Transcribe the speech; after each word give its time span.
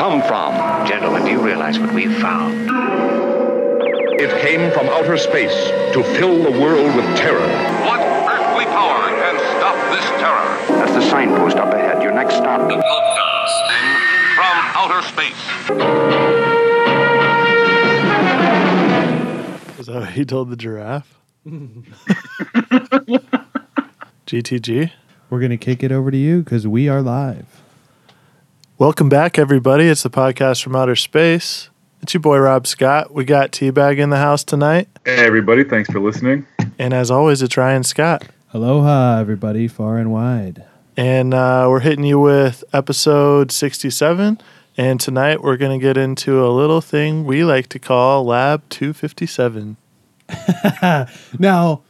come 0.00 0.22
from? 0.22 0.54
Gentlemen, 0.86 1.24
do 1.26 1.30
you 1.30 1.42
realize 1.42 1.78
what 1.78 1.92
we've 1.92 2.16
found? 2.22 2.54
It 4.18 4.30
came 4.40 4.72
from 4.72 4.86
outer 4.88 5.18
space 5.18 5.52
to 5.92 6.02
fill 6.02 6.42
the 6.42 6.52
world 6.58 6.96
with 6.96 7.04
terror. 7.18 7.46
What 7.84 8.00
earthly 8.00 8.64
power 8.64 9.08
can 9.10 9.36
stop 9.58 9.76
this 9.92 10.06
terror? 10.18 10.78
That's 10.78 10.92
the 10.92 11.02
signpost 11.02 11.58
up 11.58 11.74
ahead. 11.74 12.02
Your 12.02 12.14
next 12.14 12.36
stop. 12.36 12.66
Broadcasting 12.66 13.86
from 14.36 14.56
outer 14.80 15.02
space. 15.06 15.42
Is 19.80 19.86
that 19.86 20.00
what 20.00 20.12
he 20.12 20.24
told 20.24 20.48
the 20.48 20.56
giraffe? 20.56 21.20
GTG. 24.26 24.92
We're 25.28 25.40
going 25.40 25.50
to 25.50 25.58
kick 25.58 25.82
it 25.82 25.92
over 25.92 26.10
to 26.10 26.16
you 26.16 26.42
because 26.42 26.66
we 26.66 26.88
are 26.88 27.02
live. 27.02 27.59
Welcome 28.80 29.10
back, 29.10 29.38
everybody. 29.38 29.84
It's 29.88 30.02
the 30.04 30.08
podcast 30.08 30.62
from 30.62 30.74
outer 30.74 30.96
space. 30.96 31.68
It's 32.00 32.14
your 32.14 32.22
boy 32.22 32.38
Rob 32.38 32.66
Scott. 32.66 33.12
We 33.12 33.26
got 33.26 33.52
Teabag 33.52 33.98
in 33.98 34.08
the 34.08 34.16
house 34.16 34.42
tonight, 34.42 34.88
Hey 35.04 35.16
everybody, 35.16 35.64
thanks 35.64 35.90
for 35.90 36.00
listening. 36.00 36.46
and 36.78 36.94
as 36.94 37.10
always, 37.10 37.42
it's 37.42 37.58
Ryan 37.58 37.84
Scott. 37.84 38.24
Aloha, 38.54 39.18
everybody, 39.20 39.68
far 39.68 39.98
and 39.98 40.10
wide. 40.10 40.64
And 40.96 41.34
uh, 41.34 41.66
we're 41.68 41.80
hitting 41.80 42.06
you 42.06 42.18
with 42.18 42.64
episode 42.72 43.52
67. 43.52 44.40
And 44.78 44.98
tonight 44.98 45.42
we're 45.42 45.58
going 45.58 45.78
to 45.78 45.82
get 45.86 45.98
into 45.98 46.42
a 46.42 46.48
little 46.48 46.80
thing 46.80 47.26
we 47.26 47.44
like 47.44 47.68
to 47.68 47.78
call 47.78 48.24
Lab 48.24 48.66
257. 48.70 49.76
Now, 51.38 51.82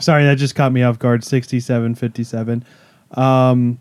sorry, 0.00 0.24
that 0.24 0.38
just 0.38 0.56
caught 0.56 0.72
me 0.72 0.82
off 0.82 0.98
guard. 0.98 1.22
67, 1.22 1.94
57. 1.94 2.64
Um, 3.12 3.78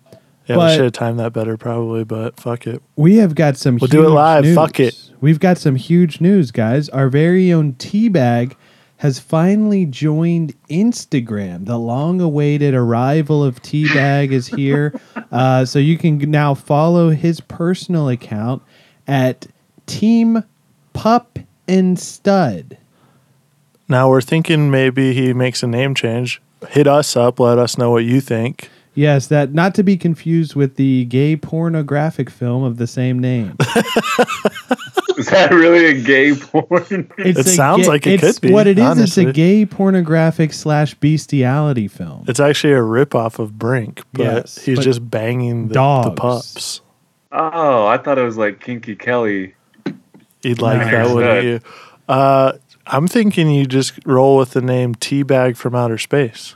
Yeah, 0.48 0.56
But- 0.56 0.70
we 0.70 0.76
should 0.76 0.84
have 0.86 0.94
timed 0.94 1.20
that 1.20 1.34
better, 1.34 1.58
probably, 1.58 2.04
but 2.04 2.40
fuck 2.40 2.66
it. 2.68 2.82
we 2.96 3.18
have 3.18 3.36
got 3.36 3.58
some 3.58 3.78
We'll 3.80 3.88
do 3.90 4.06
it 4.06 4.10
live, 4.10 4.44
news. 4.46 4.56
fuck 4.56 4.80
it. 4.80 4.96
We've 5.20 5.40
got 5.40 5.58
some 5.58 5.76
huge 5.76 6.22
news, 6.22 6.52
guys. 6.52 6.88
Our 6.90 7.10
very 7.10 7.52
own 7.52 7.74
Teabag 7.74 8.56
has 8.98 9.20
finally 9.20 9.86
joined 9.86 10.54
Instagram. 10.70 11.66
The 11.66 11.78
long 11.78 12.20
awaited 12.22 12.74
arrival 12.74 13.44
of 13.44 13.62
Teabag 13.62 14.32
is 14.32 14.48
here. 14.48 14.94
Uh, 15.30 15.66
so 15.66 15.78
you 15.78 15.98
can 15.98 16.18
now 16.32 16.54
follow 16.54 17.10
his 17.10 17.42
personal 17.42 18.08
account 18.08 18.62
at 19.08 19.46
Team 19.86 20.42
Pup 20.94 21.38
and 21.68 22.00
Stud. 22.00 22.78
Now 23.90 24.10
we're 24.10 24.22
thinking 24.22 24.72
maybe 24.72 25.14
he 25.14 25.34
makes 25.34 25.64
a 25.64 25.68
name 25.68 25.94
change. 25.96 26.42
Hit 26.70 26.88
us 26.88 27.18
up, 27.18 27.42
let 27.42 27.58
us 27.58 27.78
know 27.78 27.92
what 27.92 28.06
you 28.06 28.22
think. 28.22 28.70
Yes, 28.98 29.28
that 29.28 29.54
not 29.54 29.76
to 29.76 29.84
be 29.84 29.96
confused 29.96 30.56
with 30.56 30.76
the 30.76 31.06
gay 31.06 31.36
pornographic 31.38 32.30
film 32.32 32.64
of 32.64 32.78
the 32.78 32.88
same 32.88 33.20
name. 33.20 33.56
Is 35.18 35.28
that 35.30 35.50
really 35.52 35.86
a 35.86 36.02
gay 36.02 36.36
porn? 36.36 37.12
It's 37.18 37.40
It 37.40 37.48
sounds 37.48 37.84
gay- 37.84 37.88
like 37.88 38.08
it 38.08 38.14
it's- 38.16 38.40
could 38.40 38.48
be, 38.48 38.52
What 38.54 38.68
it 38.68 38.78
is, 38.78 38.84
honestly. 38.86 39.24
it's 39.24 39.30
a 39.30 39.34
gay 39.34 39.66
pornographic 39.66 40.52
slash 40.54 40.94
bestiality 40.96 41.88
film. 41.88 42.26
It's 42.28 42.40
actually 42.40 42.74
a 42.74 42.82
ripoff 42.82 43.40
of 43.40 43.58
Brink, 43.58 44.02
but 44.14 44.24
Yes, 44.24 44.58
he's 44.64 44.78
but 44.78 44.84
just 44.84 45.10
banging 45.10 45.70
the, 45.70 45.74
the 46.04 46.12
pups. 46.12 46.82
oh, 47.32 47.88
I 47.88 47.98
thought 47.98 48.18
it 48.18 48.24
was 48.24 48.38
like 48.38 48.60
Kinky 48.62 48.96
Kelly. 48.96 49.56
You'd 50.44 50.62
like 50.62 50.80
No. 50.80 50.92
that, 50.92 51.16
wouldn't 51.16 51.44
you? 51.46 51.60
Uh, 52.08 52.54
I'm 52.86 53.08
thinking 53.08 53.50
you 53.50 53.66
just 53.66 54.00
roll 54.06 54.38
with 54.38 54.52
the 54.52 54.62
name 54.62 54.94
Teabag 54.96 55.58
from 55.58 55.74
Outer 55.76 55.98
Space. 55.98 56.56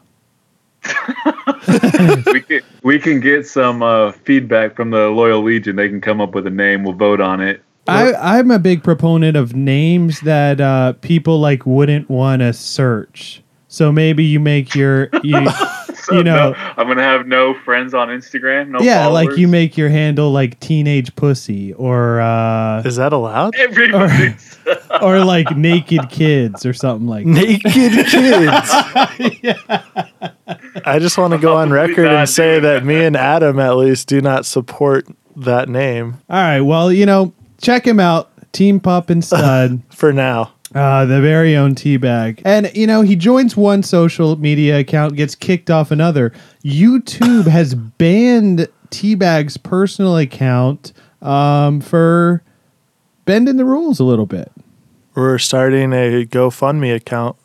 we 2.34 2.42
can 2.42 2.62
we 2.84 3.00
can 3.00 3.20
get 3.20 3.48
some 3.48 3.84
uh, 3.84 4.12
feedback 4.12 4.76
from 4.76 4.90
the 4.92 5.10
Loyal 5.10 5.42
Legion. 5.44 5.76
They 5.76 5.90
can 5.90 6.02
come 6.02 6.22
up 6.22 6.34
with 6.34 6.48
a 6.48 6.52
name. 6.52 6.84
We'll 6.84 6.94
vote 6.94 7.22
on 7.22 7.42
it. 7.42 7.64
I, 7.88 8.14
I'm 8.14 8.52
a 8.52 8.60
big 8.60 8.84
proponent 8.84 9.36
of 9.36 9.56
names 9.56 10.22
that 10.22 10.62
uh, 10.62 10.94
people 10.94 11.40
like 11.40 11.66
wouldn't 11.66 12.10
want 12.10 12.42
to 12.42 12.54
search. 12.54 13.42
So 13.68 13.92
maybe 13.92 14.24
you 14.24 14.40
make 14.40 14.76
your 14.76 15.10
you, 15.24 15.48
So, 16.02 16.16
You 16.16 16.24
know- 16.24 16.52
no, 16.52 16.56
I'm 16.78 16.88
gonna 16.88 17.04
have 17.04 17.28
no 17.28 17.54
friends 17.54 17.94
on 17.94 18.08
Instagram. 18.08 18.70
No 18.70 18.80
yeah, 18.80 19.06
like 19.08 19.38
you 19.38 19.48
make 19.48 19.78
your 19.78 19.90
handle 19.90 20.32
like 20.32 20.60
teenage 20.60 21.16
pussy 21.16 21.74
or 21.74 22.20
uh, 22.22 22.82
Is 22.84 22.96
that 22.96 23.14
allowed? 23.14 23.56
Everybody's 23.56 24.58
or 25.02 25.24
like 25.24 25.56
naked 25.56 26.10
kids 26.10 26.66
or 26.66 26.74
something 26.74 27.08
like 27.08 27.26
that. 27.26 27.32
Naked 27.32 28.08
kids. 30.22 30.34
I 30.86 31.00
just 31.00 31.18
want 31.18 31.34
to 31.34 31.40
go 31.40 31.56
on 31.58 31.70
record 31.72 32.08
and 32.08 32.28
say 32.30 32.60
that 32.60 32.80
that. 32.82 32.86
me 32.86 33.04
and 33.04 33.16
Adam, 33.16 33.60
at 33.60 33.76
least, 33.78 34.08
do 34.08 34.22
not 34.22 34.46
support 34.46 35.06
that 35.36 35.70
name 35.70 36.18
All 36.30 36.38
right, 36.38 36.62
well 36.62 36.92
you 36.92 37.06
know 37.06 37.34
check 37.62 37.86
him 37.86 38.00
out, 38.00 38.30
Team 38.52 38.80
Pup 38.80 39.10
and 39.10 39.24
Stud. 39.26 39.82
for 39.90 40.12
now. 40.12 40.54
Uh, 40.74 41.04
the 41.06 41.20
very 41.20 41.56
own 41.56 41.76
Teabag. 41.76 42.42
And, 42.46 42.72
you 42.74 42.88
know, 42.88 43.02
he 43.02 43.18
joins 43.18 43.58
one 43.58 43.84
social 43.84 44.38
media 44.38 44.80
account, 44.80 45.18
gets 45.18 45.36
kicked 45.36 45.70
off 45.70 45.92
another. 45.92 46.32
YouTube 46.64 47.46
has 47.48 47.76
banned 47.76 48.70
Teabag's 48.90 49.58
personal 49.58 50.18
account 50.18 50.94
um, 51.22 51.82
for 51.82 52.42
bending 53.26 53.58
the 53.58 53.66
rules 53.66 54.00
a 54.00 54.06
little 54.06 54.26
bit. 54.26 54.50
We're 55.14 55.40
starting 55.40 55.92
a 55.92 56.26
GoFundMe 56.26 56.96
account. 56.96 57.36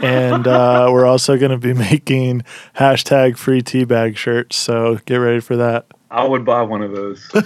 And 0.00 0.46
uh, 0.46 0.88
we're 0.90 1.06
also 1.06 1.38
going 1.38 1.50
to 1.50 1.58
be 1.58 1.72
making 1.90 2.42
hashtag 2.76 3.36
free 3.36 3.62
teabag 3.62 4.16
shirts. 4.16 4.56
So 4.56 4.98
get 5.06 5.16
ready 5.16 5.40
for 5.40 5.56
that. 5.56 5.86
I 6.10 6.24
would 6.24 6.44
buy 6.44 6.62
one 6.62 6.82
of 6.82 6.92
those. 6.92 7.30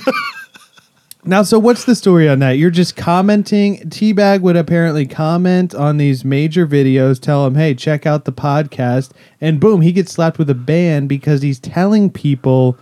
Now, 1.29 1.43
so 1.43 1.59
what's 1.59 1.87
the 1.87 1.97
story 1.97 2.29
on 2.29 2.39
that? 2.39 2.53
You're 2.53 2.71
just 2.71 2.95
commenting. 2.95 3.79
Teabag 3.91 4.43
would 4.43 4.57
apparently 4.57 5.07
comment 5.07 5.75
on 5.75 5.97
these 5.97 6.25
major 6.25 6.69
videos, 6.69 7.21
tell 7.21 7.45
him, 7.45 7.57
hey, 7.57 7.75
check 7.75 8.07
out 8.07 8.27
the 8.27 8.33
podcast. 8.33 9.11
And 9.41 9.59
boom, 9.59 9.81
he 9.81 9.91
gets 9.91 10.13
slapped 10.13 10.39
with 10.39 10.49
a 10.49 10.55
ban 10.55 11.09
because 11.09 11.43
he's 11.43 11.59
telling 11.59 12.11
people 12.11 12.79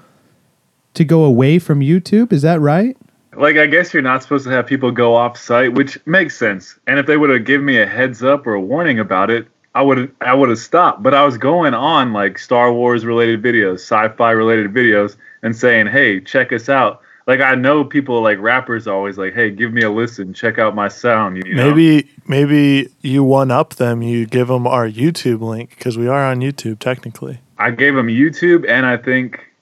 to 0.93 1.07
go 1.07 1.25
away 1.25 1.59
from 1.59 1.81
YouTube. 1.81 2.35
Is 2.35 2.43
that 2.43 2.61
right? 2.61 2.99
Like 3.37 3.57
I 3.57 3.67
guess 3.67 3.93
you're 3.93 4.03
not 4.03 4.23
supposed 4.23 4.45
to 4.45 4.51
have 4.51 4.67
people 4.67 4.91
go 4.91 5.15
off 5.15 5.37
site, 5.39 5.75
which 5.75 5.99
makes 6.07 6.37
sense. 6.37 6.79
And 6.87 6.99
if 6.99 7.07
they 7.07 7.17
would 7.17 7.31
have 7.31 7.45
given 7.45 7.67
me 7.67 7.79
a 7.79 7.87
heads 7.87 8.23
up 8.23 8.47
or 8.47 8.55
a 8.55 8.61
warning 8.61 8.99
about 8.99 9.31
it, 9.31 9.47
I 9.75 9.83
would 9.83 10.15
I 10.21 10.35
would 10.35 10.49
have 10.49 10.59
stopped. 10.59 11.03
But 11.03 11.15
I 11.15 11.25
was 11.25 11.37
going 11.37 11.75
on 11.75 12.13
like 12.13 12.39
Star 12.39 12.73
Wars 12.73 13.05
related 13.05 13.43
videos, 13.43 13.81
sci-fi 13.81 14.31
related 14.31 14.73
videos, 14.73 15.17
and 15.43 15.57
saying, 15.57 15.89
"Hey, 15.89 16.21
check 16.21 16.53
us 16.53 16.69
out." 16.69 17.01
Like 17.27 17.41
I 17.41 17.55
know 17.55 17.85
people 17.85 18.23
like 18.23 18.39
rappers 18.39 18.87
always 18.87 19.19
like, 19.19 19.35
"Hey, 19.35 19.51
give 19.51 19.73
me 19.73 19.83
a 19.83 19.91
listen, 19.91 20.33
check 20.35 20.59
out 20.59 20.75
my 20.75 20.89
sound." 20.89 21.45
You 21.45 21.55
know? 21.55 21.71
Maybe 21.71 22.09
maybe 22.27 22.93
you 23.01 23.25
one 23.25 23.51
up 23.51 23.75
them. 23.75 24.03
You 24.03 24.27
give 24.27 24.49
them 24.49 24.67
our 24.67 24.89
YouTube 24.89 25.41
link 25.41 25.71
because 25.71 25.99
we 25.99 26.07
are 26.07 26.25
on 26.25 26.41
YouTube 26.41 26.79
technically. 26.79 27.41
I 27.59 27.71
gave 27.71 27.95
them 27.95 28.09
YouTube 28.09 28.69
and 28.69 28.85
I 28.85 28.97
think 28.97 29.54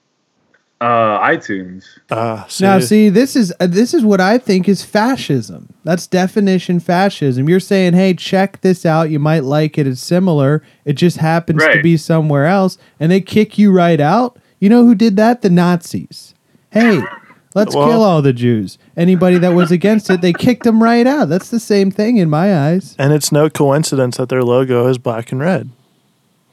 uh, 0.83 1.19
iTunes. 1.27 1.85
Uh, 2.09 2.43
Now, 2.59 2.79
see, 2.79 3.09
this 3.09 3.35
is 3.35 3.53
uh, 3.59 3.67
this 3.67 3.93
is 3.93 4.03
what 4.03 4.19
I 4.19 4.37
think 4.37 4.67
is 4.67 4.83
fascism. 4.83 5.73
That's 5.83 6.07
definition 6.07 6.79
fascism. 6.79 7.47
You're 7.47 7.59
saying, 7.59 7.93
"Hey, 7.93 8.13
check 8.13 8.61
this 8.61 8.85
out. 8.85 9.09
You 9.09 9.19
might 9.19 9.43
like 9.43 9.77
it. 9.77 9.87
It's 9.87 10.01
similar. 10.01 10.61
It 10.85 10.93
just 10.93 11.17
happens 11.17 11.61
to 11.63 11.81
be 11.81 11.95
somewhere 11.97 12.45
else," 12.45 12.77
and 12.99 13.11
they 13.11 13.21
kick 13.21 13.57
you 13.57 13.71
right 13.71 13.99
out. 13.99 14.37
You 14.59 14.69
know 14.69 14.85
who 14.85 14.95
did 14.95 15.15
that? 15.17 15.41
The 15.41 15.49
Nazis. 15.49 16.33
Hey, 16.71 17.01
let's 17.55 17.75
Well- 17.75 17.87
kill 17.89 18.01
all 18.03 18.21
the 18.21 18.33
Jews. 18.33 18.77
Anybody 18.95 19.37
that 19.39 19.53
was 19.53 19.71
against 19.71 20.09
it, 20.09 20.21
they 20.21 20.33
kicked 20.33 20.63
them 20.63 20.81
right 20.83 21.05
out. 21.07 21.29
That's 21.29 21.49
the 21.49 21.59
same 21.59 21.91
thing 21.91 22.17
in 22.17 22.29
my 22.29 22.55
eyes. 22.67 22.95
and 22.99 23.11
it's 23.13 23.31
no 23.31 23.49
coincidence 23.49 24.17
that 24.17 24.29
their 24.29 24.43
logo 24.43 24.87
is 24.87 24.97
black 24.97 25.31
and 25.31 25.41
red, 25.41 25.69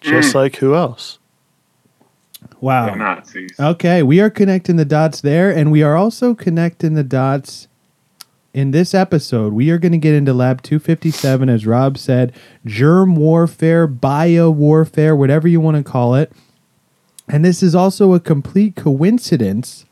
just 0.01 0.35
like 0.35 0.57
who 0.57 0.75
else? 0.75 1.19
Wow. 2.61 2.91
The 2.91 2.97
Nazis. 2.97 3.59
Okay, 3.59 4.03
we 4.03 4.21
are 4.21 4.31
connecting 4.31 4.77
the 4.77 4.85
dots 4.85 5.21
there, 5.21 5.51
and 5.51 5.73
we 5.73 5.83
are 5.83 5.97
also 5.97 6.35
connecting 6.35 6.95
the 6.95 7.05
dots 7.05 7.69
in 8.53 8.71
this 8.73 8.95
episode. 8.95 9.53
We 9.53 9.71
are 9.71 9.79
going 9.79 9.93
to 9.93 9.99
get 9.99 10.15
into 10.15 10.33
Lab 10.33 10.63
257, 10.63 11.49
as 11.49 11.67
Rob 11.67 11.97
said, 11.97 12.33
germ 12.67 13.17
warfare, 13.17 13.87
bio 13.87 14.51
warfare, 14.51 15.15
whatever 15.15 15.49
you 15.49 15.61
want 15.61 15.77
to 15.77 15.83
call 15.83 16.15
it. 16.15 16.33
And 17.29 17.45
this 17.45 17.63
is 17.63 17.75
also 17.75 18.13
a 18.13 18.21
complete 18.21 18.77
coincidence 18.77 19.87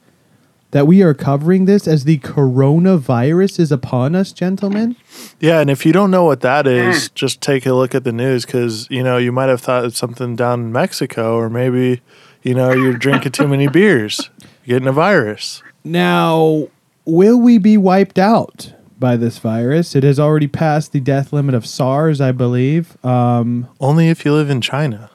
that 0.70 0.86
we 0.86 1.02
are 1.02 1.14
covering 1.14 1.64
this 1.64 1.88
as 1.88 2.04
the 2.04 2.18
coronavirus 2.18 3.60
is 3.60 3.72
upon 3.72 4.14
us, 4.14 4.32
gentlemen. 4.32 4.96
Yeah, 5.40 5.60
and 5.60 5.70
if 5.70 5.86
you 5.86 5.92
don't 5.92 6.10
know 6.10 6.24
what 6.24 6.42
that 6.42 6.66
hmm. 6.66 6.72
is, 6.72 7.08
just 7.10 7.40
take 7.40 7.64
a 7.64 7.72
look 7.72 7.94
at 7.94 8.04
the 8.04 8.12
news 8.12 8.44
because 8.44 8.86
you 8.90 9.02
know 9.02 9.16
you 9.16 9.32
might 9.32 9.48
have 9.48 9.60
thought 9.60 9.84
it's 9.84 9.98
something 9.98 10.36
down 10.36 10.60
in 10.60 10.72
Mexico, 10.72 11.36
or 11.36 11.48
maybe 11.48 12.02
you 12.42 12.54
know 12.54 12.72
you're 12.72 12.92
drinking 12.98 13.32
too 13.32 13.48
many 13.48 13.68
beers, 13.68 14.30
you're 14.64 14.78
getting 14.78 14.88
a 14.88 14.92
virus. 14.92 15.62
Now, 15.84 16.68
will 17.04 17.40
we 17.40 17.58
be 17.58 17.76
wiped 17.76 18.18
out 18.18 18.72
by 18.98 19.16
this 19.16 19.38
virus? 19.38 19.94
It 19.94 20.02
has 20.04 20.18
already 20.20 20.48
passed 20.48 20.92
the 20.92 21.00
death 21.00 21.32
limit 21.32 21.54
of 21.54 21.66
SARS, 21.66 22.20
I 22.20 22.32
believe. 22.32 23.02
Um, 23.04 23.68
Only 23.80 24.08
if 24.08 24.24
you 24.24 24.32
live 24.32 24.50
in 24.50 24.60
China. 24.60 25.10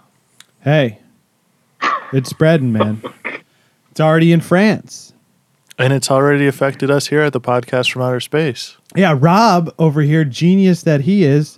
hey, 0.62 1.00
it's 2.12 2.30
spreading, 2.30 2.72
man. 2.72 3.02
It's 3.92 4.00
already 4.00 4.32
in 4.32 4.42
France. 4.42 5.14
And 5.78 5.92
it's 5.92 6.10
already 6.12 6.46
affected 6.48 6.90
us 6.92 7.08
here 7.08 7.22
at 7.22 7.34
the 7.34 7.42
podcast 7.42 7.92
from 7.92 8.04
outer 8.04 8.20
space. 8.20 8.78
Yeah, 8.96 9.18
Rob 9.20 9.74
over 9.80 10.02
here, 10.02 10.24
genius 10.24 10.84
that 10.84 11.02
he 11.02 11.24
is. 11.24 11.58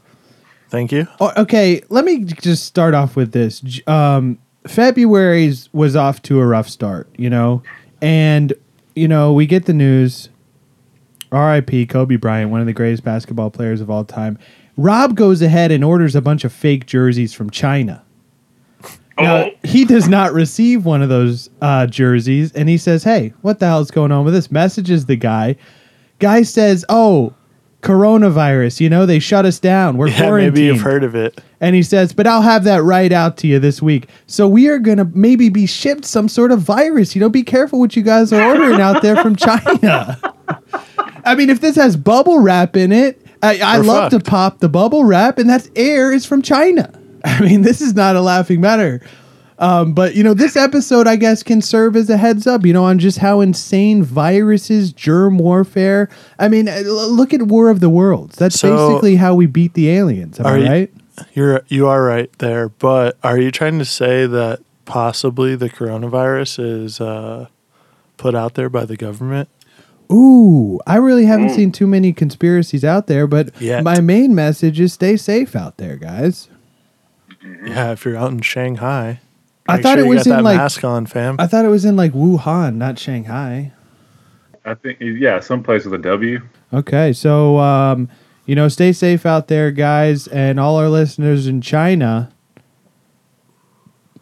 Thank 0.70 0.92
you. 0.94 1.08
Oh, 1.20 1.32
okay, 1.38 1.82
let 1.90 2.06
me 2.06 2.24
just 2.24 2.66
start 2.66 2.94
off 2.94 3.16
with 3.16 3.34
this. 3.34 3.62
Um, 3.88 4.40
February's 4.68 5.70
was 5.74 5.96
off 5.96 6.22
to 6.24 6.40
a 6.40 6.46
rough 6.46 6.68
start, 6.68 7.10
you 7.18 7.30
know, 7.30 7.62
and 8.02 8.54
you 8.96 9.08
know 9.08 9.34
we 9.34 9.46
get 9.46 9.66
the 9.66 9.74
news. 9.74 10.30
R.I.P. 11.32 11.88
Kobe 11.88 12.16
Bryant, 12.16 12.50
one 12.50 12.62
of 12.62 12.66
the 12.66 12.74
greatest 12.74 13.04
basketball 13.04 13.50
players 13.50 13.82
of 13.82 13.90
all 13.90 14.06
time. 14.06 14.38
Rob 14.78 15.16
goes 15.16 15.42
ahead 15.42 15.72
and 15.72 15.84
orders 15.84 16.16
a 16.16 16.22
bunch 16.22 16.44
of 16.46 16.54
fake 16.54 16.86
jerseys 16.86 17.34
from 17.34 17.50
China. 17.50 18.04
Now, 19.18 19.50
he 19.64 19.86
does 19.86 20.08
not 20.08 20.34
receive 20.34 20.86
one 20.86 21.02
of 21.02 21.10
those 21.10 21.50
uh, 21.62 21.88
jerseys, 21.88 22.52
and 22.52 22.68
he 22.68 22.78
says, 22.78 23.04
"Hey, 23.04 23.34
what 23.42 23.60
the 23.60 23.66
hell 23.66 23.82
is 23.82 23.92
going 23.92 24.12
on 24.12 24.26
with 24.26 24.34
this?" 24.34 24.52
Messages 24.52 25.06
the 25.06 25.16
guy. 25.16 25.56
Guy 26.20 26.44
says, 26.44 26.86
"Oh, 26.90 27.34
coronavirus. 27.86 28.82
You 28.82 28.90
know 28.90 29.06
they 29.06 29.20
shut 29.20 29.46
us 29.46 29.60
down. 29.60 29.98
We're 29.98 30.08
Yeah, 30.08 30.28
quarantined." 30.28 30.54
maybe 30.56 30.66
you've 30.66 30.82
heard 30.82 31.04
of 31.04 31.16
it. 31.16 31.40
And 31.62 31.76
he 31.76 31.84
says, 31.84 32.14
"But 32.14 32.28
I'll 32.28 32.42
have 32.42 32.64
that 32.66 32.84
right 32.84 33.12
out 33.12 33.38
to 33.38 33.48
you 33.48 33.60
this 33.60 33.82
week. 33.82 34.08
So 34.28 34.48
we 34.48 34.68
are 34.68 34.80
gonna 34.80 35.10
maybe 35.14 35.50
be 35.50 35.66
shipped 35.66 36.06
some 36.06 36.28
sort 36.28 36.52
of 36.52 36.60
virus. 36.60 37.16
You 37.16 37.22
know, 37.22 37.30
be 37.30 37.44
careful 37.44 37.80
what 37.80 37.96
you 37.96 38.02
guys 38.04 38.34
are 38.34 38.42
ordering 38.44 38.82
out 38.82 39.02
there 39.02 39.16
from 39.18 39.36
China. 39.36 40.20
I 41.26 41.36
mean, 41.36 41.50
if 41.50 41.62
this 41.62 41.76
has 41.76 41.96
bubble 41.96 42.40
wrap 42.40 42.76
in 42.76 42.92
it, 42.92 43.26
I, 43.42 43.60
I 43.60 43.78
love 43.78 44.12
to 44.12 44.20
pop 44.20 44.60
the 44.60 44.70
bubble 44.70 45.04
wrap, 45.06 45.38
and 45.38 45.50
that's 45.50 45.70
air 45.76 46.12
is 46.12 46.26
from 46.26 46.42
China. 46.42 46.92
I 47.26 47.42
mean, 47.42 47.62
this 47.62 47.81
is 47.81 47.94
not 47.94 48.16
a 48.16 48.22
laughing 48.22 48.62
matter." 48.62 49.02
Um, 49.57 49.94
but 49.94 50.16
you 50.16 50.24
know, 50.24 50.34
this 50.34 50.56
episode, 50.57 51.07
I 51.07 51.16
guess, 51.16 51.42
can 51.44 51.62
serve 51.62 51.96
as 51.96 52.10
a 52.10 52.18
heads 52.18 52.46
up, 52.46 52.66
you 52.66 52.74
know, 52.74 52.84
on 52.84 53.00
just 53.00 53.19
how 53.19 53.40
insane 53.40 54.04
viruses, 54.04 54.92
germ 54.92 55.38
warfare. 55.38 56.10
I 56.40 56.50
mean, 56.50 56.68
uh, 56.68 56.80
look 56.86 57.34
at 57.34 57.44
War 57.44 57.69
of 57.69 57.80
the 57.80 57.90
Worlds. 57.90 58.36
That's 58.38 58.60
So- 58.60 58.90
basically 58.90 59.16
how 59.16 59.34
we 59.36 59.46
beat 59.46 59.74
the 59.74 59.90
aliens. 59.90 60.40
Am 60.40 60.46
I 60.46 60.57
you- 60.57 60.68
right? 60.68 60.92
You're 61.34 61.62
you 61.69 61.88
are 61.88 62.04
right 62.04 62.30
there, 62.40 62.68
but 62.68 63.16
are 63.24 63.38
you 63.40 63.50
trying 63.50 63.80
to 63.80 63.86
say 63.86 64.25
that 64.28 64.60
possibly 64.84 65.56
the 65.56 65.69
coronavirus 65.69 66.84
is 66.84 67.00
uh, 67.00 67.48
put 68.18 68.36
out 68.36 68.56
there 68.56 68.69
by 68.69 68.84
the 68.84 68.98
government? 68.98 69.48
Ooh, 70.12 70.80
I 70.86 70.98
really 70.98 71.25
haven't 71.25 71.52
seen 71.52 71.72
too 71.72 71.88
many 71.88 72.12
conspiracies 72.12 72.84
out 72.84 73.07
there, 73.07 73.25
but 73.28 73.50
Yet. 73.62 73.84
my 73.84 74.02
main 74.02 74.36
message 74.36 74.80
is 74.80 74.92
stay 74.94 75.16
safe 75.16 75.56
out 75.56 75.78
there, 75.78 75.96
guys. 75.96 76.50
Yeah, 77.66 77.94
if 77.94 78.04
you're 78.06 78.18
out 78.18 78.31
in 78.31 78.42
Shanghai, 78.42 79.19
I 79.68 79.82
thought 79.82 79.98
sure 79.98 80.06
it 80.06 80.10
was 80.10 80.28
in 80.28 80.44
like 80.44 80.58
mask 80.58 80.84
on, 80.84 81.06
fam. 81.06 81.36
I 81.40 81.48
thought 81.48 81.66
it 81.66 81.70
was 81.70 81.86
in 81.86 81.96
like 81.96 82.14
Wuhan, 82.14 82.76
not 82.76 83.00
Shanghai. 83.00 83.72
I 84.64 84.74
think 84.76 84.98
yeah, 85.00 85.40
someplace 85.40 85.86
with 85.86 85.94
a 85.94 85.98
W. 86.04 86.42
Okay, 86.74 87.14
so 87.14 87.58
um, 87.60 88.10
you 88.46 88.56
know, 88.56 88.68
stay 88.68 88.92
safe 88.94 89.26
out 89.26 89.48
there, 89.48 89.72
guys, 89.72 90.28
and 90.28 90.60
all 90.60 90.76
our 90.78 90.90
listeners 90.90 91.48
in 91.48 91.62
China. 91.62 92.32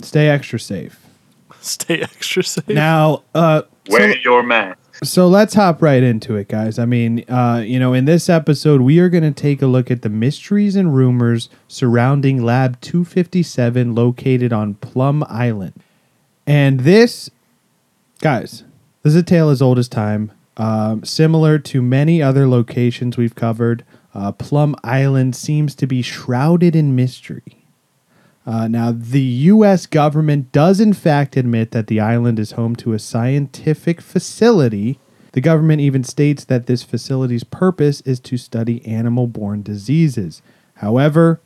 Stay 0.02 0.28
extra 0.30 0.60
safe. 0.60 1.00
Stay 1.62 2.02
extra 2.02 2.44
safe. 2.44 2.68
Now, 2.68 3.24
uh, 3.34 3.62
so- 3.62 3.68
Wear 3.94 4.18
your 4.18 4.44
mask. 4.44 4.80
So 5.04 5.28
let's 5.28 5.54
hop 5.54 5.82
right 5.82 6.02
into 6.02 6.38
it, 6.38 6.48
guys. 6.48 6.80
I 6.80 6.86
mean, 6.86 7.26
uh, 7.30 7.62
you 7.66 7.78
know, 7.78 7.94
in 7.94 8.06
this 8.06 8.30
episode, 8.30 8.80
we 8.80 9.00
are 9.00 9.10
going 9.10 9.24
to 9.24 9.32
take 9.32 9.62
a 9.62 9.68
look 9.68 9.92
at 9.92 10.02
the 10.02 10.10
mysteries 10.10 10.78
and 10.78 10.96
rumors 10.96 11.50
surrounding 11.68 12.42
Lab 12.42 12.80
257 12.80 13.94
located 13.94 14.54
on 14.54 14.76
Plum 14.76 15.26
Island. 15.28 15.74
And 16.48 16.82
this, 16.82 17.30
guys, 18.22 18.64
this 19.02 19.14
is 19.14 19.20
a 19.20 19.24
tale 19.24 19.50
as 19.50 19.62
old 19.62 19.78
as 19.78 19.90
time. 19.90 20.32
Um, 20.56 21.04
similar 21.04 21.60
to 21.60 21.82
many 21.82 22.22
other 22.22 22.48
locations 22.48 23.18
we've 23.18 23.36
covered, 23.36 23.84
uh, 24.14 24.32
Plum 24.32 24.74
Island 24.86 25.36
seems 25.36 25.76
to 25.76 25.88
be 25.88 26.02
shrouded 26.02 26.78
in 26.78 26.96
mystery. 26.96 27.63
Uh, 28.46 28.68
now, 28.68 28.92
the 28.92 29.22
U.S. 29.22 29.86
government 29.86 30.52
does, 30.52 30.80
in 30.80 30.94
fact, 30.94 31.38
admit 31.38 31.72
that 31.72 31.88
the 31.88 32.00
island 32.00 32.40
is 32.40 32.54
home 32.54 32.76
to 32.78 32.94
a 32.94 33.00
scientific 33.00 34.02
facility. 34.02 35.00
The 35.32 35.42
government 35.42 35.82
even 35.82 36.04
states 36.04 36.44
that 36.46 36.66
this 36.66 36.84
facility's 36.84 37.44
purpose 37.44 38.02
is 38.02 38.20
to 38.22 38.38
study 38.38 38.86
animal 38.86 39.28
borne 39.28 39.64
diseases. 39.64 40.42
However, 40.76 41.40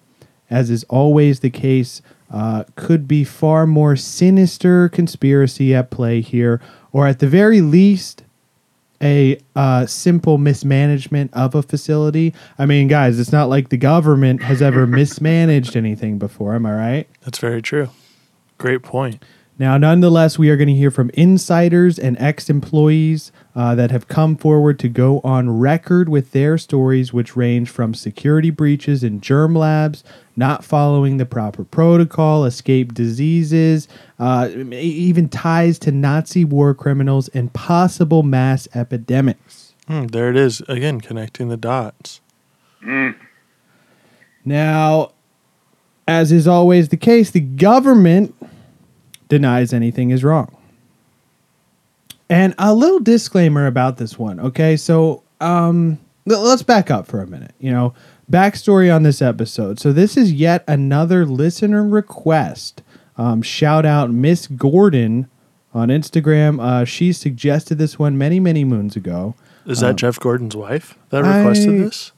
as 0.50 0.70
is 0.70 0.84
always 0.86 1.42
the 1.42 1.50
case, 1.50 2.02
uh, 2.32 2.64
could 2.76 3.08
be 3.08 3.24
far 3.24 3.68
more 3.68 3.96
sinister 3.96 4.90
conspiracy 4.90 5.74
at 5.74 5.92
play 5.92 6.22
here, 6.22 6.60
or 6.92 7.08
at 7.08 7.20
the 7.20 7.28
very 7.28 7.62
least, 7.62 8.24
a 9.02 9.40
uh, 9.56 9.86
simple 9.86 10.38
mismanagement 10.38 11.34
of 11.34 11.56
a 11.56 11.62
facility. 11.62 12.34
I 12.58 12.66
mean, 12.66 12.88
guys, 12.88 13.20
it's 13.20 13.32
not 13.32 13.50
like 13.50 13.70
the 13.70 13.78
government 13.78 14.44
has 14.44 14.62
ever 14.62 14.88
mismanaged 14.88 15.76
anything 15.76 16.18
before. 16.18 16.56
Am 16.56 16.66
I 16.66 16.74
right? 16.74 17.10
That's 17.22 17.40
very 17.40 17.62
true. 17.62 17.90
Great 18.58 18.84
point. 18.84 19.24
Now, 19.60 19.78
nonetheless, 19.78 20.38
we 20.38 20.50
are 20.50 20.58
going 20.58 20.68
to 20.68 20.76
hear 20.76 20.92
from 20.92 21.10
insiders 21.16 21.98
and 21.98 22.16
ex 22.20 22.50
employees 22.50 23.32
uh, 23.58 23.74
that 23.74 23.90
have 23.90 24.08
come 24.08 24.38
forward 24.38 24.78
to 24.78 24.88
go 24.88 25.20
on 25.24 25.50
record 25.50 26.08
with 26.08 26.32
their 26.32 26.60
stories, 26.60 27.12
which 27.12 27.36
range 27.36 27.68
from 27.68 27.92
security 27.96 28.52
breaches 28.52 29.04
in 29.04 29.20
germ 29.20 29.56
labs, 29.56 30.04
not 30.36 30.64
following 30.64 31.18
the 31.18 31.26
proper 31.26 31.64
protocol, 31.64 32.46
escape 32.46 32.94
diseases, 32.94 33.88
uh, 34.20 34.48
even 34.72 35.28
ties 35.28 35.80
to 35.80 35.92
Nazi 35.92 36.46
war 36.46 36.76
criminals, 36.76 37.30
and 37.30 37.52
possible 37.52 38.22
mass 38.22 38.68
epidemics. 38.76 39.74
Hmm, 39.88 40.06
there 40.06 40.30
it 40.30 40.38
is 40.38 40.62
again, 40.68 41.02
connecting 41.02 41.50
the 41.50 41.58
dots. 41.58 42.22
Now, 44.46 45.14
as 46.08 46.32
is 46.32 46.48
always 46.48 46.90
the 46.90 46.98
case, 46.98 47.32
the 47.32 47.40
government 47.40 48.36
denies 49.30 49.74
anything 49.74 50.12
is 50.12 50.24
wrong. 50.24 50.57
And 52.30 52.54
a 52.58 52.74
little 52.74 53.00
disclaimer 53.00 53.68
about 53.68 53.98
this 53.98 54.20
one, 54.20 54.40
okay? 54.40 54.76
So, 54.76 55.24
um, 55.40 55.98
let's 56.26 56.62
back 56.64 56.92
up 56.92 57.08
for 57.08 57.22
a 57.22 57.28
minute. 57.28 57.54
You 57.60 57.72
know, 57.72 57.94
backstory 58.30 58.94
on 58.94 59.04
this 59.04 59.22
episode. 59.22 59.80
So, 59.80 59.94
this 59.94 60.18
is 60.18 60.34
yet 60.34 60.64
another 60.68 61.26
listener 61.26 61.88
request. 61.88 62.82
Um, 63.18 63.42
shout 63.42 63.86
out 63.86 64.12
Miss 64.12 64.48
Gordon 64.48 65.30
on 65.74 65.88
Instagram. 65.90 66.62
Uh, 66.62 66.84
she 66.86 67.14
suggested 67.14 67.78
this 67.78 67.98
one 67.98 68.18
many, 68.18 68.40
many 68.40 68.64
moons 68.66 68.96
ago. 68.96 69.36
Is 69.66 69.80
that 69.82 69.96
Jeff 69.96 70.20
Gordon's 70.20 70.56
wife 70.56 70.98
that 71.10 71.24
requested 71.24 71.70
I- 71.76 71.78
this? 71.86 72.12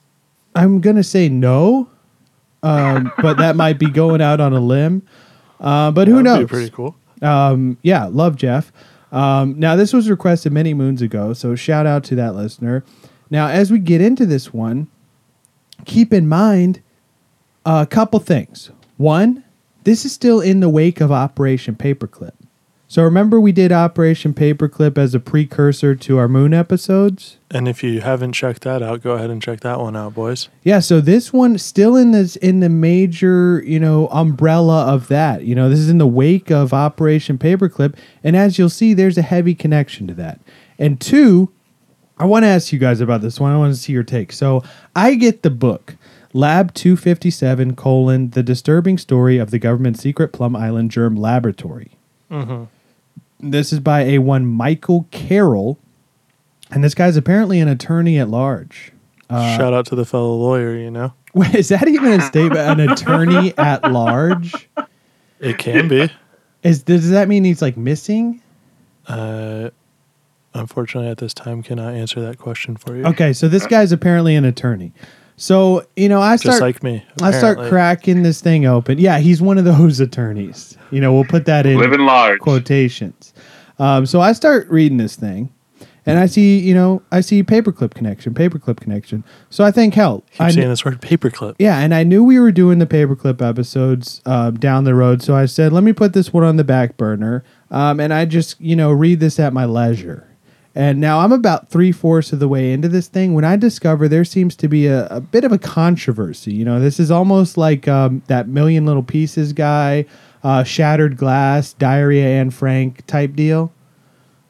I'm 0.55 0.81
gonna 0.81 1.03
say 1.03 1.29
no, 1.29 1.87
um, 2.63 3.11
but 3.21 3.37
that 3.37 3.55
might 3.55 3.77
be 3.79 3.89
going 3.89 4.19
out 4.21 4.39
on 4.41 4.51
a 4.51 4.59
limb. 4.59 5.03
Uh, 5.59 5.91
but 5.91 6.07
who 6.07 6.15
That'd 6.15 6.25
knows? 6.25 6.39
Be 6.39 6.45
pretty 6.47 6.69
cool. 6.71 6.95
Um, 7.21 7.77
yeah, 7.83 8.05
love 8.05 8.35
Jeff. 8.35 8.71
Um, 9.11 9.59
now 9.59 9.75
this 9.75 9.93
was 9.93 10.09
requested 10.09 10.51
many 10.51 10.73
moons 10.73 11.01
ago, 11.01 11.33
so 11.33 11.55
shout 11.55 11.85
out 11.85 12.03
to 12.05 12.15
that 12.15 12.35
listener. 12.35 12.83
Now, 13.29 13.47
as 13.47 13.71
we 13.71 13.79
get 13.79 14.01
into 14.01 14.25
this 14.25 14.53
one, 14.53 14.87
keep 15.85 16.13
in 16.13 16.27
mind 16.27 16.81
a 17.65 17.87
couple 17.89 18.19
things. 18.19 18.71
One, 18.97 19.43
this 19.83 20.05
is 20.05 20.11
still 20.11 20.41
in 20.41 20.59
the 20.59 20.69
wake 20.69 21.01
of 21.01 21.11
Operation 21.11 21.75
Paperclip. 21.75 22.33
So 22.91 23.03
remember 23.03 23.39
we 23.39 23.51
did 23.51 23.71
Operation 23.71 24.33
Paperclip 24.33 24.97
as 24.97 25.13
a 25.13 25.19
precursor 25.19 25.93
to 25.93 26.17
our 26.17 26.27
moon 26.27 26.55
episodes? 26.55 27.37
And 27.51 27.67
if 27.67 27.83
you 27.83 28.01
haven't 28.01 28.33
checked 28.33 28.63
that 28.63 28.81
out, 28.81 29.03
go 29.03 29.11
ahead 29.11 29.29
and 29.29 29.39
check 29.39 29.59
that 29.59 29.79
one 29.79 29.95
out, 29.95 30.15
boys. 30.15 30.49
Yeah, 30.63 30.79
so 30.79 30.99
this 30.99 31.31
one 31.31 31.59
still 31.59 31.95
in 31.95 32.13
this 32.13 32.35
in 32.37 32.61
the 32.61 32.67
major, 32.69 33.63
you 33.63 33.79
know, 33.79 34.07
umbrella 34.07 34.91
of 34.91 35.07
that. 35.09 35.43
You 35.43 35.53
know, 35.53 35.69
this 35.69 35.77
is 35.77 35.87
in 35.87 35.99
the 35.99 36.07
wake 36.07 36.49
of 36.49 36.73
Operation 36.73 37.37
Paperclip, 37.37 37.93
and 38.23 38.35
as 38.35 38.57
you'll 38.57 38.71
see, 38.71 38.95
there's 38.95 39.19
a 39.19 39.21
heavy 39.21 39.53
connection 39.53 40.07
to 40.07 40.15
that. 40.15 40.39
And 40.79 40.99
two, 40.99 41.51
I 42.17 42.25
want 42.25 42.41
to 42.41 42.47
ask 42.47 42.73
you 42.73 42.79
guys 42.79 43.01
about 43.01 43.21
this 43.21 43.39
one. 43.39 43.51
I 43.51 43.57
want 43.57 43.71
to 43.71 43.79
see 43.79 43.93
your 43.93 44.01
take. 44.01 44.31
So 44.31 44.63
I 44.95 45.13
get 45.13 45.43
the 45.43 45.51
book. 45.51 45.95
Lab 46.33 46.73
257, 46.73 47.75
colon, 47.75 48.31
the 48.31 48.41
disturbing 48.41 48.97
story 48.97 49.37
of 49.37 49.51
the 49.51 49.59
government 49.59 49.99
secret 49.99 50.33
Plum 50.33 50.55
Island 50.55 50.89
germ 50.89 51.15
laboratory. 51.15 51.91
Mm-hmm. 52.31 52.63
This 53.39 53.71
is 53.71 53.79
by 53.79 54.01
a 54.01 54.17
one 54.19 54.45
Michael 54.45 55.07
Carroll, 55.11 55.79
and 56.71 56.83
this 56.83 56.93
guy's 56.93 57.15
apparently 57.15 57.59
an 57.59 57.67
attorney 57.67 58.19
at 58.19 58.29
large. 58.29 58.91
Shout 59.29 59.73
out 59.73 59.85
to 59.87 59.95
the 59.95 60.05
fellow 60.05 60.35
lawyer, 60.35 60.75
you 60.75 60.89
know? 60.89 61.13
Wait, 61.33 61.53
is 61.53 61.69
that 61.69 61.87
even 61.87 62.13
a 62.13 62.21
statement? 62.21 62.59
An 62.59 62.89
attorney 62.89 63.53
at 63.57 63.91
large? 63.91 64.67
It 65.39 65.59
can 65.59 65.87
be. 65.87 66.09
Is 66.63 66.83
does 66.83 67.09
that 67.11 67.27
mean 67.27 67.43
he's 67.43 67.61
like 67.61 67.77
missing? 67.77 68.41
Uh, 69.07 69.69
unfortunately, 70.53 71.09
at 71.09 71.19
this 71.19 71.33
time, 71.33 71.63
cannot 71.63 71.93
answer 71.93 72.19
that 72.21 72.39
question 72.39 72.75
for 72.75 72.95
you. 72.95 73.05
Okay, 73.05 73.31
so 73.33 73.47
this 73.47 73.65
guy's 73.67 73.91
apparently 73.91 74.35
an 74.35 74.45
attorney. 74.45 74.91
So 75.39 75.85
you 75.95 76.09
know, 76.09 76.21
I 76.21 76.33
Just 76.35 76.43
start 76.57 76.61
like 76.61 76.83
me. 76.83 77.03
I 77.21 77.31
start 77.31 77.57
cracking 77.69 78.23
this 78.23 78.41
thing 78.41 78.65
open. 78.65 78.97
Yeah, 78.99 79.19
he's 79.19 79.41
one 79.41 79.57
of 79.57 79.63
those 79.65 79.99
attorneys. 80.07 80.77
You 80.91 80.99
know, 80.99 81.13
we'll 81.13 81.23
put 81.23 81.45
that 81.45 81.65
in 81.65 81.77
Living 81.77 82.01
large. 82.05 82.39
quotations. 82.39 83.33
Um, 83.79 84.05
so 84.05 84.19
I 84.19 84.33
start 84.33 84.67
reading 84.69 84.97
this 84.97 85.15
thing, 85.15 85.53
And 86.05 86.19
I 86.19 86.25
see, 86.25 86.59
you 86.59 86.73
know, 86.73 87.01
I 87.13 87.21
see 87.21 87.41
paperclip 87.43 87.93
connection, 87.93 88.33
paperclip 88.33 88.81
connection. 88.81 89.23
So 89.49 89.63
I 89.63 89.71
think, 89.71 89.93
hell, 89.93 90.25
Keep 90.31 90.41
I, 90.41 90.51
saying 90.51 90.67
this 90.67 90.83
word 90.83 90.99
paperclip. 91.01 91.55
yeah, 91.59 91.79
and 91.79 91.93
I 91.95 92.03
knew 92.03 92.21
we 92.21 92.37
were 92.39 92.51
doing 92.51 92.79
the 92.79 92.85
paperclip 92.85 93.41
episodes 93.41 94.21
uh, 94.25 94.51
down 94.51 94.83
the 94.83 94.93
road, 94.95 95.21
so 95.21 95.33
I 95.35 95.45
said, 95.45 95.71
let 95.71 95.83
me 95.85 95.93
put 95.93 96.11
this 96.11 96.33
one 96.33 96.43
on 96.43 96.57
the 96.57 96.65
back 96.65 96.97
burner, 96.97 97.45
um, 97.71 98.01
and 98.01 98.13
I 98.13 98.25
just 98.25 98.59
you 98.59 98.75
know 98.75 98.91
read 98.91 99.21
this 99.21 99.39
at 99.39 99.53
my 99.53 99.63
leisure. 99.63 100.27
And 100.75 101.01
now 101.01 101.19
I'm 101.19 101.31
about 101.31 101.69
three 101.69 101.91
fourths 101.91 102.31
of 102.31 102.39
the 102.39 102.47
way 102.47 102.71
into 102.71 102.87
this 102.87 103.07
thing 103.07 103.33
when 103.33 103.43
I 103.43 103.55
discover 103.55 104.07
there 104.07 104.23
seems 104.23 104.55
to 104.57 104.67
be 104.67 104.85
a, 104.87 105.07
a 105.07 105.19
bit 105.19 105.43
of 105.43 105.51
a 105.51 105.57
controversy. 105.57 106.53
You 106.53 106.63
know, 106.63 106.79
this 106.79 106.99
is 106.99 107.09
almost 107.09 107.57
like 107.57 107.87
um, 107.87 108.21
that 108.27 108.47
Million 108.47 108.85
Little 108.85 109.03
Pieces 109.03 109.51
guy, 109.51 110.05
uh, 110.43 110.63
Shattered 110.63 111.17
Glass, 111.17 111.73
Diarrhea 111.73 112.25
Anne 112.25 112.51
Frank 112.51 113.05
type 113.07 113.33
deal, 113.35 113.73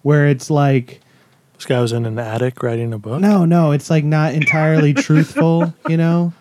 where 0.02 0.28
it's 0.28 0.50
like. 0.50 1.00
This 1.56 1.66
guy 1.66 1.80
was 1.80 1.94
in 1.94 2.06
an 2.06 2.20
attic 2.20 2.62
writing 2.64 2.94
a 2.94 3.00
book. 3.00 3.22
No, 3.22 3.46
no, 3.46 3.72
it's 3.72 3.90
like 3.90 4.04
not 4.04 4.34
entirely 4.34 4.94
truthful, 4.96 5.74
you 5.88 5.98
know? 5.98 6.34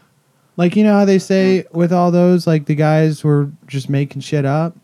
Like 0.57 0.75
you 0.75 0.83
know 0.83 0.95
how 0.95 1.05
they 1.05 1.21
say 1.21 1.65
with 1.73 1.93
all 1.93 2.11
those 2.11 2.47
like 2.47 2.67
the 2.67 2.75
guys 2.75 3.23
were 3.23 3.51
just 3.69 3.89
making 3.89 4.23
shit 4.23 4.45
up? 4.45 4.77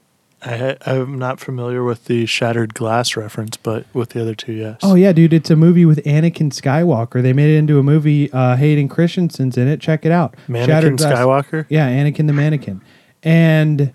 I, 0.45 0.77
I'm 0.87 1.19
not 1.19 1.41
familiar 1.41 1.83
with 1.83 2.05
the 2.05 2.27
shattered 2.27 2.75
glass 2.75 3.17
reference, 3.17 3.57
but 3.57 3.87
with 3.95 4.11
the 4.11 4.21
other 4.21 4.35
two, 4.35 4.53
yes. 4.53 4.79
Oh 4.83 4.95
yeah, 4.95 5.13
dude, 5.13 5.33
it's 5.33 5.51
a 5.51 5.57
movie 5.57 5.85
with 5.87 5.99
Anakin 6.05 6.51
Skywalker. 6.53 7.23
They 7.23 7.33
made 7.33 7.55
it 7.55 7.59
into 7.59 7.79
a 7.79 7.83
movie 7.83 8.31
uh 8.33 8.57
Hayden 8.57 8.89
Christensen's 8.89 9.57
in 9.57 9.69
it. 9.69 9.81
Check 9.81 10.05
it 10.05 10.13
out. 10.13 10.35
Mannequin 10.49 10.97
Glass- 10.97 11.13
Skywalker. 11.13 11.67
Yeah, 11.69 11.89
Anakin 11.89 12.27
the 12.27 12.33
mannequin. 12.33 12.83
And 13.23 13.93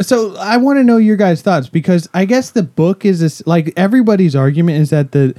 so 0.00 0.36
I 0.36 0.56
want 0.56 0.78
to 0.78 0.84
know 0.84 0.96
your 0.96 1.16
guys' 1.16 1.42
thoughts 1.42 1.68
because 1.68 2.08
I 2.14 2.24
guess 2.24 2.50
the 2.50 2.62
book 2.62 3.04
is 3.04 3.20
this, 3.20 3.46
like 3.46 3.72
everybody's 3.76 4.34
argument 4.36 4.78
is 4.80 4.90
that 4.90 5.12
the 5.12 5.34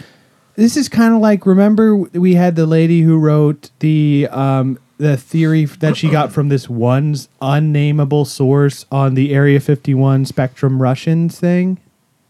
this 0.56 0.76
is 0.76 0.90
kind 0.90 1.14
of 1.14 1.22
like 1.22 1.46
remember 1.46 1.96
we 1.96 2.34
had 2.36 2.56
the 2.56 2.66
lady 2.66 3.02
who 3.02 3.18
wrote 3.18 3.70
the 3.80 4.28
um 4.32 4.80
the 4.98 5.18
theory 5.18 5.66
that 5.66 5.96
she 5.96 6.10
got 6.10 6.32
from 6.32 6.50
this 6.50 6.70
one 6.70 7.16
unnameable 7.42 8.26
source 8.26 8.86
on 8.92 9.14
the 9.14 9.34
Area 9.34 9.60
51 9.60 10.26
Spectrum 10.26 10.82
Russians 10.82 11.40
thing. 11.40 11.80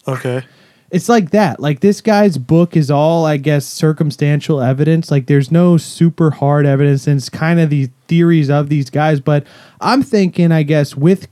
Okay. 0.07 0.43
It's 0.89 1.09
like 1.09 1.31
that. 1.31 1.59
Like 1.59 1.81
this 1.81 1.99
guy's 1.99 2.37
book 2.37 2.77
is 2.77 2.89
all, 2.89 3.25
I 3.25 3.37
guess, 3.37 3.65
circumstantial 3.65 4.61
evidence. 4.61 5.11
Like 5.11 5.27
there's 5.27 5.51
no 5.51 5.77
super 5.77 6.31
hard 6.31 6.65
evidence, 6.65 7.07
and 7.07 7.17
it's 7.17 7.29
kind 7.29 7.59
of 7.59 7.69
the 7.69 7.89
theories 8.07 8.49
of 8.49 8.69
these 8.69 8.89
guys. 8.89 9.19
But 9.19 9.45
I'm 9.81 10.01
thinking, 10.01 10.51
I 10.51 10.63
guess, 10.63 10.95
with 10.95 11.27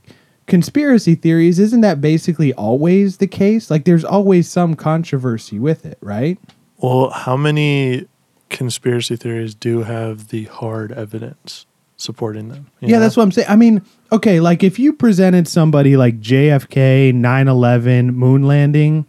conspiracy 0.48 1.16
theories, 1.16 1.58
isn't 1.60 1.82
that 1.82 2.02
basically 2.02 2.54
always 2.54 3.18
the 3.18 3.28
case? 3.28 3.72
Like 3.72 3.86
there's 3.86 4.04
always 4.04 4.50
some 4.50 4.76
controversy 4.76 5.58
with 5.58 5.86
it, 5.86 5.98
right? 6.02 6.38
Well, 6.78 7.10
how 7.12 7.38
many 7.38 8.06
conspiracy 8.56 9.16
theories 9.16 9.54
do 9.54 9.84
have 9.84 10.30
the 10.30 10.46
hard 10.46 10.92
evidence 10.94 11.66
supporting 11.98 12.50
them? 12.50 12.72
Yeah, 12.80 12.94
know? 12.94 13.00
that's 13.02 13.18
what 13.18 13.24
I'm 13.24 13.32
saying. 13.32 13.48
I 13.50 13.56
mean, 13.56 13.82
okay, 14.12 14.40
like 14.40 14.64
if 14.64 14.80
you 14.80 14.94
presented 14.94 15.48
somebody 15.48 15.98
like 15.98 16.22
JFK, 16.22 17.14
9 17.14 17.48
11, 17.48 18.16
moon 18.16 18.44
landing, 18.44 19.06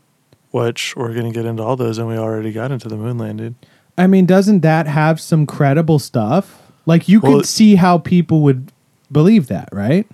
Which 0.50 0.94
we're 0.96 1.14
going 1.14 1.32
to 1.32 1.32
get 1.32 1.46
into 1.46 1.62
all 1.62 1.76
those, 1.76 1.98
and 1.98 2.08
we 2.08 2.16
already 2.16 2.52
got 2.52 2.70
into 2.72 2.88
the 2.88 2.96
moon 2.96 3.18
landing. 3.18 3.54
I 3.96 4.06
mean, 4.06 4.26
doesn't 4.26 4.60
that 4.60 4.86
have 4.86 5.20
some 5.20 5.46
credible 5.46 5.98
stuff? 5.98 6.60
Like 6.84 7.08
you 7.08 7.20
Well, 7.20 7.38
could 7.38 7.46
see 7.46 7.76
how 7.76 7.98
people 7.98 8.42
would 8.42 8.72
believe 9.10 9.46
that, 9.46 9.68
right? 9.72 10.06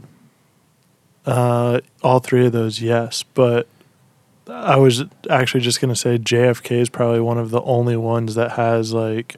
Uh, 1.25 1.81
all 2.03 2.19
three 2.19 2.47
of 2.47 2.53
those, 2.53 2.81
yes. 2.81 3.23
But 3.23 3.67
I 4.49 4.77
was 4.77 5.05
actually 5.31 5.61
just 5.61 5.81
going 5.81 5.93
to 5.93 5.99
say 5.99 6.19
JFK 6.19 6.73
is 6.73 6.89
probably 6.89 7.21
one 7.21 7.39
of 7.39 7.51
the 7.51 7.63
only 7.63 7.97
ones 7.97 8.35
that 8.35 8.53
has 8.53 8.93
like 8.93 9.37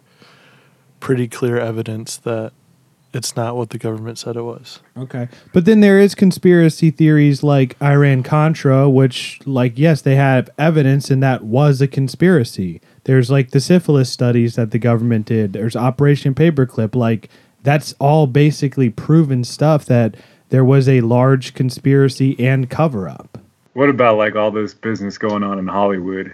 pretty 1.01 1.29
clear 1.29 1.59
evidence 1.59 2.17
that 2.19 2.53
it's 3.15 3.37
not 3.37 3.57
what 3.57 3.71
the 3.71 3.79
government 3.79 4.19
said 4.19 4.37
it 4.37 4.43
was. 4.43 4.81
Okay. 4.97 5.29
But 5.53 5.67
then 5.67 5.81
there 5.81 6.01
is 6.01 6.15
conspiracy 6.15 6.91
theories 6.91 7.43
like 7.43 7.81
Iran 7.81 8.23
Contra, 8.23 8.91
which, 8.91 9.39
like, 9.47 9.79
yes, 9.79 10.03
they 10.03 10.17
have 10.17 10.51
evidence 10.59 11.11
and 11.11 11.23
that 11.23 11.45
was 11.45 11.81
a 11.81 11.87
conspiracy. 11.87 12.81
There's 13.05 13.31
like 13.31 13.51
the 13.51 13.61
syphilis 13.61 14.11
studies 14.11 14.57
that 14.57 14.73
the 14.73 14.79
government 14.79 15.27
did. 15.27 15.53
There's 15.53 15.77
Operation 15.77 16.35
Paperclip. 16.35 16.95
Like, 16.95 17.29
that's 17.63 17.95
all 18.01 18.27
basically 18.27 18.91
proven 18.91 19.45
stuff 19.45 19.85
that 19.87 20.17
there 20.49 20.65
was 20.65 20.89
a 20.89 21.01
large 21.03 21.55
conspiracy 21.55 22.39
and 22.39 22.69
cover 22.69 23.09
up. 23.09 23.39
What 23.75 23.89
about 23.89 24.17
like 24.17 24.35
all 24.35 24.51
this 24.51 24.73
business 24.73 25.19
going 25.19 25.43
on 25.43 25.59
in 25.59 25.67
Hollywood? 25.67 26.33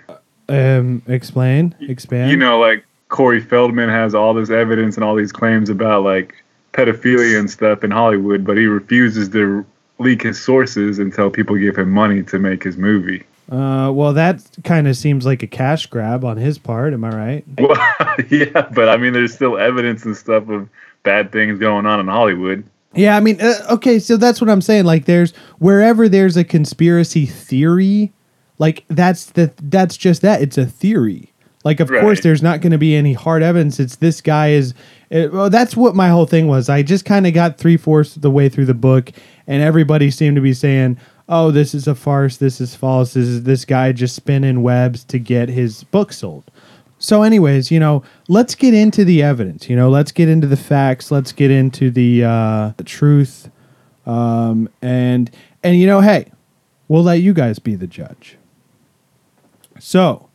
Um, 0.49 1.03
explain, 1.07 1.75
expand. 1.81 2.31
You 2.31 2.37
know, 2.37 2.59
like 2.59 2.85
Corey 3.09 3.41
Feldman 3.41 3.89
has 3.89 4.15
all 4.15 4.35
this 4.35 4.51
evidence 4.51 4.97
and 4.97 5.05
all 5.05 5.15
these 5.15 5.33
claims 5.33 5.69
about 5.69 6.05
like 6.05 6.35
pedophilia 6.73 7.39
and 7.39 7.51
stuff 7.51 7.83
in 7.83 7.91
Hollywood, 7.91 8.45
but 8.45 8.57
he 8.57 8.67
refuses 8.67 9.29
to 9.31 9.65
leak 9.99 10.23
his 10.23 10.41
sources 10.41 10.99
until 10.99 11.31
people 11.31 11.57
give 11.57 11.77
him 11.77 11.91
money 11.91 12.23
to 12.23 12.39
make 12.39 12.63
his 12.63 12.77
movie. 12.77 13.25
Uh, 13.51 13.91
well, 13.93 14.13
that 14.13 14.43
kind 14.65 14.87
of 14.87 14.97
seems 14.97 15.27
like 15.27 15.43
a 15.43 15.47
cash 15.47 15.87
grab 15.87 16.25
on 16.25 16.37
his 16.37 16.57
part. 16.57 16.93
Am 16.93 17.05
I 17.05 17.11
right? 17.11 17.45
Well, 17.59 18.17
yeah, 18.31 18.69
but 18.73 18.89
I 18.89 18.97
mean, 18.97 19.13
there's 19.13 19.35
still 19.35 19.59
evidence 19.59 20.05
and 20.05 20.17
stuff 20.17 20.49
of 20.49 20.69
bad 21.03 21.33
things 21.33 21.59
going 21.59 21.87
on 21.87 22.01
in 22.01 22.07
Hollywood. 22.07 22.65
Yeah, 22.95 23.17
I 23.17 23.21
mean, 23.21 23.41
uh, 23.41 23.55
okay, 23.71 23.99
so 23.99 24.17
that's 24.17 24.41
what 24.41 24.51
I'm 24.51 24.61
saying. 24.61 24.85
Like, 24.85 25.05
there's 25.05 25.33
wherever 25.59 26.09
there's 26.09 26.37
a 26.37 26.45
conspiracy 26.45 27.25
theory, 27.25 28.13
like 28.59 28.85
that's 28.89 29.27
the 29.27 29.53
that's 29.63 29.97
just 29.97 30.23
that. 30.23 30.43
It's 30.43 30.59
a 30.59 30.67
theory. 30.67 31.33
Like, 31.63 31.81
of 31.81 31.89
course, 31.89 32.23
there's 32.23 32.43
not 32.43 32.63
going 32.63 32.73
to 32.73 32.79
be 32.79 32.97
any 32.97 33.13
hard 33.13 33.43
evidence. 33.43 33.79
It's 33.79 33.97
this 33.97 34.21
guy 34.21 34.51
is. 34.51 34.73
It, 35.11 35.33
well, 35.33 35.51
that's 35.51 35.77
what 35.77 35.95
my 35.95 36.09
whole 36.09 36.25
thing 36.27 36.49
was. 36.49 36.69
I 36.71 36.83
just 36.83 37.05
kind 37.05 37.27
of 37.27 37.35
got 37.35 37.59
three 37.59 37.77
fourths 37.77 38.15
the 38.15 38.31
way 38.31 38.49
through 38.49 38.65
the 38.65 38.75
book, 38.75 39.13
and 39.47 39.63
everybody 39.63 40.11
seemed 40.11 40.37
to 40.37 40.43
be 40.43 40.55
saying, 40.55 40.99
"Oh, 41.29 41.51
this 41.51 41.75
is 41.75 41.87
a 41.87 41.95
farce. 41.95 42.39
This 42.39 42.61
is 42.61 42.75
false. 42.75 43.13
This 43.13 43.27
is 43.27 43.43
this 43.43 43.65
guy 43.67 43.93
just 43.93 44.17
spinning 44.17 44.63
webs 44.63 45.05
to 45.05 45.19
get 45.19 45.49
his 45.49 45.85
book 45.85 46.13
sold." 46.13 46.51
So, 47.03 47.23
anyways, 47.23 47.71
you 47.71 47.81
know, 47.81 48.03
let's 48.29 48.55
get 48.55 48.75
into 48.75 49.07
the 49.07 49.23
evidence. 49.23 49.71
You 49.71 49.75
know, 49.75 49.89
let's 49.89 50.13
get 50.13 50.29
into 50.29 50.47
the 50.47 50.57
facts. 50.57 51.11
Let's 51.11 51.33
get 51.33 51.51
into 51.51 51.91
the 51.91 52.23
uh, 52.25 52.73
the 52.77 52.85
truth. 52.85 53.51
Um, 54.07 54.69
and 54.83 55.31
and 55.65 55.79
you 55.79 55.87
know, 55.87 56.03
hey, 56.03 56.31
we'll 56.89 57.03
let 57.03 57.23
you 57.23 57.33
guys 57.33 57.59
be 57.59 57.75
the 57.75 57.87
judge. 57.87 58.37
So, 59.79 60.29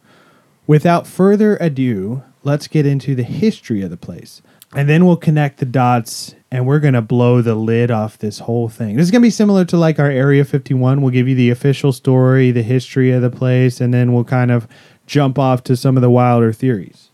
without 0.66 1.06
further 1.06 1.56
ado, 1.58 2.24
let's 2.44 2.68
get 2.68 2.88
into 2.88 3.14
the 3.14 3.24
history 3.24 3.84
of 3.84 3.92
the 3.92 3.98
place, 3.98 4.42
and 4.74 4.90
then 4.90 5.06
we'll 5.06 5.18
connect 5.18 5.60
the 5.60 5.66
dots. 5.66 6.34
And 6.52 6.66
we're 6.66 6.80
gonna 6.80 7.02
blow 7.02 7.42
the 7.42 7.54
lid 7.54 7.92
off 7.92 8.18
this 8.18 8.40
whole 8.40 8.70
thing. 8.70 8.96
This 8.96 9.04
is 9.04 9.12
gonna 9.12 9.22
be 9.22 9.30
similar 9.30 9.66
to 9.66 9.78
like 9.78 10.00
our 10.00 10.10
Area 10.10 10.46
51. 10.46 11.02
We'll 11.02 11.12
give 11.12 11.28
you 11.28 11.36
the 11.36 11.50
official 11.50 11.92
story, 11.92 12.50
the 12.52 12.64
history 12.64 13.12
of 13.12 13.22
the 13.22 13.30
place, 13.30 13.82
and 13.82 13.94
then 13.94 14.14
we'll 14.14 14.24
kind 14.24 14.52
of 14.52 14.68
jump 15.06 15.38
off 15.38 15.64
to 15.64 15.76
some 15.76 15.98
of 15.98 16.02
the 16.02 16.10
wilder 16.10 16.52
theories. 16.52 17.10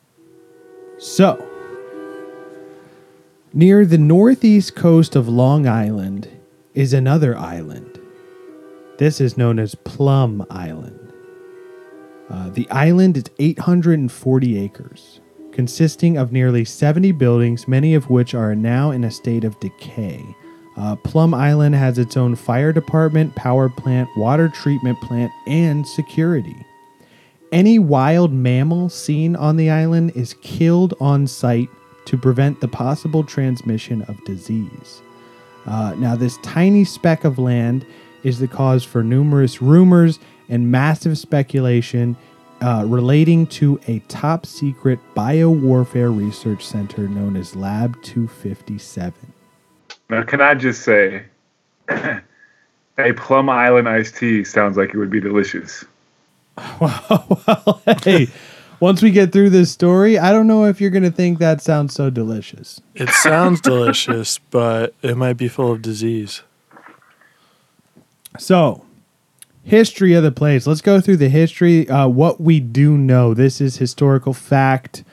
So, 0.97 1.45
near 3.53 3.85
the 3.85 3.97
northeast 3.97 4.75
coast 4.75 5.15
of 5.15 5.27
Long 5.27 5.67
Island 5.67 6.29
is 6.73 6.93
another 6.93 7.37
island. 7.37 7.99
This 8.97 9.19
is 9.19 9.37
known 9.37 9.59
as 9.59 9.75
Plum 9.75 10.45
Island. 10.49 11.11
Uh, 12.29 12.49
the 12.49 12.69
island 12.69 13.17
is 13.17 13.25
840 13.39 14.57
acres, 14.59 15.19
consisting 15.51 16.17
of 16.17 16.31
nearly 16.31 16.63
70 16.63 17.11
buildings, 17.13 17.67
many 17.67 17.93
of 17.93 18.09
which 18.09 18.33
are 18.33 18.55
now 18.55 18.91
in 18.91 19.03
a 19.03 19.11
state 19.11 19.43
of 19.43 19.59
decay. 19.59 20.23
Uh, 20.77 20.95
Plum 20.95 21.33
Island 21.33 21.75
has 21.75 21.97
its 21.97 22.15
own 22.15 22.35
fire 22.35 22.71
department, 22.71 23.35
power 23.35 23.67
plant, 23.67 24.07
water 24.15 24.47
treatment 24.47 25.01
plant, 25.01 25.31
and 25.45 25.85
security. 25.85 26.55
Any 27.51 27.79
wild 27.79 28.31
mammal 28.31 28.87
seen 28.87 29.35
on 29.35 29.57
the 29.57 29.69
island 29.69 30.13
is 30.15 30.35
killed 30.41 30.93
on 31.01 31.27
site 31.27 31.69
to 32.05 32.17
prevent 32.17 32.61
the 32.61 32.67
possible 32.67 33.23
transmission 33.23 34.03
of 34.03 34.23
disease. 34.23 35.01
Uh, 35.65 35.93
now, 35.97 36.15
this 36.15 36.37
tiny 36.37 36.85
speck 36.85 37.25
of 37.25 37.37
land 37.37 37.85
is 38.23 38.39
the 38.39 38.47
cause 38.47 38.83
for 38.83 39.03
numerous 39.03 39.61
rumors 39.61 40.19
and 40.47 40.71
massive 40.71 41.17
speculation 41.17 42.15
uh, 42.61 42.85
relating 42.87 43.45
to 43.47 43.79
a 43.87 43.99
top 44.07 44.45
secret 44.45 44.99
biowarfare 45.15 46.15
research 46.15 46.65
center 46.65 47.07
known 47.07 47.35
as 47.35 47.55
Lab 47.55 48.01
257. 48.03 49.13
Now, 50.09 50.23
can 50.23 50.41
I 50.41 50.55
just 50.55 50.83
say, 50.83 51.23
a 51.89 52.21
Plum 53.17 53.49
Island 53.49 53.89
iced 53.89 54.15
tea 54.15 54.43
sounds 54.43 54.77
like 54.77 54.93
it 54.93 54.97
would 54.97 55.09
be 55.09 55.19
delicious. 55.19 55.85
well, 56.79 57.81
hey, 58.03 58.27
once 58.79 59.01
we 59.01 59.11
get 59.11 59.31
through 59.31 59.51
this 59.51 59.71
story, 59.71 60.17
I 60.17 60.31
don't 60.31 60.47
know 60.47 60.65
if 60.65 60.81
you're 60.81 60.89
going 60.89 61.03
to 61.03 61.11
think 61.11 61.39
that 61.39 61.61
sounds 61.61 61.93
so 61.93 62.09
delicious. 62.09 62.81
It 62.95 63.09
sounds 63.09 63.61
delicious, 63.61 64.37
but 64.49 64.93
it 65.01 65.15
might 65.17 65.37
be 65.37 65.47
full 65.47 65.71
of 65.71 65.81
disease. 65.81 66.41
So, 68.39 68.85
history 69.63 70.13
of 70.13 70.23
the 70.23 70.31
place. 70.31 70.65
Let's 70.65 70.81
go 70.81 70.99
through 70.99 71.17
the 71.17 71.29
history. 71.29 71.87
Uh, 71.87 72.07
what 72.07 72.41
we 72.41 72.59
do 72.59 72.97
know. 72.97 73.33
This 73.33 73.61
is 73.61 73.77
historical 73.77 74.33
fact. 74.33 75.03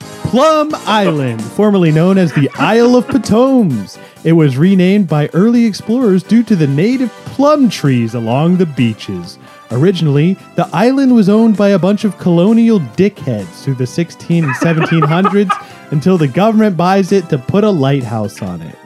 Plum 0.00 0.70
Island, 0.86 1.42
formerly 1.42 1.92
known 1.92 2.18
as 2.18 2.32
the 2.32 2.50
Isle 2.56 2.96
of 2.96 3.06
Patmos. 3.06 3.98
It 4.24 4.32
was 4.32 4.56
renamed 4.56 5.06
by 5.06 5.28
early 5.32 5.64
explorers 5.64 6.22
due 6.22 6.42
to 6.44 6.56
the 6.56 6.66
native 6.66 7.10
plum 7.26 7.68
trees 7.68 8.14
along 8.14 8.56
the 8.56 8.66
beaches. 8.66 9.38
Originally, 9.70 10.34
the 10.56 10.68
island 10.72 11.14
was 11.14 11.28
owned 11.28 11.56
by 11.56 11.70
a 11.70 11.78
bunch 11.78 12.04
of 12.04 12.18
colonial 12.18 12.78
dickheads 12.80 13.62
through 13.64 13.74
the 13.74 13.86
16 13.86 14.44
and 14.44 14.54
1700s 14.56 15.50
until 15.90 16.18
the 16.18 16.28
government 16.28 16.76
buys 16.76 17.12
it 17.12 17.28
to 17.30 17.38
put 17.38 17.64
a 17.64 17.70
lighthouse 17.70 18.40
on 18.42 18.60
it. 18.62 18.76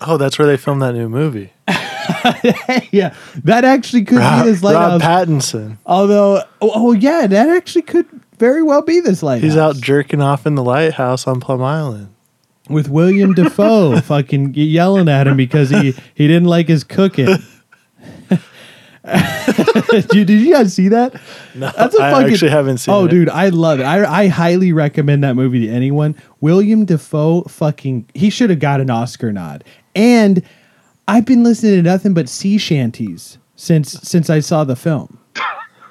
Oh, 0.00 0.16
that's 0.16 0.38
where 0.38 0.48
they 0.48 0.56
filmed 0.56 0.80
that 0.82 0.94
new 0.94 1.08
movie. 1.08 1.52
yeah, 2.90 3.14
that 3.44 3.64
actually 3.64 4.04
could 4.04 4.18
Rob, 4.18 4.44
be 4.44 4.50
this 4.50 4.62
Rob 4.62 4.72
lighthouse. 4.74 5.02
Pattinson. 5.02 5.76
Although, 5.84 6.42
oh, 6.62 6.72
oh, 6.74 6.92
yeah, 6.92 7.26
that 7.26 7.48
actually 7.50 7.82
could 7.82 8.06
very 8.38 8.62
well 8.62 8.80
be 8.82 9.00
this 9.00 9.22
lighthouse. 9.22 9.42
He's 9.44 9.56
out 9.58 9.76
jerking 9.76 10.22
off 10.22 10.46
in 10.46 10.54
the 10.54 10.64
lighthouse 10.64 11.26
on 11.26 11.40
Plum 11.40 11.62
Island. 11.62 12.08
with 12.70 12.88
William 12.88 13.34
Dafoe 13.34 14.00
fucking 14.04 14.54
yelling 14.54 15.08
at 15.08 15.26
him 15.26 15.36
because 15.36 15.68
he 15.68 15.94
he 16.14 16.26
didn't 16.26 16.48
like 16.48 16.68
his 16.68 16.82
cooking. 16.82 17.36
Did, 19.04 20.06
you, 20.14 20.24
did 20.24 20.40
you 20.40 20.52
guys 20.52 20.74
see 20.74 20.88
that? 20.88 21.14
No, 21.54 21.70
That's 21.76 21.94
a 21.98 22.02
I 22.02 22.10
fucking- 22.12 22.32
actually 22.32 22.50
haven't 22.50 22.78
seen 22.78 22.94
Oh, 22.94 23.06
it. 23.06 23.10
dude, 23.10 23.28
I 23.28 23.48
love 23.48 23.80
it. 23.80 23.84
I, 23.84 24.04
I 24.24 24.26
highly 24.28 24.72
recommend 24.72 25.24
that 25.24 25.34
movie 25.36 25.66
to 25.66 25.72
anyone. 25.72 26.14
William 26.40 26.84
Dafoe, 26.84 27.42
fucking, 27.42 28.06
he 28.14 28.28
should 28.30 28.50
have 28.50 28.58
got 28.60 28.80
an 28.80 28.90
Oscar 28.90 29.32
nod. 29.32 29.64
And 29.94 30.42
I've 31.08 31.24
been 31.24 31.42
listening 31.42 31.76
to 31.76 31.82
nothing 31.82 32.14
but 32.14 32.28
sea 32.28 32.58
shanties 32.58 33.38
since 33.56 33.92
since 33.92 34.30
I 34.30 34.40
saw 34.40 34.64
the 34.64 34.76
film. 34.76 35.18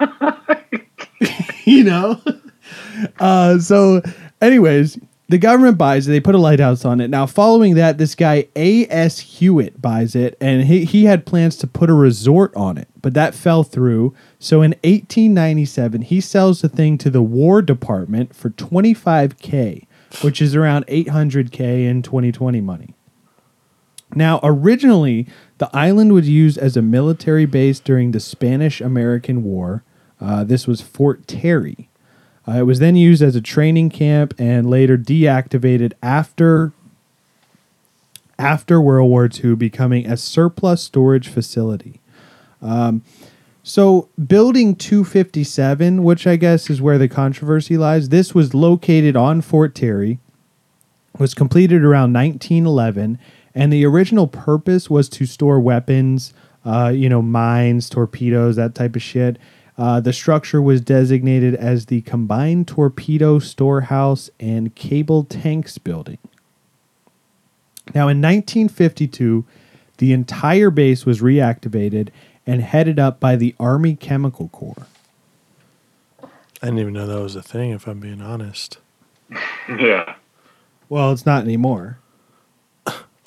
you 1.64 1.84
know. 1.84 2.20
Uh, 3.18 3.58
so, 3.58 4.02
anyways, 4.40 4.98
the 5.30 5.38
government 5.38 5.78
buys 5.78 6.08
it. 6.08 6.10
They 6.10 6.18
put 6.18 6.34
a 6.34 6.38
lighthouse 6.38 6.84
on 6.84 7.00
it. 7.00 7.06
Now, 7.06 7.24
following 7.24 7.76
that, 7.76 7.98
this 7.98 8.16
guy 8.16 8.48
A.S. 8.56 9.20
Hewitt 9.20 9.80
buys 9.80 10.16
it, 10.16 10.36
and 10.40 10.64
he, 10.64 10.84
he 10.84 11.04
had 11.04 11.24
plans 11.24 11.54
to 11.58 11.68
put 11.68 11.88
a 11.88 11.94
resort 11.94 12.52
on 12.56 12.76
it, 12.76 12.88
but 13.00 13.14
that 13.14 13.32
fell 13.32 13.62
through. 13.62 14.12
So, 14.40 14.60
in 14.60 14.72
1897, 14.82 16.02
he 16.02 16.20
sells 16.20 16.62
the 16.62 16.68
thing 16.68 16.98
to 16.98 17.10
the 17.10 17.22
War 17.22 17.62
Department 17.62 18.34
for 18.34 18.50
25K, 18.50 19.86
which 20.20 20.42
is 20.42 20.56
around 20.56 20.84
800K 20.88 21.86
in 21.86 22.02
2020 22.02 22.60
money. 22.60 22.96
Now, 24.12 24.40
originally, 24.42 25.28
the 25.58 25.70
island 25.72 26.12
was 26.12 26.28
used 26.28 26.58
as 26.58 26.76
a 26.76 26.82
military 26.82 27.46
base 27.46 27.78
during 27.78 28.10
the 28.10 28.18
Spanish 28.18 28.80
American 28.80 29.44
War. 29.44 29.84
Uh, 30.20 30.42
this 30.42 30.66
was 30.66 30.80
Fort 30.80 31.28
Terry. 31.28 31.88
Uh, 32.48 32.52
it 32.52 32.62
was 32.62 32.78
then 32.78 32.96
used 32.96 33.22
as 33.22 33.36
a 33.36 33.40
training 33.40 33.90
camp 33.90 34.34
and 34.38 34.68
later 34.68 34.96
deactivated 34.96 35.92
after 36.02 36.72
after 38.38 38.80
World 38.80 39.10
War 39.10 39.28
II, 39.32 39.54
becoming 39.54 40.06
a 40.06 40.16
surplus 40.16 40.82
storage 40.82 41.28
facility. 41.28 42.00
Um, 42.62 43.02
so, 43.62 44.08
building 44.26 44.74
257, 44.74 46.02
which 46.02 46.26
I 46.26 46.36
guess 46.36 46.70
is 46.70 46.80
where 46.80 46.96
the 46.96 47.08
controversy 47.08 47.76
lies, 47.76 48.08
this 48.08 48.34
was 48.34 48.54
located 48.54 49.14
on 49.14 49.42
Fort 49.42 49.74
Terry, 49.74 50.18
was 51.18 51.34
completed 51.34 51.84
around 51.84 52.14
1911, 52.14 53.18
and 53.54 53.72
the 53.72 53.84
original 53.84 54.26
purpose 54.26 54.88
was 54.88 55.10
to 55.10 55.26
store 55.26 55.60
weapons, 55.60 56.32
uh, 56.64 56.90
you 56.94 57.10
know, 57.10 57.20
mines, 57.20 57.90
torpedoes, 57.90 58.56
that 58.56 58.74
type 58.74 58.96
of 58.96 59.02
shit. 59.02 59.36
Uh, 59.80 59.98
the 59.98 60.12
structure 60.12 60.60
was 60.60 60.82
designated 60.82 61.54
as 61.54 61.86
the 61.86 62.02
Combined 62.02 62.68
Torpedo 62.68 63.38
Storehouse 63.38 64.28
and 64.38 64.74
Cable 64.74 65.24
Tanks 65.24 65.78
Building. 65.78 66.18
Now, 67.94 68.02
in 68.02 68.20
1952, 68.20 69.46
the 69.96 70.12
entire 70.12 70.68
base 70.68 71.06
was 71.06 71.22
reactivated 71.22 72.10
and 72.46 72.60
headed 72.60 72.98
up 72.98 73.20
by 73.20 73.36
the 73.36 73.54
Army 73.58 73.96
Chemical 73.96 74.48
Corps. 74.48 74.86
I 76.22 76.66
didn't 76.66 76.80
even 76.80 76.92
know 76.92 77.06
that 77.06 77.22
was 77.22 77.34
a 77.34 77.42
thing, 77.42 77.70
if 77.70 77.86
I'm 77.86 78.00
being 78.00 78.20
honest. 78.20 78.76
Yeah. 79.68 80.16
Well, 80.88 81.12
it's 81.12 81.24
not 81.24 81.44
anymore. 81.44 82.00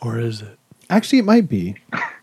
Or 0.02 0.20
is 0.20 0.42
it? 0.42 0.60
Actually, 0.89 1.20
it 1.20 1.26
might 1.26 1.48
be. 1.48 1.78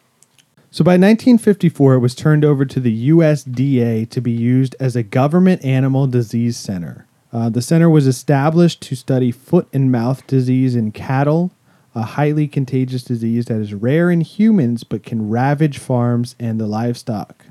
So 0.73 0.85
by 0.85 0.93
1954, 0.93 1.95
it 1.95 1.99
was 1.99 2.15
turned 2.15 2.45
over 2.45 2.65
to 2.65 2.79
the 2.79 3.11
USDA 3.11 4.09
to 4.09 4.21
be 4.21 4.31
used 4.31 4.77
as 4.79 4.95
a 4.95 5.03
government 5.03 5.65
animal 5.65 6.07
disease 6.07 6.57
center. 6.57 7.07
Uh, 7.33 7.49
the 7.49 7.63
center 7.63 7.91
was 7.91 8.07
established 8.07 8.81
to 8.83 8.95
study 8.95 9.33
foot 9.33 9.67
and 9.73 9.91
mouth 9.91 10.25
disease 10.29 10.77
in 10.77 10.93
cattle, 10.93 11.51
a 11.95 12.03
highly 12.03 12.47
contagious 12.47 13.03
disease 13.03 13.47
that 13.47 13.61
is 13.61 13.75
rare 13.75 14.13
in 14.13 14.21
humans 14.21 14.85
but 14.85 15.03
can 15.03 15.29
ravage 15.29 15.79
farms 15.79 16.37
and 16.39 16.61
the 16.61 16.67
livestock. 16.67 17.47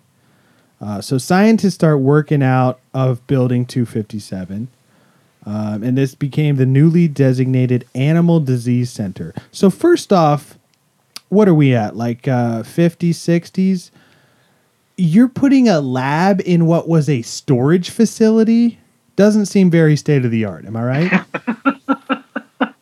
Uh, 0.79 1.01
so 1.01 1.17
scientists 1.17 1.75
start 1.75 1.99
working 1.99 2.41
out 2.41 2.79
of 2.93 3.25
Building 3.27 3.65
257. 3.65 4.69
Um, 5.45 5.83
and 5.83 5.97
this 5.97 6.15
became 6.15 6.55
the 6.55 6.65
newly 6.65 7.07
designated 7.09 7.85
Animal 7.95 8.39
Disease 8.39 8.91
Center. 8.91 9.33
So, 9.51 9.69
first 9.69 10.13
off, 10.13 10.58
what 11.29 11.47
are 11.47 11.53
we 11.53 11.73
at? 11.75 11.95
Like 11.95 12.27
uh, 12.27 12.63
50s, 12.63 13.11
60s? 13.11 13.91
You're 14.97 15.29
putting 15.29 15.69
a 15.69 15.79
lab 15.79 16.41
in 16.45 16.65
what 16.65 16.87
was 16.89 17.07
a 17.09 17.21
storage 17.21 17.89
facility? 17.89 18.79
Doesn't 19.15 19.45
seem 19.47 19.69
very 19.71 19.95
state 19.95 20.25
of 20.25 20.31
the 20.31 20.43
art. 20.45 20.65
Am 20.65 20.75
I 20.75 20.83
right? 20.83 21.25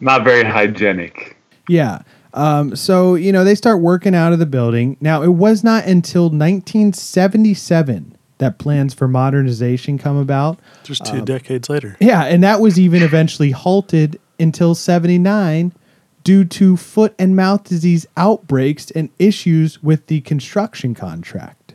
Not 0.00 0.24
very 0.24 0.44
hygienic. 0.44 1.36
yeah. 1.68 2.02
Um, 2.32 2.76
so, 2.76 3.16
you 3.16 3.32
know, 3.32 3.42
they 3.42 3.56
start 3.56 3.80
working 3.80 4.14
out 4.14 4.32
of 4.32 4.38
the 4.38 4.46
building. 4.46 4.96
Now, 5.00 5.22
it 5.22 5.30
was 5.30 5.64
not 5.64 5.84
until 5.86 6.30
1977 6.30 8.16
that 8.38 8.58
plans 8.58 8.94
for 8.94 9.08
modernization 9.08 9.98
come 9.98 10.16
about. 10.16 10.60
Just 10.84 11.08
Um, 11.10 11.18
two 11.18 11.24
decades 11.24 11.68
later. 11.68 11.96
Yeah, 12.00 12.22
and 12.26 12.40
that 12.44 12.60
was 12.60 12.78
even 12.78 13.02
eventually 13.02 13.50
halted 13.50 14.20
until 14.38 14.76
79 14.76 15.72
due 16.24 16.44
to 16.44 16.76
foot 16.76 17.14
and 17.18 17.34
mouth 17.34 17.64
disease 17.64 18.06
outbreaks 18.16 18.90
and 18.90 19.10
issues 19.18 19.82
with 19.82 20.06
the 20.06 20.20
construction 20.22 20.94
contract. 20.94 21.74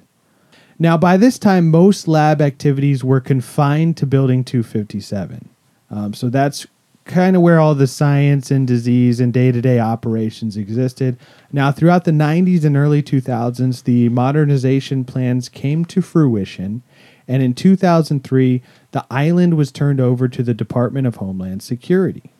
Now, 0.77 0.97
by 0.97 1.17
this 1.17 1.39
time, 1.39 1.69
most 1.69 2.07
lab 2.07 2.41
activities 2.41 3.03
were 3.03 3.21
confined 3.21 3.95
to 3.97 4.05
Building 4.05 4.43
257. 4.43 5.49
Um, 5.89 6.13
so 6.13 6.29
that's 6.29 6.67
kind 7.05 7.35
of 7.35 7.41
where 7.41 7.59
all 7.59 7.75
the 7.75 7.87
science 7.87 8.51
and 8.51 8.67
disease 8.67 9.19
and 9.19 9.31
day 9.31 9.51
to 9.51 9.61
day 9.61 9.79
operations 9.79 10.57
existed. 10.57 11.17
Now, 11.51 11.71
throughout 11.71 12.03
the 12.03 12.11
90s 12.11 12.65
and 12.65 12.75
early 12.75 13.01
2000s, 13.01 13.83
the 13.83 14.09
modernization 14.09 15.05
plans 15.05 15.47
came 15.47 15.85
to 15.85 16.01
fruition. 16.01 16.81
And 17.27 17.41
in 17.41 17.53
2003, 17.53 18.61
the 18.91 19.05
island 19.09 19.55
was 19.55 19.71
turned 19.71 20.01
over 20.01 20.27
to 20.27 20.43
the 20.43 20.53
Department 20.53 21.07
of 21.07 21.15
Homeland 21.15 21.63
Security. 21.63 22.31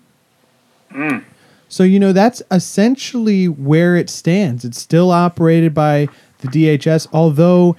So, 1.68 1.84
you 1.84 2.00
know, 2.00 2.14
that's 2.14 2.42
essentially 2.52 3.48
where 3.48 3.96
it 3.96 4.10
stands. 4.10 4.64
It's 4.64 4.80
still 4.80 5.12
operated 5.12 5.74
by 5.74 6.08
the 6.40 6.48
DHS, 6.48 7.08
although 7.12 7.76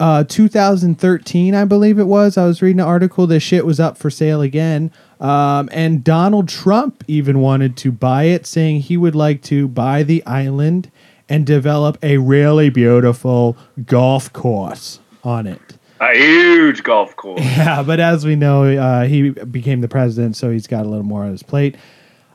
uh, 0.00 0.24
2013, 0.24 1.54
I 1.54 1.64
believe 1.64 1.98
it 1.98 2.04
was, 2.04 2.36
I 2.36 2.46
was 2.46 2.62
reading 2.62 2.80
an 2.80 2.86
article, 2.86 3.26
this 3.26 3.42
shit 3.42 3.66
was 3.66 3.80
up 3.80 3.98
for 3.98 4.10
sale 4.10 4.40
again. 4.40 4.92
Um, 5.20 5.68
and 5.72 6.04
Donald 6.04 6.48
Trump 6.48 7.02
even 7.08 7.40
wanted 7.40 7.76
to 7.78 7.90
buy 7.90 8.24
it, 8.24 8.46
saying 8.46 8.82
he 8.82 8.96
would 8.96 9.16
like 9.16 9.42
to 9.44 9.66
buy 9.66 10.04
the 10.04 10.24
island 10.24 10.90
and 11.28 11.44
develop 11.44 11.98
a 12.02 12.18
really 12.18 12.70
beautiful 12.70 13.56
golf 13.86 14.32
course 14.32 15.00
on 15.24 15.46
it. 15.46 15.60
A 16.00 16.16
huge 16.16 16.84
golf 16.84 17.16
course. 17.16 17.40
Yeah, 17.44 17.82
but 17.82 17.98
as 17.98 18.24
we 18.24 18.36
know, 18.36 18.64
uh, 18.64 19.04
he 19.04 19.30
became 19.30 19.80
the 19.80 19.88
president, 19.88 20.36
so 20.36 20.50
he's 20.50 20.68
got 20.68 20.86
a 20.86 20.88
little 20.88 21.04
more 21.04 21.24
on 21.24 21.32
his 21.32 21.42
plate. 21.42 21.76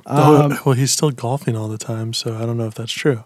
Um, 0.06 0.58
well, 0.66 0.76
he's 0.76 0.92
still 0.92 1.12
golfing 1.12 1.56
all 1.56 1.68
the 1.68 1.78
time, 1.78 2.13
so 2.13 2.36
I 2.36 2.46
don't 2.46 2.58
know 2.58 2.68
if 2.68 2.76
that's 2.76 2.92
true. 2.92 3.24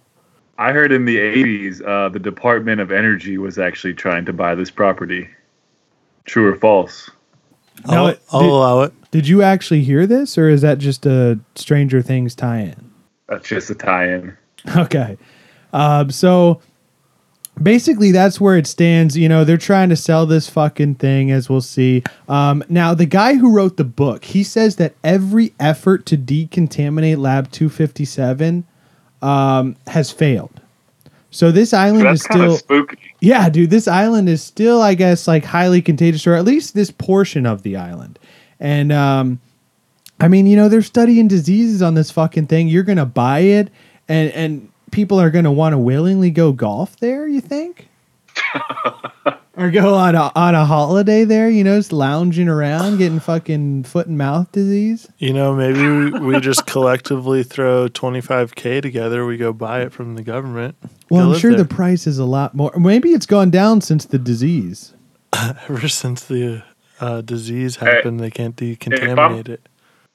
I 0.60 0.72
heard 0.72 0.92
in 0.92 1.06
the 1.06 1.18
80s, 1.18 1.82
uh, 1.86 2.10
the 2.10 2.20
Department 2.20 2.82
of 2.82 2.92
Energy 2.92 3.38
was 3.38 3.58
actually 3.60 3.94
trying 3.94 4.26
to 4.26 4.34
buy 4.34 4.56
this 4.56 4.72
property. 4.72 5.28
True 6.26 6.52
or 6.52 6.56
false? 6.56 7.10
Now, 7.88 7.94
I'll, 8.06 8.08
it- 8.08 8.22
I'll 8.32 8.42
did- 8.42 8.50
allow 8.50 8.82
it. 8.82 8.94
Did 9.12 9.28
you 9.28 9.42
actually 9.42 9.84
hear 9.84 10.06
this, 10.06 10.38
or 10.38 10.50
is 10.50 10.62
that 10.62 10.80
just 10.80 11.06
a 11.06 11.40
Stranger 11.56 12.02
Things 12.02 12.36
tie-in? 12.36 12.92
That's 13.30 13.48
just 13.48 13.70
a 13.70 13.76
tie 13.76 14.10
in. 14.14 14.38
Okay, 14.76 15.18
um, 15.72 16.12
so 16.12 16.60
basically 17.62 18.12
that's 18.12 18.40
where 18.40 18.58
it 18.58 18.68
stands. 18.68 19.18
You 19.18 19.30
know, 19.30 19.44
they're 19.44 19.58
trying 19.58 19.90
to 19.90 19.96
sell 19.96 20.26
this 20.26 20.50
fucking 20.50 20.96
thing, 20.96 21.32
as 21.32 21.50
we'll 21.50 21.62
see. 21.62 22.04
Um, 22.28 22.64
now, 22.70 22.94
the 22.94 23.06
guy 23.06 23.36
who 23.36 23.52
wrote 23.52 23.78
the 23.78 23.84
book, 23.84 24.26
he 24.26 24.44
says 24.44 24.76
that 24.78 24.96
every 25.04 25.54
effort 25.60 26.06
to 26.08 26.18
decontaminate 26.18 27.18
Lab 27.18 27.52
257 27.52 28.66
um, 29.22 29.76
has 29.88 30.12
failed. 30.12 30.62
So 31.30 31.52
this 31.52 31.74
island 31.74 32.06
That's 32.06 32.22
is 32.22 32.24
still 32.24 32.58
spooky. 32.58 32.98
yeah, 33.20 33.50
dude, 33.50 33.70
this 33.70 33.88
island 33.88 34.30
is 34.30 34.42
still, 34.42 34.82
I 34.82 34.94
guess, 34.94 35.28
like 35.28 35.44
highly 35.44 35.82
contagious, 35.82 36.26
or 36.26 36.36
at 36.36 36.46
least 36.46 36.74
this 36.74 36.90
portion 36.90 37.46
of 37.46 37.64
the 37.64 37.76
island. 37.76 38.18
And 38.60 38.92
um, 38.92 39.40
I 40.20 40.30
mean, 40.30 40.48
you 40.48 40.56
know, 40.56 40.70
they're 40.70 40.82
studying 40.82 41.28
diseases 41.28 41.82
on 41.82 41.94
this 41.94 42.12
fucking 42.12 42.48
thing. 42.48 42.70
You're 42.70 42.84
gonna 42.84 43.06
buy 43.06 43.40
it, 43.40 43.70
and 44.08 44.32
and 44.32 44.70
people 44.92 45.20
are 45.20 45.30
gonna 45.30 45.52
want 45.52 45.74
to 45.74 45.78
willingly 45.78 46.32
go 46.32 46.52
golf 46.52 46.98
there. 46.98 47.28
You 47.28 47.42
think? 47.42 47.90
or 49.58 49.72
go 49.72 49.96
on 49.96 50.16
a 50.16 50.32
on 50.36 50.56
a 50.56 50.66
holiday 50.66 51.24
there? 51.24 51.50
You 51.50 51.64
know, 51.64 51.78
just 51.78 51.92
lounging 51.92 52.48
around, 52.48 52.98
getting 52.98 53.20
fucking 53.20 53.84
foot 53.84 54.08
and 54.08 54.18
mouth 54.18 54.52
disease. 54.52 55.08
You 55.18 55.34
know, 55.34 55.54
maybe 55.54 55.82
we, 55.82 56.20
we 56.20 56.40
just 56.40 56.66
collectively 56.66 57.44
throw 57.44 57.90
25K 57.90 58.82
together. 58.82 59.26
We 59.26 59.38
go 59.38 59.52
buy 59.52 59.82
it 59.82 59.92
from 59.92 60.16
the 60.16 60.24
government. 60.24 60.76
Well, 61.10 61.34
I'm 61.34 61.40
sure 61.40 61.52
there. 61.52 61.64
the 61.64 61.74
price 61.74 62.08
is 62.08 62.20
a 62.20 62.26
lot 62.26 62.54
more. 62.54 62.72
Maybe 62.78 63.10
it's 63.10 63.26
gone 63.26 63.50
down 63.50 63.82
since 63.82 64.06
the 64.06 64.20
disease. 64.20 64.94
Ever 65.68 65.88
since 65.88 66.24
the 66.24 66.64
uh, 67.00 67.22
disease 67.22 67.78
happened, 67.78 68.20
they 68.20 68.32
can't 68.32 68.56
decontaminate 68.56 69.50
it. 69.50 69.68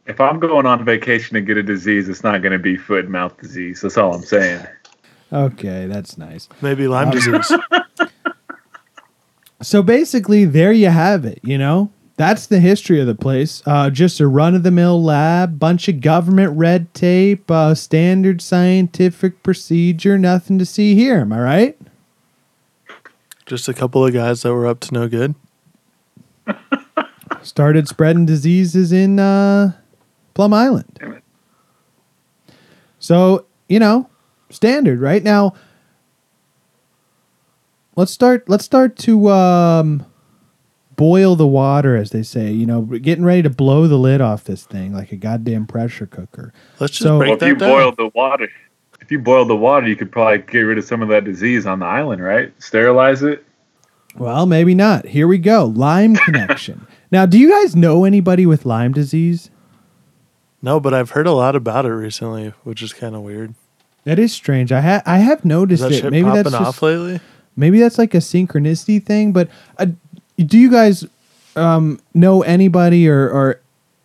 If 0.07 0.21
I'm 0.21 0.41
going 0.41 0.67
on 0.67 0.85
vacation 0.85 1.35
to 1.35 1.41
get 1.41 1.57
a 1.57 1.63
disease, 1.63 2.09
it's 2.09 2.25
not 2.25 2.43
going 2.43 2.53
to 2.53 2.59
be 2.59 2.77
foot 2.77 3.05
and 3.05 3.11
mouth 3.11 3.37
disease. 3.39 3.81
That's 3.81 3.97
all 3.97 4.15
I'm 4.15 4.23
saying. 4.23 4.67
Okay, 5.33 5.87
that's 5.87 6.19
nice. 6.19 6.49
Maybe 6.61 6.89
Lyme 6.89 7.11
disease. 7.11 7.53
So 9.63 9.81
basically, 9.83 10.45
there 10.45 10.73
you 10.73 10.89
have 10.89 11.25
it. 11.25 11.39
You 11.45 11.57
know, 11.57 11.93
that's 12.17 12.47
the 12.47 12.59
history 12.59 13.01
of 13.01 13.07
the 13.07 13.15
place. 13.15 13.63
Uh, 13.65 13.91
just 13.91 14.19
a 14.19 14.27
run 14.27 14.57
of 14.57 14.65
the 14.65 14.73
mill 14.73 15.03
lab, 15.03 15.59
bunch 15.59 15.89
of 15.89 16.01
government 16.01 16.57
red 16.57 16.93
tape, 16.95 17.49
uh, 17.51 17.75
standard 17.75 18.43
scientific 18.43 19.43
procedure, 19.45 20.19
nothing 20.19 20.59
to 20.59 20.67
see 20.67 20.97
here. 20.97 21.21
Am 21.21 21.33
I 21.33 21.41
right? 21.41 21.79
Just 23.47 23.69
a 23.69 23.75
couple 23.75 24.05
of 24.05 24.13
guys 24.13 24.43
that 24.43 24.53
were 24.53 24.67
up 24.67 24.81
to 24.81 24.95
no 24.95 25.09
good. 25.09 25.35
Started 27.43 27.89
spreading 27.89 28.27
diseases 28.27 28.93
in 28.93 29.19
uh, 29.19 29.73
Plum 30.35 30.53
Island. 30.55 30.87
Damn 30.99 31.13
it. 31.15 31.23
So 32.99 33.47
you 33.69 33.79
know, 33.79 34.09
standard 34.51 35.01
right 35.01 35.23
now. 35.23 35.55
Let's 37.97 38.13
start. 38.13 38.49
Let's 38.49 38.65
start 38.65 38.97
to 38.99 39.29
um, 39.31 40.07
boil 40.97 41.37
the 41.37 41.47
water, 41.47 41.95
as 41.97 42.11
they 42.11 42.23
say. 42.23 42.51
You 42.51 42.65
know, 42.67 42.83
getting 42.83 43.25
ready 43.25 43.43
to 43.43 43.51
blow 43.51 43.87
the 43.87 43.99
lid 43.99 44.21
off 44.23 44.45
this 44.45 44.65
thing 44.65 44.95
like 44.95 45.13
a 45.13 45.17
goddamn 45.17 45.67
pressure 45.67 46.07
cooker. 46.07 46.53
Let's 46.81 46.93
just 46.95 47.03
So- 47.03 47.19
break 47.19 47.29
Well, 47.29 47.35
if 47.35 47.41
that 47.41 47.49
you 47.49 47.55
down. 47.57 47.69
boiled 47.69 47.97
the 47.99 48.11
water, 48.15 48.49
if 49.03 49.11
you 49.11 49.19
boil 49.19 49.45
the 49.45 49.57
water, 49.57 49.87
you 49.87 49.97
could 49.97 50.11
probably 50.11 50.39
get 50.39 50.61
rid 50.61 50.79
of 50.79 50.85
some 50.85 51.03
of 51.03 51.09
that 51.09 51.25
disease 51.25 51.67
on 51.67 51.81
the 51.81 51.87
island, 51.87 52.23
right? 52.23 52.53
Sterilize 52.63 53.23
it. 53.23 53.45
Well, 54.17 54.47
maybe 54.47 54.75
not. 54.75 55.07
Here 55.07 55.27
we 55.27 55.37
go. 55.39 55.67
Lyme 55.67 56.15
connection. 56.17 56.87
now, 57.13 57.27
do 57.27 57.39
you 57.39 57.51
guys 57.51 57.75
know 57.77 58.05
anybody 58.05 58.47
with 58.47 58.65
Lyme 58.65 58.93
disease? 58.93 59.51
No, 60.63 60.81
but 60.81 60.95
I've 60.95 61.11
heard 61.11 61.27
a 61.27 61.33
lot 61.33 61.55
about 61.57 61.85
it 61.85 61.91
recently, 61.93 62.55
which 62.65 62.83
is 62.83 62.93
kind 62.93 63.15
of 63.15 63.23
weird. 63.23 63.55
That 64.05 64.19
is 64.19 64.33
strange. 64.33 64.73
I 64.73 64.81
ha- 64.81 65.03
I 65.07 65.19
have 65.19 65.41
Is 65.41 65.45
noticed 65.45 65.83
that 65.83 65.93
it. 65.93 66.01
shit 66.01 66.11
Maybe 66.11 66.25
popping 66.25 66.43
that's 66.45 66.55
off 66.55 66.67
just, 66.77 66.83
lately? 66.83 67.21
maybe 67.57 67.79
that's 67.81 67.99
like 67.99 68.15
a 68.15 68.19
synchronicity 68.19 69.05
thing. 69.05 69.33
But 69.33 69.49
uh, 69.79 69.87
do 70.39 70.59
you 70.59 70.71
guys 70.71 71.05
um, 71.57 72.01
know 72.15 72.43
anybody 72.43 73.09
or 73.09 73.29
or 73.31 73.61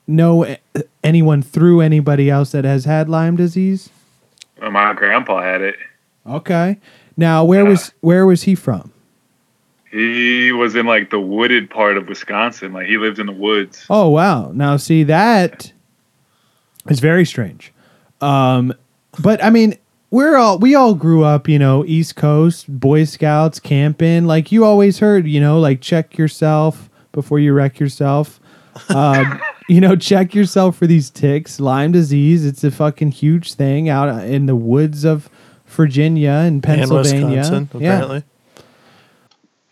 know 0.07 0.55
anyone 1.03 1.41
through 1.41 1.81
anybody 1.81 2.29
else 2.29 2.51
that 2.51 2.63
has 2.65 2.85
had 2.85 3.09
Lyme 3.09 3.35
disease? 3.35 3.89
Well, 4.61 4.71
my 4.71 4.93
grandpa 4.93 5.41
had 5.41 5.61
it. 5.61 5.75
Okay. 6.27 6.77
Now, 7.15 7.43
where 7.43 7.65
was 7.65 7.91
where 8.01 8.25
was 8.25 8.43
he 8.43 8.53
from? 8.55 8.91
He 9.89 10.51
was 10.51 10.75
in 10.75 10.85
like 10.85 11.09
the 11.09 11.19
wooded 11.19 11.69
part 11.69 11.97
of 11.97 12.07
Wisconsin. 12.07 12.73
Like 12.73 12.87
he 12.87 12.97
lived 12.97 13.19
in 13.19 13.25
the 13.25 13.31
woods. 13.31 13.85
Oh 13.89 14.09
wow! 14.09 14.51
Now 14.53 14.77
see 14.77 15.03
that 15.03 15.71
is 16.89 16.99
very 16.99 17.25
strange. 17.25 17.73
Um, 18.21 18.73
but 19.19 19.43
I 19.43 19.49
mean, 19.49 19.77
we're 20.09 20.37
all 20.37 20.57
we 20.57 20.75
all 20.75 20.93
grew 20.93 21.23
up, 21.23 21.47
you 21.47 21.59
know, 21.59 21.85
East 21.85 22.15
Coast 22.15 22.65
Boy 22.67 23.03
Scouts 23.03 23.59
camping. 23.59 24.25
Like 24.25 24.51
you 24.51 24.63
always 24.63 24.99
heard, 24.99 25.27
you 25.27 25.41
know, 25.41 25.59
like 25.59 25.81
check 25.81 26.17
yourself 26.17 26.89
before 27.11 27.39
you 27.39 27.53
wreck 27.53 27.79
yourself. 27.79 28.39
Um, 28.89 29.41
you 29.69 29.81
know, 29.81 29.95
check 29.95 30.33
yourself 30.33 30.77
for 30.77 30.87
these 30.87 31.09
ticks, 31.09 31.59
Lyme 31.59 31.91
disease. 31.91 32.45
It's 32.45 32.63
a 32.63 32.71
fucking 32.71 33.11
huge 33.11 33.53
thing 33.53 33.89
out 33.89 34.23
in 34.23 34.45
the 34.45 34.55
woods 34.55 35.03
of 35.03 35.29
Virginia 35.65 36.29
and 36.29 36.55
And 36.55 36.63
Pennsylvania. 36.63 37.37
Wisconsin, 37.37 37.69
yeah. 37.73 37.77
apparently. 37.77 38.23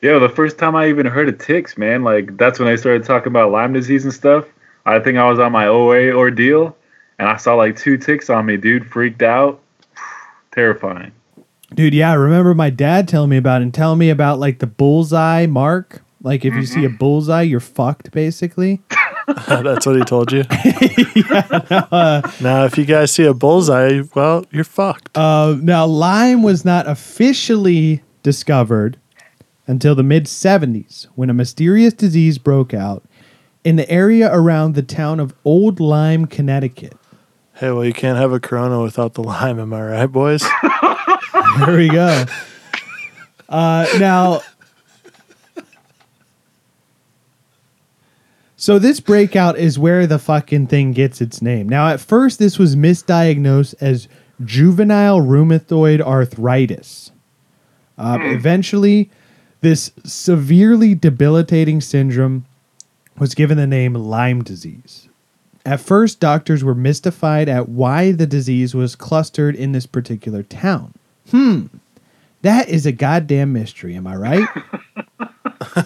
Yeah, 0.02 0.20
the 0.20 0.30
first 0.30 0.58
time 0.58 0.76
I 0.76 0.90
even 0.90 1.06
heard 1.06 1.30
of 1.30 1.40
ticks, 1.40 1.78
man, 1.78 2.04
like 2.04 2.38
that's 2.38 2.60
when 2.60 2.68
I 2.68 2.76
started 2.76 3.06
talking 3.06 3.28
about 3.28 3.52
Lyme 3.52 3.74
disease 3.74 4.04
and 4.04 4.14
stuff. 4.14 4.46
I 4.86 5.00
think 5.00 5.18
I 5.18 5.28
was 5.30 5.40
on 5.40 5.52
my 5.52 5.66
OA 5.66 6.12
ordeal, 6.12 6.78
and 7.20 7.28
I 7.28 7.38
saw 7.38 7.56
like 7.56 7.78
two 7.78 7.98
ticks 7.98 8.30
on 8.30 8.46
me, 8.46 8.58
dude. 8.58 8.86
Freaked 8.86 9.22
out, 9.22 9.62
terrifying. 10.52 11.12
Dude, 11.74 11.94
yeah, 11.94 12.12
I 12.12 12.16
remember 12.16 12.54
my 12.54 12.70
dad 12.70 13.08
telling 13.08 13.30
me 13.30 13.38
about 13.38 13.62
it 13.62 13.66
and 13.66 13.74
telling 13.74 14.00
me 14.00 14.10
about 14.10 14.40
like 14.40 14.60
the 14.60 14.68
bullseye 14.68 15.46
mark. 15.46 16.02
Like 16.22 16.46
if 16.46 16.54
you 16.54 16.66
see 16.66 16.86
a 16.86 16.90
bullseye, 16.90 17.44
you're 17.44 17.60
fucked 17.60 18.12
basically. 18.12 18.82
That's 19.48 19.86
what 19.86 19.96
he 19.96 20.04
told 20.04 20.32
you. 20.32 20.44
now, 22.42 22.66
if 22.66 22.78
you 22.78 22.86
guys 22.86 23.12
see 23.12 23.26
a 23.26 23.34
bullseye, 23.34 24.04
well, 24.14 24.46
you're 24.52 24.64
fucked. 24.64 25.18
Uh, 25.18 25.58
now, 25.62 25.86
Lyme 25.86 26.44
was 26.44 26.64
not 26.64 26.88
officially 26.88 28.04
discovered 28.22 29.00
until 29.66 29.96
the 29.96 30.04
mid 30.04 30.26
70s 30.26 31.08
when 31.16 31.32
a 31.32 31.34
mysterious 31.34 31.94
disease 31.94 32.38
broke 32.38 32.74
out 32.74 33.04
in 33.64 33.78
the 33.78 33.90
area 33.90 34.30
around 34.32 34.76
the 34.76 34.84
town 34.84 35.20
of 35.20 35.34
Old 35.44 35.80
Lyme, 35.80 36.28
Connecticut. 36.28 36.94
Hey, 37.56 37.72
well, 37.72 37.86
you 37.86 37.94
can't 37.94 38.18
have 38.18 38.32
a 38.32 38.40
Corona 38.40 38.82
without 38.82 39.14
the 39.14 39.24
lime. 39.24 39.60
Am 39.60 39.74
I 39.74 39.82
right, 39.82 40.12
boys? 40.12 40.44
There 41.60 41.78
we 41.78 41.88
go. 41.88 42.26
Uh, 43.48 43.88
now, 43.98 44.42
so 48.58 48.78
this 48.78 49.00
breakout 49.00 49.58
is 49.58 49.80
where 49.80 50.06
the 50.06 50.20
fucking 50.20 50.68
thing 50.68 50.92
gets 50.92 51.22
its 51.22 51.42
name. 51.42 51.70
Now, 51.70 51.88
at 51.88 52.02
first, 52.02 52.40
this 52.40 52.60
was 52.60 52.76
misdiagnosed 52.76 53.76
as 53.80 54.10
juvenile 54.44 55.22
rheumatoid 55.22 56.02
arthritis. 56.02 57.12
Um, 57.98 58.22
eventually, 58.24 59.10
this 59.62 59.92
severely 60.04 60.94
debilitating 60.94 61.80
syndrome 61.80 62.46
was 63.18 63.34
given 63.34 63.58
the 63.58 63.68
name 63.68 63.94
Lyme 63.94 64.44
disease. 64.44 65.08
At 65.66 65.80
first, 65.80 66.20
doctors 66.20 66.64
were 66.64 66.76
mystified 66.76 67.50
at 67.50 67.68
why 67.68 68.12
the 68.12 68.28
disease 68.28 68.76
was 68.76 68.96
clustered 68.96 69.56
in 69.56 69.72
this 69.72 69.86
particular 69.88 70.44
town. 70.44 70.94
Hmm, 71.32 71.66
that 72.44 72.70
is 72.70 72.86
a 72.86 72.92
goddamn 72.92 73.52
mystery. 73.54 73.96
Am 73.96 74.06
I 74.06 74.16
right? 74.16 74.48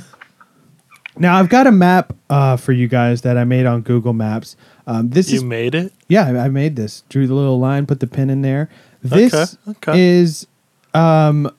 now 1.17 1.37
I've 1.37 1.49
got 1.49 1.67
a 1.67 1.71
map 1.71 2.13
uh, 2.29 2.57
for 2.57 2.71
you 2.73 2.87
guys 2.87 3.21
that 3.21 3.37
I 3.37 3.43
made 3.45 3.65
on 3.65 3.81
Google 3.81 4.13
Maps. 4.13 4.55
Um, 4.87 5.09
this 5.11 5.29
you 5.31 5.37
is 5.37 5.43
made 5.43 5.75
it? 5.75 5.93
yeah, 6.07 6.27
I, 6.27 6.45
I 6.45 6.49
made 6.49 6.75
this. 6.75 7.03
Drew 7.09 7.27
the 7.27 7.33
little 7.33 7.59
line, 7.59 7.85
put 7.85 7.99
the 7.99 8.07
pin 8.07 8.29
in 8.29 8.41
there. 8.41 8.69
This 9.01 9.33
Okay, 9.33 9.71
okay. 9.91 9.99
is 10.01 10.45
um, 10.93 11.49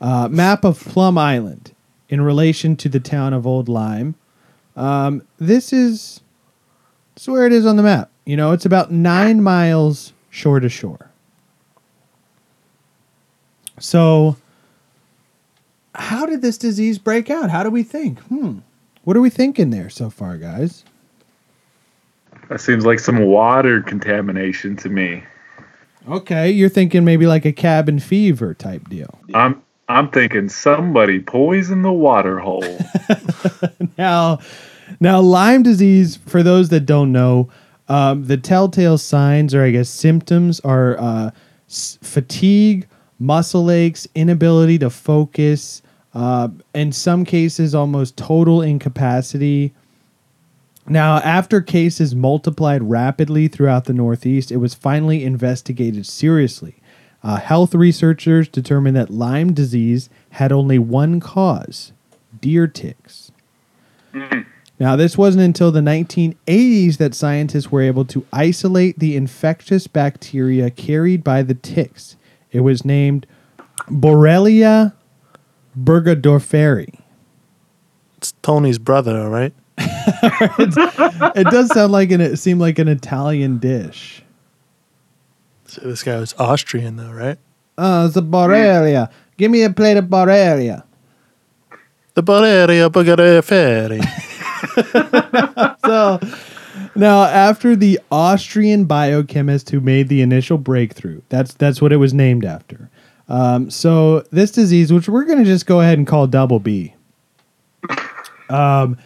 a 0.00 0.28
map 0.28 0.64
of 0.64 0.80
Plum 0.80 1.16
Island 1.16 1.72
in 2.08 2.20
relation 2.20 2.76
to 2.76 2.88
the 2.88 3.00
town 3.00 3.32
of 3.32 3.46
Old 3.46 3.68
Lyme. 3.68 4.14
Um, 4.74 5.22
this 5.38 5.72
is 5.72 6.20
is 7.16 7.28
where 7.28 7.46
it 7.46 7.52
is 7.52 7.66
on 7.66 7.76
the 7.76 7.82
map. 7.82 8.10
You 8.24 8.36
know, 8.36 8.52
it's 8.52 8.66
about 8.66 8.90
nine 8.90 9.42
miles 9.42 10.12
shore 10.30 10.60
to 10.60 10.68
shore. 10.68 11.10
So, 13.78 14.36
how 15.94 16.26
did 16.26 16.40
this 16.42 16.56
disease 16.56 16.98
break 16.98 17.30
out? 17.30 17.50
How 17.50 17.62
do 17.62 17.70
we 17.70 17.82
think? 17.82 18.20
Hmm. 18.20 18.58
What 19.04 19.16
are 19.16 19.20
we 19.20 19.30
thinking 19.30 19.70
there 19.70 19.90
so 19.90 20.08
far, 20.10 20.36
guys? 20.38 20.84
That 22.48 22.60
seems 22.60 22.86
like 22.86 23.00
some 23.00 23.20
water 23.20 23.82
contamination 23.82 24.76
to 24.76 24.88
me. 24.88 25.24
Okay, 26.08 26.50
you're 26.50 26.68
thinking 26.68 27.04
maybe 27.04 27.26
like 27.26 27.44
a 27.44 27.52
cabin 27.52 27.98
fever 27.98 28.54
type 28.54 28.88
deal. 28.88 29.18
I'm 29.34 29.62
I'm 29.88 30.08
thinking 30.10 30.48
somebody 30.48 31.20
poisoned 31.20 31.84
the 31.84 31.92
water 31.92 32.38
hole. 32.38 32.78
Now, 33.98 34.38
now 35.00 35.20
Lyme 35.20 35.62
disease. 35.62 36.16
For 36.16 36.42
those 36.42 36.68
that 36.70 36.86
don't 36.86 37.12
know, 37.12 37.48
um, 37.88 38.26
the 38.26 38.36
telltale 38.36 38.98
signs 38.98 39.54
or 39.54 39.62
I 39.64 39.70
guess 39.70 39.88
symptoms 39.88 40.60
are 40.60 40.98
uh, 40.98 41.30
s- 41.68 41.98
fatigue, 42.02 42.86
muscle 43.18 43.70
aches, 43.70 44.06
inability 44.14 44.78
to 44.78 44.90
focus, 44.90 45.82
uh, 46.14 46.48
in 46.74 46.92
some 46.92 47.24
cases 47.24 47.74
almost 47.74 48.16
total 48.16 48.62
incapacity. 48.62 49.72
Now, 50.88 51.18
after 51.18 51.60
cases 51.60 52.14
multiplied 52.14 52.82
rapidly 52.82 53.46
throughout 53.48 53.84
the 53.84 53.92
Northeast, 53.94 54.50
it 54.50 54.56
was 54.56 54.74
finally 54.74 55.24
investigated 55.24 56.06
seriously. 56.06 56.74
Uh, 57.22 57.36
health 57.36 57.72
researchers 57.72 58.48
determined 58.48 58.96
that 58.96 59.08
Lyme 59.08 59.52
disease 59.52 60.10
had 60.30 60.50
only 60.50 60.78
one 60.80 61.20
cause 61.20 61.92
deer 62.40 62.66
ticks. 62.66 63.30
Now, 64.82 64.96
this 64.96 65.16
wasn't 65.16 65.44
until 65.44 65.70
the 65.70 65.78
1980s 65.78 66.96
that 66.96 67.14
scientists 67.14 67.70
were 67.70 67.82
able 67.82 68.04
to 68.06 68.26
isolate 68.32 68.98
the 68.98 69.14
infectious 69.14 69.86
bacteria 69.86 70.70
carried 70.70 71.22
by 71.22 71.44
the 71.44 71.54
ticks. 71.54 72.16
It 72.50 72.62
was 72.62 72.84
named 72.84 73.24
Borrelia 73.86 74.92
burgdorferi. 75.78 76.98
It's 78.16 78.32
Tony's 78.42 78.80
brother, 78.80 79.20
all 79.20 79.28
right? 79.28 79.54
It 79.78 81.46
does 81.46 81.72
sound 81.72 81.92
like 81.92 82.10
an 82.10 82.20
it 82.20 82.38
seemed 82.38 82.60
like 82.60 82.80
an 82.80 82.88
Italian 82.88 83.58
dish. 83.58 84.24
So 85.66 85.82
this 85.82 86.02
guy 86.02 86.18
was 86.18 86.34
Austrian, 86.40 86.96
though, 86.96 87.12
right? 87.12 87.38
Uh, 87.78 88.02
oh, 88.02 88.06
it's 88.06 88.16
a 88.16 88.20
Borrelia. 88.20 89.12
Give 89.36 89.48
me 89.48 89.62
a 89.62 89.70
plate 89.70 89.96
of 89.96 90.06
Borrelia. 90.06 90.82
The 92.14 92.22
Bavaria 92.24 92.90
Bugare 92.90 93.42
So 95.84 96.20
now 96.94 97.24
after 97.24 97.74
the 97.76 97.98
Austrian 98.10 98.84
biochemist 98.84 99.70
who 99.70 99.80
made 99.80 100.08
the 100.08 100.22
initial 100.22 100.58
breakthrough, 100.58 101.20
that's 101.28 101.54
that's 101.54 101.82
what 101.82 101.92
it 101.92 101.96
was 101.96 102.14
named 102.14 102.44
after. 102.44 102.88
Um, 103.28 103.70
so 103.70 104.20
this 104.30 104.52
disease, 104.52 104.92
which 104.92 105.08
we're 105.08 105.24
going 105.24 105.38
to 105.38 105.44
just 105.44 105.66
go 105.66 105.80
ahead 105.80 105.98
and 105.98 106.06
call 106.06 106.26
double 106.26 106.60
B. 106.60 106.94
Um, 108.48 108.96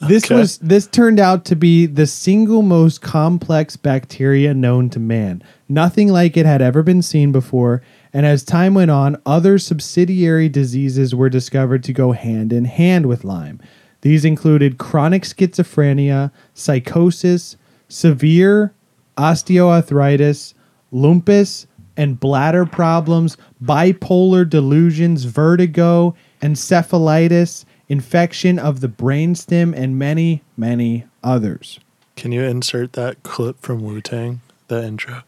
this 0.00 0.24
Okay. 0.26 0.34
was 0.36 0.58
this 0.58 0.86
turned 0.86 1.18
out 1.20 1.44
to 1.46 1.56
be 1.56 1.86
the 1.86 2.06
single 2.06 2.62
most 2.62 3.00
complex 3.00 3.76
bacteria 3.76 4.54
known 4.54 4.90
to 4.90 5.00
man. 5.00 5.42
Nothing 5.68 6.08
like 6.08 6.36
it 6.36 6.46
had 6.46 6.62
ever 6.62 6.82
been 6.82 7.02
seen 7.02 7.32
before. 7.32 7.82
And 8.12 8.24
as 8.24 8.42
time 8.44 8.74
went 8.74 8.90
on, 8.90 9.20
other 9.26 9.58
subsidiary 9.58 10.48
diseases 10.48 11.14
were 11.14 11.28
discovered 11.28 11.82
to 11.84 11.92
go 11.92 12.12
hand 12.12 12.52
in 12.52 12.64
hand 12.64 13.06
with 13.06 13.24
Lyme. 13.24 13.60
These 14.00 14.24
included 14.24 14.78
chronic 14.78 15.24
schizophrenia, 15.24 16.30
psychosis, 16.54 17.56
severe 17.88 18.72
osteoarthritis, 19.16 20.54
lupus, 20.92 21.66
and 21.96 22.20
bladder 22.20 22.64
problems, 22.64 23.36
bipolar 23.62 24.48
delusions, 24.48 25.24
vertigo, 25.24 26.14
encephalitis, 26.40 27.64
infection 27.88 28.58
of 28.58 28.80
the 28.80 28.88
brainstem, 28.88 29.74
and 29.76 29.98
many, 29.98 30.42
many 30.56 31.04
others. 31.24 31.80
Can 32.14 32.30
you 32.30 32.42
insert 32.42 32.92
that 32.92 33.22
clip 33.24 33.60
from 33.60 33.82
Wu 33.82 34.00
Tang, 34.00 34.40
the 34.68 34.84
intro? 34.84 35.22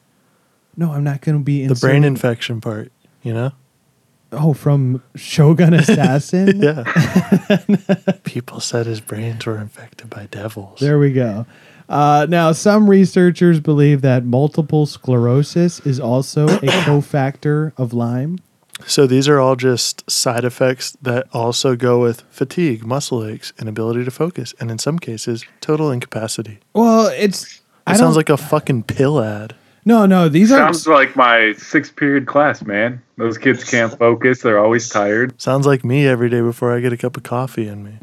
No, 0.76 0.92
I'm 0.92 1.04
not 1.04 1.20
going 1.20 1.38
to 1.38 1.44
be 1.44 1.66
The 1.66 1.74
brain 1.74 2.04
infection 2.04 2.60
part, 2.60 2.92
you 3.22 3.34
know? 3.34 3.52
Oh, 4.32 4.52
from 4.54 5.02
Shogun 5.16 5.74
Assassin. 5.74 6.60
Yeah. 6.62 6.84
People 8.24 8.60
said 8.60 8.86
his 8.86 9.00
brains 9.00 9.44
were 9.46 9.58
infected 9.58 10.08
by 10.10 10.26
devils. 10.30 10.78
There 10.80 10.98
we 10.98 11.12
go. 11.12 11.46
Uh, 11.88 12.26
now, 12.28 12.52
some 12.52 12.88
researchers 12.88 13.58
believe 13.58 14.02
that 14.02 14.24
multiple 14.24 14.86
sclerosis 14.86 15.80
is 15.80 15.98
also 15.98 16.46
a 16.46 16.58
cofactor 16.86 17.72
of 17.76 17.92
Lyme. 17.92 18.38
So 18.86 19.06
these 19.06 19.28
are 19.28 19.38
all 19.40 19.56
just 19.56 20.08
side 20.10 20.44
effects 20.44 20.92
that 21.02 21.26
also 21.32 21.74
go 21.76 22.00
with 22.00 22.22
fatigue, 22.30 22.86
muscle 22.86 23.26
aches, 23.26 23.52
inability 23.60 24.04
to 24.04 24.10
focus, 24.10 24.54
and 24.60 24.70
in 24.70 24.78
some 24.78 24.98
cases, 24.98 25.44
total 25.60 25.90
incapacity. 25.90 26.60
Well, 26.72 27.06
it's. 27.08 27.60
I 27.86 27.92
It 27.92 27.96
sounds 27.96 28.10
don't- 28.10 28.16
like 28.16 28.28
a 28.30 28.36
fucking 28.36 28.84
pill 28.84 29.20
ad. 29.22 29.54
No, 29.84 30.06
no. 30.06 30.28
These 30.28 30.52
are 30.52 30.58
Sounds 30.58 30.86
like 30.86 31.16
my 31.16 31.54
sixth 31.54 31.96
period 31.96 32.26
class, 32.26 32.62
man. 32.62 33.02
Those 33.16 33.38
kids 33.38 33.64
can't 33.64 33.96
focus. 33.98 34.42
They're 34.42 34.58
always 34.58 34.88
tired. 34.88 35.40
Sounds 35.40 35.66
like 35.66 35.84
me 35.84 36.06
every 36.06 36.28
day 36.28 36.40
before 36.40 36.74
I 36.74 36.80
get 36.80 36.92
a 36.92 36.96
cup 36.96 37.16
of 37.16 37.22
coffee 37.22 37.68
in 37.68 37.84
me. 37.84 37.98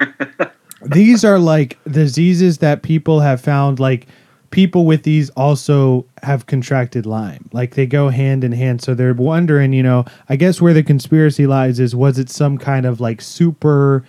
these 0.82 1.24
are 1.24 1.38
like 1.38 1.78
diseases 1.84 2.58
that 2.58 2.82
people 2.82 3.20
have 3.20 3.40
found 3.40 3.78
like 3.78 4.06
people 4.50 4.84
with 4.84 5.04
these 5.04 5.30
also 5.30 6.04
have 6.22 6.46
contracted 6.46 7.06
Lyme. 7.06 7.48
Like 7.52 7.74
they 7.74 7.86
go 7.86 8.08
hand 8.08 8.42
in 8.44 8.52
hand. 8.52 8.82
So 8.82 8.94
they're 8.94 9.14
wondering, 9.14 9.72
you 9.72 9.82
know, 9.82 10.04
I 10.28 10.36
guess 10.36 10.60
where 10.60 10.74
the 10.74 10.82
conspiracy 10.82 11.46
lies 11.46 11.78
is 11.78 11.94
was 11.94 12.18
it 12.18 12.28
some 12.28 12.58
kind 12.58 12.86
of 12.86 13.00
like 13.00 13.20
super 13.20 14.04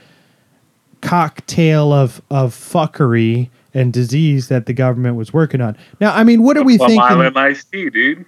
cocktail 1.01 1.91
of 1.91 2.21
of 2.29 2.53
fuckery 2.53 3.49
and 3.73 3.93
disease 3.93 4.47
that 4.49 4.65
the 4.65 4.73
government 4.73 5.15
was 5.15 5.33
working 5.33 5.61
on. 5.61 5.77
Now, 5.99 6.13
I 6.13 6.23
mean, 6.23 6.43
what 6.43 6.57
are 6.57 6.63
we 6.63 6.77
Plum 6.77 6.89
thinking? 6.89 7.03
Island 7.03 7.37
iced 7.37 7.71
tea, 7.71 7.89
dude. 7.89 8.25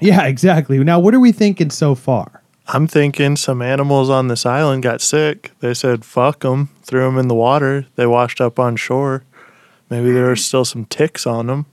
Yeah, 0.00 0.24
exactly. 0.24 0.78
Now, 0.78 0.98
what 0.98 1.14
are 1.14 1.20
we 1.20 1.32
thinking 1.32 1.70
so 1.70 1.94
far? 1.94 2.42
I'm 2.68 2.86
thinking 2.86 3.36
some 3.36 3.60
animals 3.60 4.08
on 4.08 4.28
this 4.28 4.46
island 4.46 4.82
got 4.82 5.00
sick. 5.00 5.52
They 5.60 5.74
said, 5.74 6.04
fuck 6.04 6.40
them, 6.40 6.70
threw 6.82 7.04
them 7.06 7.18
in 7.18 7.28
the 7.28 7.34
water. 7.34 7.86
They 7.96 8.06
washed 8.06 8.40
up 8.40 8.58
on 8.58 8.76
shore. 8.76 9.24
Maybe 9.90 10.12
there 10.12 10.26
were 10.26 10.36
still 10.36 10.64
some 10.64 10.86
ticks 10.86 11.26
on 11.26 11.48
them. 11.48 11.66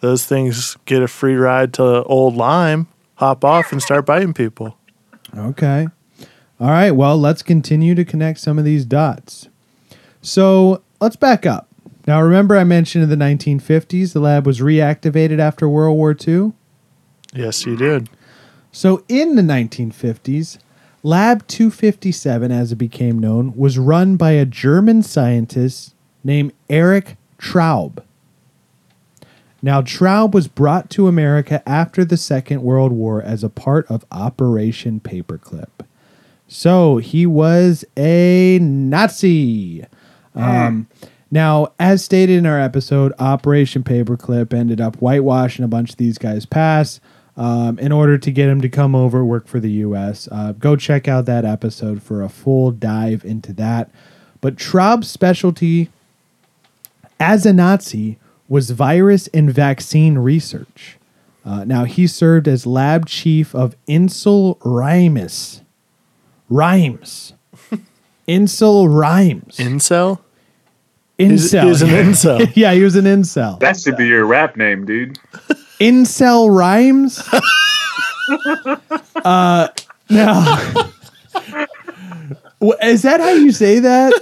Those 0.00 0.26
things 0.26 0.76
get 0.84 1.02
a 1.02 1.08
free 1.08 1.36
ride 1.36 1.72
to 1.74 2.02
Old 2.04 2.34
Lyme, 2.34 2.88
hop 3.16 3.44
off, 3.44 3.70
and 3.72 3.80
start 3.80 4.04
biting 4.04 4.34
people. 4.34 4.76
Okay. 5.36 5.86
All 6.58 6.70
right. 6.70 6.90
Well, 6.90 7.16
let's 7.18 7.42
continue 7.42 7.94
to 7.94 8.04
connect 8.04 8.40
some 8.40 8.58
of 8.58 8.64
these 8.64 8.84
dots. 8.84 9.48
So 10.20 10.82
let's 11.00 11.16
back 11.16 11.46
up. 11.46 11.68
Now, 12.06 12.20
remember, 12.20 12.56
I 12.56 12.64
mentioned 12.64 13.04
in 13.04 13.10
the 13.10 13.24
1950s 13.24 14.12
the 14.12 14.20
lab 14.20 14.46
was 14.46 14.60
reactivated 14.60 15.38
after 15.38 15.68
World 15.68 15.96
War 15.96 16.16
II? 16.26 16.52
Yes, 17.32 17.64
you 17.64 17.76
did. 17.76 18.10
So, 18.72 19.04
in 19.08 19.36
the 19.36 19.42
1950s, 19.42 20.58
Lab 21.04 21.46
257, 21.46 22.50
as 22.50 22.72
it 22.72 22.76
became 22.76 23.18
known, 23.18 23.54
was 23.56 23.78
run 23.78 24.16
by 24.16 24.32
a 24.32 24.44
German 24.46 25.02
scientist 25.02 25.94
named 26.24 26.52
Erich 26.70 27.16
Traub. 27.38 28.02
Now, 29.60 29.82
Traub 29.82 30.32
was 30.32 30.48
brought 30.48 30.90
to 30.90 31.06
America 31.06 31.62
after 31.68 32.04
the 32.04 32.16
Second 32.16 32.62
World 32.62 32.92
War 32.92 33.22
as 33.22 33.44
a 33.44 33.48
part 33.48 33.88
of 33.88 34.04
Operation 34.10 35.00
Paperclip. 35.00 35.86
So, 36.48 36.96
he 36.98 37.26
was 37.26 37.84
a 37.96 38.58
Nazi. 38.60 39.84
Um, 40.34 40.88
now, 41.32 41.72
as 41.80 42.04
stated 42.04 42.36
in 42.36 42.44
our 42.44 42.60
episode, 42.60 43.14
Operation 43.18 43.82
Paperclip 43.82 44.52
ended 44.52 44.82
up 44.82 44.96
whitewashing 44.96 45.64
a 45.64 45.68
bunch 45.68 45.92
of 45.92 45.96
these 45.96 46.18
guys' 46.18 46.44
past 46.44 47.00
um, 47.38 47.78
in 47.78 47.90
order 47.90 48.18
to 48.18 48.30
get 48.30 48.48
them 48.48 48.60
to 48.60 48.68
come 48.68 48.94
over 48.94 49.24
work 49.24 49.48
for 49.48 49.58
the 49.58 49.70
U.S. 49.70 50.28
Uh, 50.30 50.52
go 50.52 50.76
check 50.76 51.08
out 51.08 51.24
that 51.24 51.46
episode 51.46 52.02
for 52.02 52.22
a 52.22 52.28
full 52.28 52.70
dive 52.70 53.24
into 53.24 53.54
that. 53.54 53.90
But 54.42 54.58
Traub's 54.58 55.08
specialty 55.08 55.88
as 57.18 57.46
a 57.46 57.54
Nazi 57.54 58.18
was 58.46 58.68
virus 58.68 59.28
and 59.28 59.50
vaccine 59.50 60.18
research. 60.18 60.98
Uh, 61.46 61.64
now, 61.64 61.84
he 61.84 62.06
served 62.06 62.46
as 62.46 62.66
lab 62.66 63.06
chief 63.06 63.54
of 63.54 63.74
Insel 63.88 64.58
Rhymes. 64.62 65.62
Rhymes. 66.50 67.32
Insel 68.28 68.86
Rhymes. 68.86 69.56
Incel? 69.56 70.18
Incel. 71.18 71.64
He's- 71.64 71.80
he's 71.80 71.82
an 71.82 71.88
incel. 71.90 72.52
yeah, 72.54 72.72
he 72.72 72.82
was 72.82 72.96
an 72.96 73.04
incel. 73.04 73.58
That 73.60 73.78
should 73.78 73.96
be 73.96 74.06
your 74.06 74.26
rap 74.26 74.56
name, 74.56 74.84
dude. 74.84 75.18
incel 75.80 76.54
rhymes. 76.54 77.18
uh, 79.24 79.68
now, 80.10 80.58
is 82.82 83.02
that 83.02 83.20
how 83.20 83.30
you 83.30 83.52
say 83.52 83.78
that? 83.80 84.12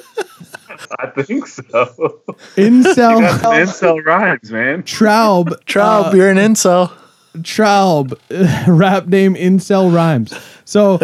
I 0.98 1.06
think 1.22 1.46
so. 1.46 2.20
Incel 2.56 3.20
Incel 3.40 4.04
rhymes, 4.04 4.50
man. 4.50 4.82
Traub. 4.82 5.48
Traub, 5.66 6.12
uh, 6.12 6.16
you're 6.16 6.30
an 6.30 6.38
incel. 6.38 6.90
Traub. 7.38 8.18
rap 8.66 9.06
name 9.06 9.34
Incel 9.34 9.94
rhymes. 9.94 10.32
So 10.64 10.98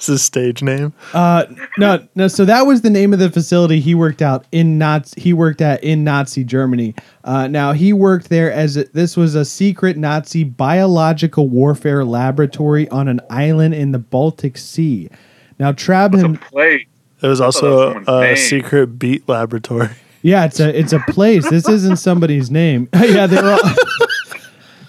This 0.00 0.08
is 0.08 0.22
stage 0.22 0.62
name. 0.62 0.94
Uh, 1.12 1.44
no, 1.76 2.02
no. 2.14 2.26
So 2.26 2.46
that 2.46 2.62
was 2.62 2.80
the 2.80 2.88
name 2.88 3.12
of 3.12 3.18
the 3.18 3.28
facility 3.30 3.80
he 3.80 3.94
worked 3.94 4.22
out 4.22 4.46
in 4.50 4.78
Nazi. 4.78 5.20
He 5.20 5.34
worked 5.34 5.60
at 5.60 5.84
in 5.84 6.04
Nazi 6.04 6.42
Germany. 6.42 6.94
Uh, 7.22 7.48
now 7.48 7.72
he 7.72 7.92
worked 7.92 8.30
there 8.30 8.50
as 8.50 8.78
a, 8.78 8.84
this 8.94 9.14
was 9.14 9.34
a 9.34 9.44
secret 9.44 9.98
Nazi 9.98 10.42
biological 10.42 11.48
warfare 11.48 12.02
laboratory 12.06 12.88
on 12.88 13.08
an 13.08 13.20
island 13.28 13.74
in 13.74 13.92
the 13.92 13.98
Baltic 13.98 14.56
Sea. 14.56 15.10
Now 15.58 15.72
Traub 15.72 16.14
It's 16.14 16.22
him, 16.22 16.38
play. 16.38 16.86
It 17.20 17.26
was 17.26 17.42
also 17.42 17.88
was 17.88 17.96
a, 17.96 18.04
someone's 18.06 18.22
name. 18.22 18.36
secret 18.36 18.86
beat 18.98 19.28
laboratory. 19.28 19.90
yeah, 20.22 20.46
it's 20.46 20.60
a 20.60 20.78
it's 20.78 20.94
a 20.94 21.00
place. 21.10 21.50
This 21.50 21.68
isn't 21.68 21.96
somebody's 21.98 22.50
name. 22.50 22.88
yeah, 22.94 23.26
they 23.26 23.36
were. 23.42 23.52
All, 23.52 23.74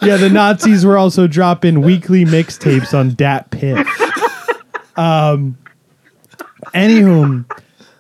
yeah, 0.08 0.16
the 0.16 0.30
Nazis 0.30 0.86
were 0.86 0.98
also 0.98 1.28
dropping 1.28 1.82
weekly 1.82 2.24
mixtapes 2.24 2.98
on 2.98 3.14
Dat 3.16 3.52
Piff. 3.52 3.86
Um, 4.96 5.58
anywho, 6.74 7.46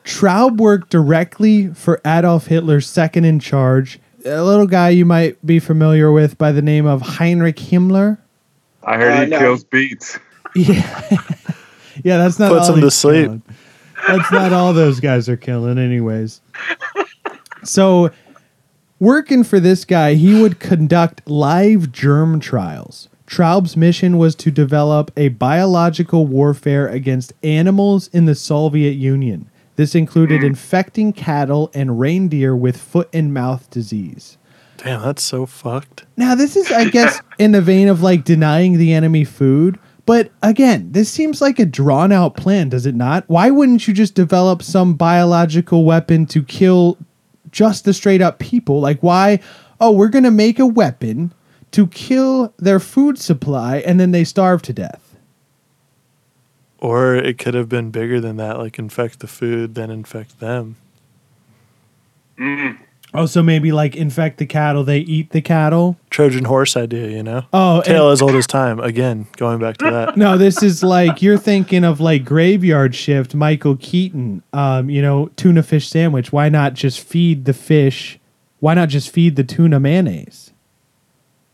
Traub 0.03 0.57
worked 0.57 0.89
directly 0.89 1.67
for 1.73 2.01
Adolf 2.05 2.47
Hitler's 2.47 2.87
second 2.87 3.25
in 3.25 3.39
charge, 3.39 3.99
a 4.25 4.41
little 4.43 4.67
guy 4.67 4.89
you 4.89 5.05
might 5.05 5.43
be 5.45 5.59
familiar 5.59 6.11
with 6.11 6.37
by 6.37 6.51
the 6.51 6.61
name 6.61 6.85
of 6.85 7.01
Heinrich 7.01 7.57
Himmler. 7.57 8.17
I 8.83 8.97
heard 8.97 9.11
Uh, 9.13 9.21
he 9.21 9.27
no. 9.27 9.39
kills 9.39 9.63
beats. 9.63 10.19
Yeah, 10.55 11.09
yeah, 12.03 12.17
that's 12.17 12.39
not 12.39 12.51
Puts 12.51 12.67
all 12.67 12.73
them 12.75 12.81
to 12.81 12.91
sleep. 12.91 13.25
killing. 13.25 13.41
That's 14.07 14.31
not 14.31 14.51
all 14.51 14.73
those 14.73 14.99
guys 14.99 15.29
are 15.29 15.37
killing, 15.37 15.77
anyways. 15.77 16.41
So, 17.63 18.09
working 18.99 19.43
for 19.43 19.59
this 19.59 19.85
guy, 19.85 20.15
he 20.15 20.41
would 20.41 20.59
conduct 20.59 21.21
live 21.29 21.91
germ 21.91 22.39
trials. 22.39 23.07
Traub's 23.31 23.77
mission 23.77 24.17
was 24.17 24.35
to 24.35 24.51
develop 24.51 25.09
a 25.15 25.29
biological 25.29 26.27
warfare 26.27 26.89
against 26.89 27.31
animals 27.41 28.09
in 28.09 28.25
the 28.25 28.35
Soviet 28.35 28.91
Union. 28.91 29.49
This 29.77 29.95
included 29.95 30.41
hmm. 30.41 30.47
infecting 30.47 31.13
cattle 31.13 31.71
and 31.73 31.97
reindeer 31.97 32.53
with 32.53 32.75
foot 32.75 33.07
and 33.13 33.33
mouth 33.33 33.69
disease. 33.69 34.37
Damn, 34.75 35.01
that's 35.01 35.23
so 35.23 35.45
fucked. 35.45 36.05
Now, 36.17 36.35
this 36.35 36.57
is, 36.57 36.73
I 36.73 36.89
guess, 36.89 37.21
in 37.39 37.53
the 37.53 37.61
vein 37.61 37.87
of 37.87 38.01
like 38.01 38.25
denying 38.25 38.77
the 38.77 38.91
enemy 38.91 39.23
food. 39.23 39.79
But 40.05 40.29
again, 40.43 40.91
this 40.91 41.09
seems 41.09 41.39
like 41.39 41.57
a 41.57 41.65
drawn 41.65 42.11
out 42.11 42.35
plan, 42.35 42.67
does 42.67 42.85
it 42.85 42.95
not? 42.95 43.23
Why 43.27 43.49
wouldn't 43.49 43.87
you 43.87 43.93
just 43.93 44.13
develop 44.13 44.61
some 44.61 44.95
biological 44.95 45.85
weapon 45.85 46.25
to 46.25 46.43
kill 46.43 46.97
just 47.49 47.85
the 47.85 47.93
straight 47.93 48.21
up 48.21 48.39
people? 48.39 48.81
Like, 48.81 48.99
why? 48.99 49.39
Oh, 49.79 49.91
we're 49.91 50.09
going 50.09 50.25
to 50.25 50.31
make 50.31 50.59
a 50.59 50.67
weapon 50.67 51.33
to 51.71 51.87
kill 51.87 52.53
their 52.57 52.79
food 52.79 53.17
supply 53.17 53.77
and 53.79 53.99
then 53.99 54.11
they 54.11 54.23
starve 54.23 54.61
to 54.63 54.73
death. 54.73 55.15
Or 56.79 57.15
it 57.15 57.37
could 57.37 57.53
have 57.53 57.69
been 57.69 57.91
bigger 57.91 58.19
than 58.19 58.37
that, 58.37 58.57
like 58.57 58.79
infect 58.79 59.19
the 59.19 59.27
food, 59.27 59.75
then 59.75 59.91
infect 59.91 60.39
them. 60.39 60.75
Oh, 63.13 63.25
so 63.25 63.43
maybe 63.43 63.71
like 63.71 63.95
infect 63.95 64.37
the 64.37 64.45
cattle, 64.45 64.83
they 64.83 64.99
eat 64.99 65.31
the 65.31 65.41
cattle. 65.41 65.97
Trojan 66.09 66.45
horse 66.45 66.75
idea, 66.77 67.09
you 67.09 67.21
know? 67.21 67.43
Oh, 67.53 67.81
Tale 67.81 68.05
and- 68.07 68.13
as 68.13 68.21
old 68.21 68.35
as 68.35 68.47
time. 68.47 68.79
Again, 68.79 69.27
going 69.37 69.59
back 69.59 69.77
to 69.77 69.85
that. 69.91 70.17
No, 70.21 70.37
this 70.37 70.63
is 70.63 70.81
like 70.81 71.21
you're 71.21 71.37
thinking 71.37 71.83
of 71.83 71.99
like 71.99 72.23
Graveyard 72.25 72.95
Shift, 72.95 73.35
Michael 73.35 73.77
Keaton. 73.77 74.41
Um, 74.53 74.89
you 74.89 75.01
know, 75.01 75.27
tuna 75.35 75.61
fish 75.61 75.87
sandwich. 75.89 76.31
Why 76.31 76.49
not 76.49 76.73
just 76.73 76.99
feed 77.01 77.45
the 77.45 77.53
fish? 77.53 78.17
Why 78.59 78.73
not 78.73 78.89
just 78.89 79.09
feed 79.11 79.35
the 79.35 79.43
tuna 79.43 79.79
mayonnaise? 79.79 80.51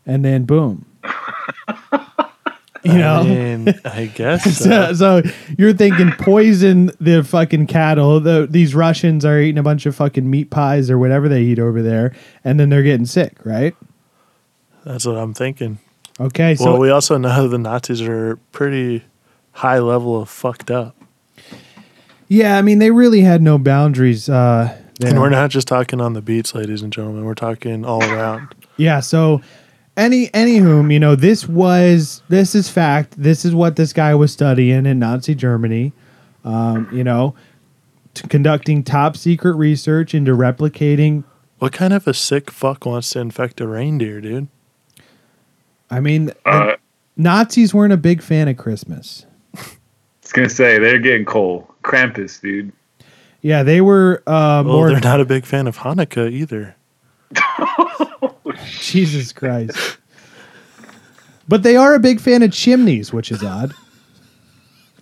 And 0.08 0.24
then 0.24 0.44
boom. 0.44 0.86
you 2.82 2.94
know. 2.94 3.20
I 3.20 3.22
mean, 3.24 3.74
I 3.84 4.06
guess 4.06 4.42
so, 4.58 4.94
so. 4.94 5.22
so 5.22 5.30
you're 5.58 5.74
thinking 5.74 6.10
poison 6.12 6.90
the 6.98 7.22
fucking 7.22 7.66
cattle. 7.66 8.18
The, 8.18 8.46
these 8.50 8.74
Russians 8.74 9.24
are 9.24 9.38
eating 9.38 9.58
a 9.58 9.62
bunch 9.62 9.86
of 9.86 9.94
fucking 9.94 10.28
meat 10.28 10.50
pies 10.50 10.90
or 10.90 10.98
whatever 10.98 11.28
they 11.28 11.42
eat 11.42 11.58
over 11.58 11.82
there, 11.82 12.14
and 12.42 12.58
then 12.58 12.70
they're 12.70 12.82
getting 12.82 13.06
sick, 13.06 13.36
right? 13.44 13.76
That's 14.84 15.04
what 15.04 15.16
I'm 15.16 15.34
thinking. 15.34 15.78
Okay, 16.18 16.54
so 16.54 16.64
well, 16.64 16.78
we 16.78 16.90
also 16.90 17.16
know 17.18 17.46
the 17.46 17.58
Nazis 17.58 18.00
are 18.00 18.36
pretty 18.50 19.04
high 19.52 19.78
level 19.78 20.20
of 20.20 20.28
fucked 20.28 20.70
up. 20.70 20.96
yeah, 22.28 22.56
I 22.56 22.62
mean 22.62 22.78
they 22.78 22.90
really 22.90 23.20
had 23.20 23.42
no 23.42 23.58
boundaries. 23.58 24.28
Uh. 24.28 24.76
And 25.00 25.20
we're 25.20 25.28
not 25.28 25.50
just 25.50 25.68
talking 25.68 26.00
on 26.00 26.14
the 26.14 26.20
beats, 26.20 26.56
ladies 26.56 26.82
and 26.82 26.92
gentlemen. 26.92 27.24
We're 27.24 27.34
talking 27.34 27.84
all 27.84 28.02
around. 28.02 28.52
Yeah, 28.78 28.98
so 28.98 29.42
any 29.98 30.32
any 30.32 30.56
whom 30.56 30.90
you 30.90 30.98
know, 31.00 31.14
this 31.14 31.46
was 31.46 32.22
this 32.30 32.54
is 32.54 32.70
fact. 32.70 33.14
This 33.20 33.44
is 33.44 33.54
what 33.54 33.76
this 33.76 33.92
guy 33.92 34.14
was 34.14 34.32
studying 34.32 34.86
in 34.86 34.98
Nazi 34.98 35.34
Germany. 35.34 35.92
Um, 36.44 36.88
you 36.92 37.04
know, 37.04 37.34
t- 38.14 38.26
conducting 38.28 38.82
top 38.84 39.16
secret 39.16 39.54
research 39.54 40.14
into 40.14 40.32
replicating. 40.34 41.24
what 41.58 41.72
kind 41.72 41.92
of 41.92 42.06
a 42.06 42.14
sick 42.14 42.50
fuck 42.50 42.86
wants 42.86 43.10
to 43.10 43.18
infect 43.20 43.60
a 43.60 43.66
reindeer, 43.66 44.20
dude? 44.20 44.46
I 45.90 46.00
mean, 46.00 46.32
Uh, 46.46 46.76
Nazis 47.16 47.74
weren't 47.74 47.92
a 47.92 47.96
big 47.96 48.22
fan 48.22 48.46
of 48.48 48.56
Christmas. 48.56 49.26
I 49.56 49.60
was 50.22 50.32
gonna 50.32 50.48
say 50.48 50.78
they're 50.78 50.98
getting 51.00 51.24
cold. 51.24 51.66
Krampus, 51.82 52.40
dude. 52.40 52.72
Yeah, 53.42 53.62
they 53.62 53.80
were 53.80 54.22
uh, 54.26 54.62
Well, 54.64 54.76
more. 54.76 54.90
they're 54.90 55.00
not 55.00 55.20
a 55.20 55.24
big 55.24 55.44
fan 55.46 55.66
of 55.66 55.78
Hanukkah 55.78 56.30
either. 56.30 56.76
Jesus 58.92 59.32
Christ. 59.32 59.98
But 61.48 61.62
they 61.62 61.76
are 61.76 61.94
a 61.94 61.98
big 61.98 62.20
fan 62.20 62.42
of 62.42 62.52
chimneys, 62.52 63.12
which 63.12 63.32
is 63.32 63.42
odd. 63.42 63.74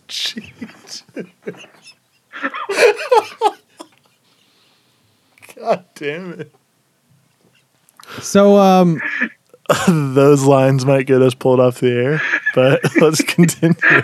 Jesus. 0.09 1.03
God 5.57 5.85
damn 5.95 6.41
it. 6.41 6.55
So, 8.21 8.57
um, 8.57 9.01
Those 9.89 10.45
lines 10.45 10.87
might 10.87 11.07
get 11.07 11.23
us 11.23 11.35
pulled 11.35 11.61
off 11.61 11.81
the 11.81 11.91
air, 11.91 12.23
but 12.55 12.81
let's 13.01 13.23
continue. 13.23 13.75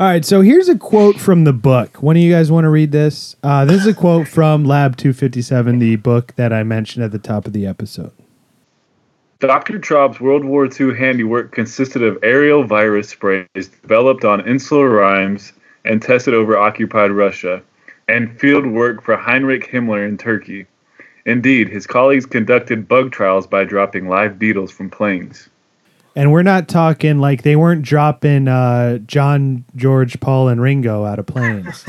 All 0.00 0.06
right, 0.06 0.24
so 0.24 0.40
here's 0.40 0.70
a 0.70 0.78
quote 0.78 1.20
from 1.20 1.44
the 1.44 1.52
book. 1.52 2.02
One 2.02 2.16
of 2.16 2.22
you 2.22 2.32
guys 2.32 2.50
want 2.50 2.64
to 2.64 2.70
read 2.70 2.90
this? 2.90 3.36
Uh, 3.42 3.66
this 3.66 3.82
is 3.82 3.86
a 3.86 3.92
quote 3.92 4.26
from 4.26 4.64
Lab 4.64 4.96
257, 4.96 5.78
the 5.78 5.96
book 5.96 6.34
that 6.36 6.54
I 6.54 6.62
mentioned 6.62 7.04
at 7.04 7.12
the 7.12 7.18
top 7.18 7.46
of 7.46 7.52
the 7.52 7.66
episode. 7.66 8.12
Dr. 9.40 9.78
Traub's 9.78 10.18
World 10.18 10.42
War 10.46 10.64
II 10.64 10.96
handiwork 10.96 11.52
consisted 11.52 12.02
of 12.02 12.16
aerial 12.22 12.64
virus 12.64 13.10
sprays 13.10 13.46
developed 13.52 14.24
on 14.24 14.48
insular 14.48 14.88
rhymes 14.88 15.52
and 15.84 16.00
tested 16.00 16.32
over 16.32 16.56
occupied 16.56 17.10
Russia, 17.10 17.62
and 18.08 18.40
field 18.40 18.64
work 18.64 19.02
for 19.02 19.18
Heinrich 19.18 19.70
Himmler 19.70 20.08
in 20.08 20.16
Turkey. 20.16 20.64
Indeed, 21.26 21.68
his 21.68 21.86
colleagues 21.86 22.24
conducted 22.24 22.88
bug 22.88 23.12
trials 23.12 23.46
by 23.46 23.64
dropping 23.64 24.08
live 24.08 24.38
beetles 24.38 24.70
from 24.70 24.88
planes. 24.88 25.50
And 26.16 26.32
we're 26.32 26.42
not 26.42 26.68
talking 26.68 27.18
like 27.18 27.42
they 27.42 27.56
weren't 27.56 27.82
dropping 27.82 28.48
uh, 28.48 28.98
John, 28.98 29.64
George, 29.76 30.18
Paul, 30.20 30.48
and 30.48 30.60
Ringo 30.60 31.04
out 31.04 31.18
of 31.18 31.26
planes. 31.26 31.84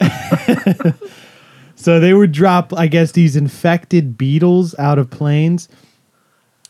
so 1.74 2.00
they 2.00 2.14
would 2.14 2.32
drop, 2.32 2.72
I 2.74 2.86
guess, 2.86 3.12
these 3.12 3.36
infected 3.36 4.16
beetles 4.16 4.74
out 4.78 4.98
of 4.98 5.10
planes. 5.10 5.68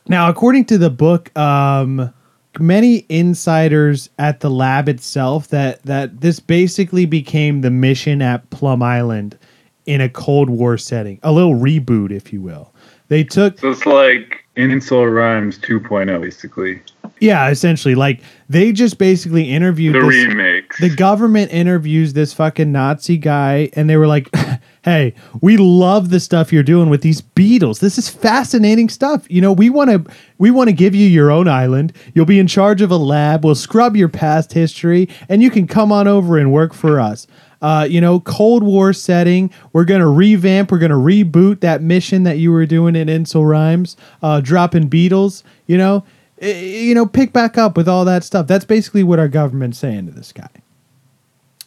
Now, 0.09 0.29
according 0.29 0.65
to 0.67 0.79
the 0.79 0.91
book, 0.91 1.37
um, 1.39 2.13
many 2.59 3.07
insiders 3.09 4.11
at 4.19 4.41
the 4.41 4.51
lab 4.51 4.89
itself 4.89 5.49
that 5.49 5.83
that 5.85 6.21
this 6.21 6.41
basically 6.41 7.07
became 7.07 7.61
the 7.61 7.71
mission 7.71 8.21
at 8.21 8.49
Plum 8.51 8.83
Island 8.83 9.39
in 9.87 10.01
a 10.01 10.09
Cold 10.09 10.51
War 10.51 10.79
setting, 10.79 11.19
a 11.23 11.33
little 11.33 11.55
reboot, 11.55 12.11
if 12.11 12.33
you 12.33 12.41
will. 12.41 12.73
They 13.09 13.25
took 13.25 13.59
So 13.59 13.71
it's 13.71 13.87
like 13.87 14.42
Insular 14.57 15.11
Rhymes 15.11 15.59
2.0, 15.59 16.21
basically. 16.21 16.83
Yeah, 17.21 17.49
essentially, 17.51 17.95
like 17.95 18.21
they 18.49 18.73
just 18.73 18.99
basically 18.99 19.49
interviewed 19.51 19.95
The 19.95 20.01
this, 20.01 20.27
remix. 20.27 20.77
the 20.81 20.95
government 20.95 21.53
interviews 21.53 22.13
this 22.15 22.33
fucking 22.35 22.73
Nazi 22.73 23.17
guy, 23.17 23.71
and 23.75 23.89
they 23.89 23.97
were 23.97 24.09
like, 24.09 24.29
"Hey, 24.85 25.15
we 25.41 25.57
love 25.57 26.11
the 26.11 26.19
stuff 26.19 26.53
you're 26.53 26.65
doing 26.65 26.91
with 26.91 27.03
these 27.03 27.21
beetles. 27.21 27.79
This 27.79 27.97
is 27.97 28.09
fascinating 28.09 28.89
stuff. 28.89 29.25
You 29.31 29.41
know, 29.41 29.53
we 29.53 29.71
want 29.71 29.91
to 29.91 30.13
we 30.39 30.51
want 30.51 30.69
to 30.69 30.73
give 30.75 30.95
you 30.97 31.07
your 31.07 31.31
own 31.31 31.47
island. 31.47 31.93
You'll 32.13 32.27
be 32.27 32.41
in 32.41 32.49
charge 32.49 32.83
of 32.83 32.91
a 32.91 32.97
lab. 32.97 33.45
We'll 33.45 33.55
scrub 33.55 33.97
your 33.97 34.09
past 34.09 34.53
history, 34.53 35.09
and 35.29 35.43
you 35.43 35.51
can 35.51 35.67
come 35.69 35.93
on 35.93 36.09
over 36.09 36.39
and 36.39 36.53
work 36.53 36.75
for 36.75 36.99
us." 37.01 37.27
Uh, 37.63 37.87
you 37.89 38.01
know, 38.01 38.21
Cold 38.21 38.63
War 38.65 38.93
setting. 38.93 39.51
We're 39.73 39.85
gonna 39.85 40.09
revamp. 40.09 40.71
We're 40.71 40.79
gonna 40.79 40.95
reboot 40.95 41.61
that 41.61 41.81
mission 41.81 42.25
that 42.25 42.39
you 42.39 42.51
were 42.53 42.67
doing 42.67 42.97
in 42.97 43.09
Insel 43.09 43.45
Riems, 43.45 43.97
uh, 44.23 44.41
dropping 44.41 44.89
beetles. 44.89 45.45
You 45.67 45.79
know, 45.79 46.05
you 46.43 46.95
know, 46.95 47.07
pick 47.07 47.33
back 47.33 47.57
up 47.57 47.77
with 47.77 47.89
all 47.89 48.05
that 48.05 48.25
stuff. 48.25 48.49
That's 48.49 48.65
basically 48.65 49.05
what 49.05 49.21
our 49.21 49.29
government's 49.29 49.79
saying 49.79 50.07
to 50.07 50.13
this 50.13 50.33
guy. 50.33 50.49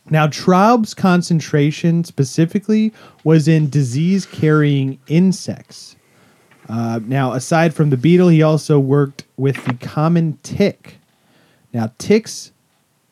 Now, 0.10 0.28
Traub's 0.28 0.94
concentration 0.94 2.04
specifically 2.04 2.94
was 3.24 3.48
in 3.48 3.70
disease 3.70 4.26
carrying 4.26 5.00
insects. 5.08 5.96
Uh, 6.70 7.00
now, 7.04 7.34
aside 7.34 7.74
from 7.74 7.90
the 7.90 7.98
beetle, 7.98 8.28
he 8.28 8.44
also 8.44 8.80
worked 8.80 9.24
with 9.38 9.64
the 9.66 9.74
common 9.74 10.38
tick. 10.44 10.98
Now, 11.74 11.92
ticks 11.98 12.52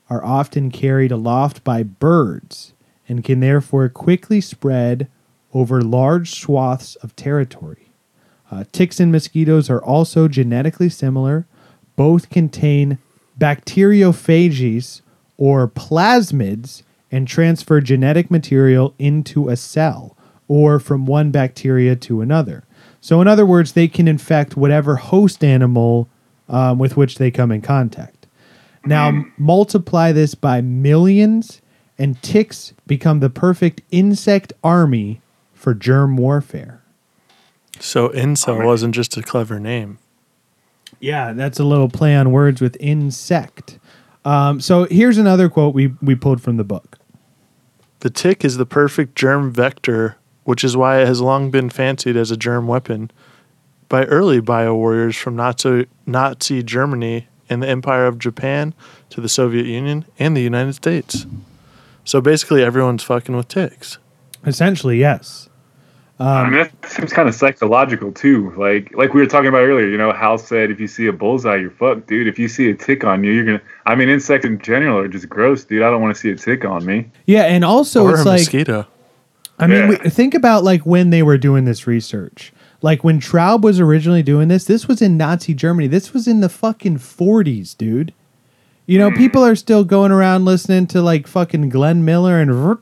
are 0.09 0.23
often 0.23 0.69
carried 0.69 1.11
aloft 1.11 1.63
by 1.63 1.81
birds 1.81 2.72
and 3.13 3.23
can 3.23 3.41
therefore 3.41 3.87
quickly 3.89 4.41
spread 4.41 5.07
over 5.53 5.83
large 5.83 6.31
swaths 6.31 6.95
of 6.95 7.15
territory. 7.15 7.91
Uh, 8.49 8.63
ticks 8.71 8.99
and 8.99 9.11
mosquitoes 9.11 9.69
are 9.69 9.83
also 9.83 10.27
genetically 10.27 10.89
similar. 10.89 11.45
Both 11.95 12.31
contain 12.31 12.97
bacteriophages 13.39 15.01
or 15.37 15.67
plasmids 15.67 16.81
and 17.11 17.27
transfer 17.27 17.81
genetic 17.81 18.31
material 18.31 18.95
into 18.97 19.47
a 19.47 19.55
cell 19.55 20.17
or 20.47 20.79
from 20.79 21.05
one 21.05 21.29
bacteria 21.29 21.95
to 21.95 22.21
another. 22.21 22.63
So, 22.99 23.21
in 23.21 23.27
other 23.27 23.45
words, 23.45 23.73
they 23.73 23.87
can 23.87 24.07
infect 24.07 24.57
whatever 24.57 24.95
host 24.95 25.43
animal 25.43 26.09
um, 26.49 26.79
with 26.79 26.97
which 26.97 27.19
they 27.19 27.29
come 27.29 27.51
in 27.51 27.61
contact. 27.61 28.25
Now, 28.85 29.23
multiply 29.37 30.11
this 30.11 30.33
by 30.33 30.61
millions, 30.61 31.61
and 32.03 32.21
ticks 32.21 32.73
become 32.85 33.21
the 33.21 33.29
perfect 33.29 33.79
insect 33.89 34.51
army 34.61 35.21
for 35.53 35.73
germ 35.73 36.17
warfare. 36.17 36.83
So 37.79 38.09
incel 38.09 38.65
wasn't 38.65 38.93
just 38.93 39.15
a 39.15 39.21
clever 39.23 39.57
name. 39.57 39.99
Yeah, 40.99 41.31
that's 41.31 41.61
a 41.61 41.63
little 41.63 41.87
play 41.87 42.13
on 42.13 42.33
words 42.33 42.59
with 42.59 42.75
insect. 42.81 43.79
Um, 44.25 44.59
so 44.59 44.83
here's 44.91 45.17
another 45.17 45.47
quote 45.47 45.73
we 45.73 45.93
we 46.01 46.13
pulled 46.13 46.41
from 46.41 46.57
the 46.57 46.65
book. 46.65 46.97
The 48.01 48.09
tick 48.09 48.43
is 48.43 48.57
the 48.57 48.65
perfect 48.65 49.15
germ 49.15 49.53
vector, 49.53 50.17
which 50.43 50.65
is 50.65 50.75
why 50.75 50.99
it 50.99 51.07
has 51.07 51.21
long 51.21 51.51
been 51.51 51.69
fancied 51.69 52.17
as 52.17 52.31
a 52.31 52.37
germ 52.37 52.67
weapon 52.67 53.11
by 53.87 54.03
early 54.07 54.41
bio 54.41 54.75
warriors 54.75 55.15
from 55.15 55.37
Nazi, 55.37 55.87
Nazi 56.05 56.63
Germany 56.63 57.29
and 57.49 57.63
the 57.63 57.69
Empire 57.69 58.07
of 58.07 58.19
Japan 58.19 58.73
to 59.11 59.21
the 59.21 59.29
Soviet 59.29 59.67
Union 59.67 60.03
and 60.19 60.35
the 60.35 60.41
United 60.41 60.73
States. 60.73 61.25
So 62.03 62.21
basically, 62.21 62.63
everyone's 62.63 63.03
fucking 63.03 63.35
with 63.35 63.47
ticks. 63.47 63.97
Essentially, 64.45 64.99
yes. 64.99 65.49
I 66.19 66.43
mean, 66.49 66.53
that 66.53 66.71
seems 66.89 67.11
kind 67.11 67.27
of 67.27 67.35
psychological 67.35 68.11
too. 68.11 68.53
Like, 68.55 68.93
like 68.93 69.13
we 69.13 69.19
were 69.21 69.27
talking 69.27 69.47
about 69.49 69.63
earlier. 69.63 69.87
You 69.89 69.97
know, 69.97 70.13
Hal 70.13 70.37
said, 70.37 70.69
if 70.69 70.79
you 70.79 70.87
see 70.87 71.07
a 71.07 71.11
bullseye, 71.13 71.55
you're 71.55 71.71
fucked, 71.71 72.07
dude. 72.07 72.27
If 72.27 72.37
you 72.37 72.47
see 72.47 72.69
a 72.69 72.75
tick 72.75 73.03
on 73.03 73.23
you, 73.23 73.31
you're 73.31 73.45
gonna. 73.45 73.61
I 73.85 73.95
mean, 73.95 74.09
insects 74.09 74.45
in 74.45 74.59
general 74.59 74.99
are 74.99 75.07
just 75.07 75.27
gross, 75.27 75.63
dude. 75.65 75.81
I 75.81 75.89
don't 75.89 76.01
want 76.01 76.15
to 76.15 76.19
see 76.21 76.29
a 76.29 76.35
tick 76.35 76.65
on 76.65 76.85
me. 76.85 77.09
Yeah, 77.25 77.43
and 77.43 77.65
also 77.65 78.05
or 78.05 78.11
it's 78.13 78.21
a 78.21 78.25
like 78.25 78.39
mosquito. 78.41 78.87
I 79.59 79.67
mean, 79.67 79.79
Yeah. 79.91 79.97
we, 80.03 80.09
think 80.09 80.33
about 80.33 80.63
like 80.63 80.85
when 80.85 81.09
they 81.09 81.23
were 81.23 81.37
doing 81.37 81.65
this 81.65 81.87
research. 81.87 82.53
Like 82.81 83.03
when 83.03 83.19
Traub 83.19 83.61
was 83.61 83.79
originally 83.79 84.23
doing 84.23 84.49
this, 84.49 84.65
this 84.65 84.87
was 84.87 85.01
in 85.01 85.17
Nazi 85.17 85.53
Germany. 85.53 85.87
This 85.87 86.13
was 86.13 86.27
in 86.27 86.41
the 86.41 86.49
fucking 86.49 86.97
40s, 86.97 87.77
dude. 87.77 88.13
You 88.85 88.99
know, 88.99 89.11
people 89.11 89.43
hmm. 89.43 89.49
are 89.49 89.55
still 89.55 89.83
going 89.83 90.11
around 90.11 90.45
listening 90.45 90.87
to 90.87 91.01
like 91.01 91.27
fucking 91.27 91.69
Glenn 91.69 92.03
Miller 92.03 92.39
and 92.39 92.79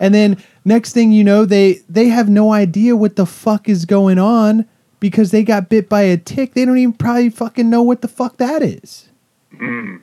and 0.00 0.14
then 0.14 0.42
next 0.64 0.92
thing 0.92 1.12
you 1.12 1.22
know, 1.22 1.44
they 1.44 1.80
they 1.88 2.08
have 2.08 2.28
no 2.28 2.52
idea 2.52 2.96
what 2.96 3.16
the 3.16 3.26
fuck 3.26 3.68
is 3.68 3.84
going 3.84 4.18
on 4.18 4.66
because 4.98 5.30
they 5.30 5.44
got 5.44 5.68
bit 5.68 5.88
by 5.88 6.02
a 6.02 6.16
tick. 6.16 6.54
They 6.54 6.64
don't 6.64 6.78
even 6.78 6.92
probably 6.92 7.30
fucking 7.30 7.70
know 7.70 7.82
what 7.82 8.02
the 8.02 8.08
fuck 8.08 8.36
that 8.38 8.62
is. 8.62 9.08
Hmm. 9.56 9.96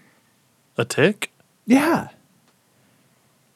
A 0.77 0.85
tick? 0.85 1.31
Yeah. 1.65 2.09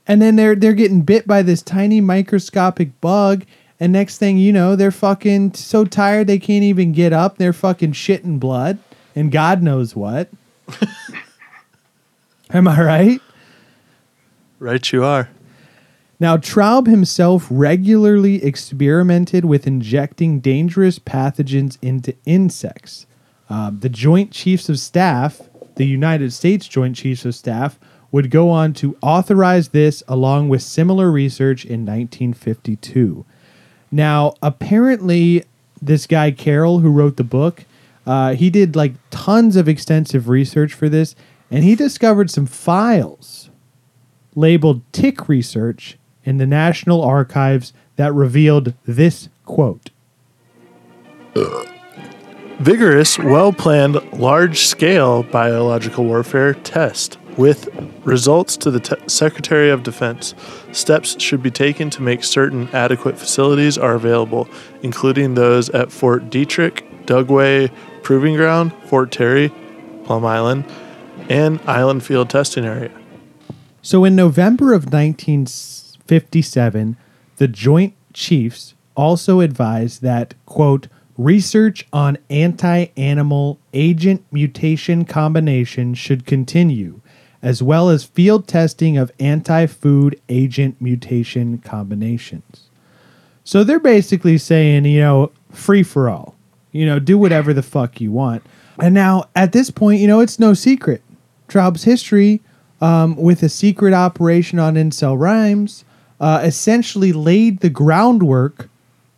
And 0.07 0.21
then 0.21 0.35
they're 0.35 0.55
they're 0.55 0.73
getting 0.73 1.01
bit 1.01 1.27
by 1.27 1.43
this 1.43 1.61
tiny 1.61 2.01
microscopic 2.01 2.99
bug, 2.99 3.45
and 3.79 3.93
next 3.93 4.17
thing 4.17 4.37
you 4.37 4.51
know, 4.51 4.75
they're 4.75 4.91
fucking 4.91 5.53
so 5.53 5.85
tired 5.85 6.27
they 6.27 6.39
can't 6.39 6.63
even 6.63 6.91
get 6.91 7.13
up. 7.13 7.37
They're 7.37 7.53
fucking 7.53 7.93
shitting 7.93 8.39
blood, 8.39 8.79
and 9.15 9.31
God 9.31 9.61
knows 9.61 9.95
what. 9.95 10.29
Am 12.53 12.67
I 12.67 12.81
right? 12.81 13.21
Right, 14.59 14.91
you 14.91 15.03
are. 15.03 15.29
Now, 16.19 16.37
Traub 16.37 16.85
himself 16.85 17.47
regularly 17.49 18.43
experimented 18.43 19.43
with 19.43 19.65
injecting 19.65 20.39
dangerous 20.39 20.99
pathogens 20.99 21.79
into 21.81 22.13
insects. 22.25 23.07
Um, 23.49 23.79
the 23.79 23.89
Joint 23.89 24.31
Chiefs 24.31 24.69
of 24.69 24.77
Staff, 24.77 25.41
the 25.75 25.85
United 25.85 26.31
States 26.31 26.67
Joint 26.67 26.95
Chiefs 26.95 27.25
of 27.25 27.33
Staff, 27.33 27.79
would 28.11 28.29
go 28.29 28.49
on 28.49 28.73
to 28.73 28.97
authorize 29.01 29.69
this 29.69 30.03
along 30.07 30.49
with 30.49 30.61
similar 30.61 31.11
research 31.11 31.65
in 31.65 31.85
1952. 31.85 33.25
Now, 33.91 34.35
apparently, 34.41 35.43
this 35.81 36.05
guy 36.05 36.31
Carroll, 36.31 36.79
who 36.79 36.91
wrote 36.91 37.17
the 37.17 37.23
book, 37.23 37.65
uh, 38.05 38.33
he 38.33 38.49
did 38.49 38.75
like 38.75 38.93
tons 39.09 39.55
of 39.55 39.67
extensive 39.67 40.27
research 40.27 40.73
for 40.73 40.89
this, 40.89 41.15
and 41.49 41.63
he 41.63 41.75
discovered 41.75 42.29
some 42.29 42.45
files 42.45 43.49
labeled 44.35 44.81
tick 44.91 45.27
research 45.27 45.97
in 46.23 46.37
the 46.37 46.47
National 46.47 47.01
Archives 47.03 47.73
that 47.95 48.13
revealed 48.13 48.73
this 48.85 49.29
quote. 49.45 49.89
Vigorous, 52.59 53.17
well 53.17 53.51
planned, 53.51 53.95
large 54.13 54.59
scale 54.59 55.23
biological 55.23 56.05
warfare 56.05 56.53
test 56.53 57.17
with 57.37 57.69
results 58.05 58.57
to 58.57 58.69
the 58.69 58.79
te- 58.79 58.95
Secretary 59.07 59.69
of 59.69 59.83
Defense. 59.83 60.35
Steps 60.71 61.19
should 61.21 61.41
be 61.41 61.49
taken 61.49 61.89
to 61.89 62.01
make 62.01 62.23
certain 62.23 62.67
adequate 62.69 63.17
facilities 63.17 63.77
are 63.77 63.95
available, 63.95 64.47
including 64.83 65.33
those 65.33 65.69
at 65.69 65.91
Fort 65.91 66.29
Detrick, 66.29 66.83
Dugway 67.05 67.71
Proving 68.03 68.35
Ground, 68.35 68.73
Fort 68.85 69.11
Terry, 69.11 69.51
Plum 70.03 70.25
Island, 70.25 70.65
and 71.29 71.59
Island 71.67 72.03
Field 72.03 72.29
Testing 72.29 72.65
Area. 72.65 72.91
So 73.81 74.05
in 74.05 74.15
November 74.15 74.73
of 74.73 74.93
1957, 74.93 76.97
the 77.37 77.47
Joint 77.47 77.95
Chiefs 78.13 78.75
also 78.95 79.39
advised 79.39 80.01
that, 80.01 80.33
quote, 80.45 80.87
research 81.17 81.87
on 81.93 82.17
anti 82.29 82.87
animal 82.97 83.59
agent 83.73 84.25
mutation 84.31 85.05
combinations 85.05 85.97
should 85.97 86.25
continue, 86.25 86.99
as 87.41 87.63
well 87.63 87.89
as 87.89 88.03
field 88.03 88.47
testing 88.47 88.97
of 88.97 89.11
anti 89.19 89.65
food 89.65 90.19
agent 90.29 90.79
mutation 90.79 91.57
combinations. 91.59 92.69
So 93.43 93.63
they're 93.63 93.79
basically 93.79 94.37
saying, 94.37 94.85
you 94.85 94.99
know, 94.99 95.31
free 95.51 95.83
for 95.83 96.09
all. 96.09 96.35
You 96.71 96.85
know, 96.85 96.99
do 96.99 97.17
whatever 97.17 97.53
the 97.53 97.63
fuck 97.63 97.99
you 97.99 98.11
want. 98.11 98.43
And 98.79 98.93
now 98.93 99.25
at 99.35 99.51
this 99.51 99.69
point, 99.69 99.99
you 99.99 100.07
know, 100.07 100.19
it's 100.19 100.39
no 100.39 100.53
secret. 100.53 101.01
Traub's 101.47 101.83
history 101.83 102.41
um, 102.79 103.15
with 103.15 103.43
a 103.43 103.49
secret 103.49 103.93
operation 103.93 104.57
on 104.57 104.75
Insel 104.75 105.17
Riems 105.17 105.83
uh, 106.19 106.41
essentially 106.43 107.11
laid 107.11 107.59
the 107.59 107.69
groundwork 107.69 108.69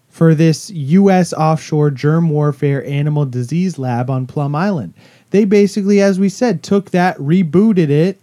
for 0.10 0.36
this 0.36 0.70
U.S. 0.70 1.34
offshore 1.34 1.92
germ 1.92 2.30
warfare 2.30 2.86
animal 2.86 3.26
disease 3.26 3.78
lab 3.78 4.10
on 4.10 4.28
Plum 4.28 4.56
Island. 4.56 4.94
They 5.32 5.46
basically, 5.46 6.02
as 6.02 6.20
we 6.20 6.30
said, 6.30 6.62
took 6.64 6.92
that, 6.92 7.18
rebooted 7.18 7.90
it, 7.90 8.22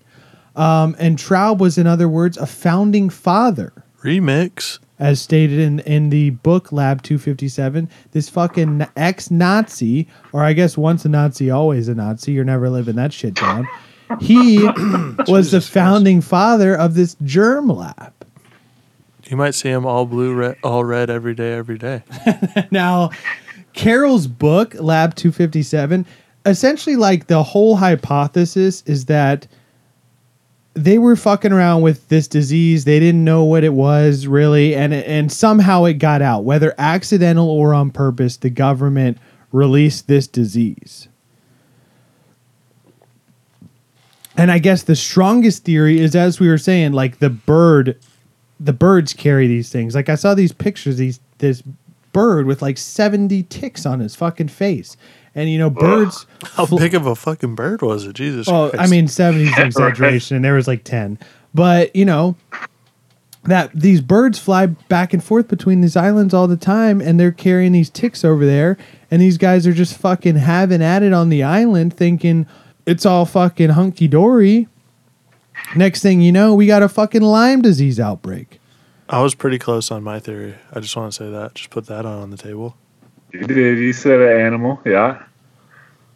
um, 0.56 0.94
and 0.98 1.18
Traub 1.18 1.58
was, 1.58 1.78
in 1.78 1.86
other 1.86 2.08
words, 2.08 2.36
a 2.36 2.46
founding 2.46 3.10
father 3.10 3.72
Remix. 4.02 4.78
As 5.00 5.20
stated 5.20 5.58
in, 5.58 5.80
in 5.80 6.10
the 6.10 6.30
book 6.30 6.72
Lab 6.72 7.02
257, 7.02 7.88
this 8.12 8.28
fucking 8.28 8.86
ex 8.96 9.30
Nazi, 9.30 10.06
or 10.32 10.44
I 10.44 10.52
guess 10.52 10.76
once 10.76 11.06
a 11.06 11.08
Nazi, 11.08 11.50
always 11.50 11.88
a 11.88 11.94
Nazi, 11.94 12.32
you're 12.32 12.44
never 12.44 12.68
living 12.68 12.96
that 12.96 13.12
shit 13.12 13.34
down. 13.34 13.66
He 14.20 14.62
was 15.26 15.52
the 15.52 15.62
founding 15.62 16.20
father 16.20 16.76
of 16.76 16.94
this 16.94 17.16
germ 17.24 17.68
lab. 17.68 18.12
You 19.28 19.36
might 19.36 19.54
see 19.54 19.70
him 19.70 19.86
all 19.86 20.06
blue, 20.06 20.34
red, 20.34 20.56
all 20.62 20.84
red 20.84 21.08
every 21.08 21.34
day, 21.34 21.54
every 21.54 21.78
day. 21.78 22.02
Now, 22.70 23.10
Carroll's 23.72 24.26
book, 24.26 24.74
Lab 24.74 25.14
257, 25.14 26.04
essentially 26.44 26.96
like 26.96 27.28
the 27.28 27.42
whole 27.42 27.76
hypothesis 27.76 28.82
is 28.86 29.06
that 29.06 29.46
they 30.74 30.98
were 30.98 31.16
fucking 31.16 31.52
around 31.52 31.82
with 31.82 32.08
this 32.08 32.28
disease. 32.28 32.84
They 32.84 33.00
didn't 33.00 33.24
know 33.24 33.44
what 33.44 33.64
it 33.64 33.74
was 33.74 34.26
really, 34.26 34.74
and 34.74 34.94
and 34.94 35.30
somehow 35.30 35.84
it 35.84 35.94
got 35.94 36.22
out, 36.22 36.44
whether 36.44 36.74
accidental 36.78 37.48
or 37.48 37.74
on 37.74 37.90
purpose. 37.90 38.36
The 38.36 38.50
government 38.50 39.18
released 39.52 40.06
this 40.06 40.26
disease. 40.26 41.08
And 44.36 44.50
I 44.50 44.58
guess 44.58 44.82
the 44.82 44.96
strongest 44.96 45.64
theory 45.64 46.00
is, 46.00 46.14
as 46.14 46.40
we 46.40 46.48
were 46.48 46.56
saying, 46.56 46.92
like 46.92 47.18
the 47.18 47.28
bird, 47.28 47.98
the 48.58 48.72
birds 48.72 49.12
carry 49.12 49.46
these 49.46 49.70
things. 49.70 49.94
Like 49.94 50.08
I 50.08 50.14
saw 50.14 50.34
these 50.34 50.52
pictures, 50.52 50.96
these 50.96 51.20
this 51.38 51.62
bird 52.12 52.46
with 52.46 52.62
like 52.62 52.78
seventy 52.78 53.42
ticks 53.42 53.84
on 53.84 54.00
his 54.00 54.14
fucking 54.14 54.48
face, 54.48 54.96
and 55.34 55.48
you 55.48 55.58
know 55.58 55.70
birds. 55.70 56.26
How 56.54 56.66
fl- 56.66 56.78
big 56.78 56.94
of 56.94 57.06
a 57.06 57.14
fucking 57.14 57.54
bird 57.54 57.82
was 57.82 58.06
it? 58.06 58.14
Jesus 58.14 58.46
well, 58.46 58.70
Christ. 58.70 58.82
I 58.82 58.86
mean, 58.90 59.08
70 59.08 59.44
is 59.44 59.58
an 59.58 59.66
exaggeration, 59.66 60.36
and 60.36 60.44
there 60.44 60.54
was 60.54 60.68
like 60.68 60.84
10. 60.84 61.18
But, 61.54 61.94
you 61.94 62.04
know, 62.04 62.36
that 63.44 63.70
these 63.74 64.00
birds 64.00 64.38
fly 64.38 64.66
back 64.66 65.12
and 65.12 65.22
forth 65.22 65.48
between 65.48 65.80
these 65.80 65.96
islands 65.96 66.34
all 66.34 66.46
the 66.46 66.56
time, 66.56 67.00
and 67.00 67.18
they're 67.18 67.32
carrying 67.32 67.72
these 67.72 67.90
ticks 67.90 68.24
over 68.24 68.44
there, 68.44 68.76
and 69.10 69.20
these 69.20 69.38
guys 69.38 69.66
are 69.66 69.72
just 69.72 69.96
fucking 69.96 70.36
having 70.36 70.82
at 70.82 71.02
it 71.02 71.12
on 71.12 71.28
the 71.28 71.42
island, 71.42 71.94
thinking 71.94 72.46
it's 72.86 73.06
all 73.06 73.24
fucking 73.24 73.70
hunky 73.70 74.08
dory. 74.08 74.68
Next 75.76 76.02
thing 76.02 76.20
you 76.20 76.32
know, 76.32 76.54
we 76.54 76.66
got 76.66 76.82
a 76.82 76.88
fucking 76.88 77.22
Lyme 77.22 77.62
disease 77.62 78.00
outbreak. 78.00 78.60
I 79.08 79.22
was 79.22 79.34
pretty 79.34 79.58
close 79.58 79.90
on 79.90 80.02
my 80.02 80.20
theory. 80.20 80.54
I 80.72 80.80
just 80.80 80.96
want 80.96 81.12
to 81.12 81.16
say 81.16 81.30
that. 81.30 81.54
Just 81.54 81.70
put 81.70 81.86
that 81.86 82.06
on, 82.06 82.22
on 82.22 82.30
the 82.30 82.36
table. 82.36 82.76
You 83.32 83.46
did. 83.46 83.78
You 83.78 83.92
said 83.92 84.20
an 84.20 84.40
animal. 84.40 84.80
Yeah. 84.84 85.22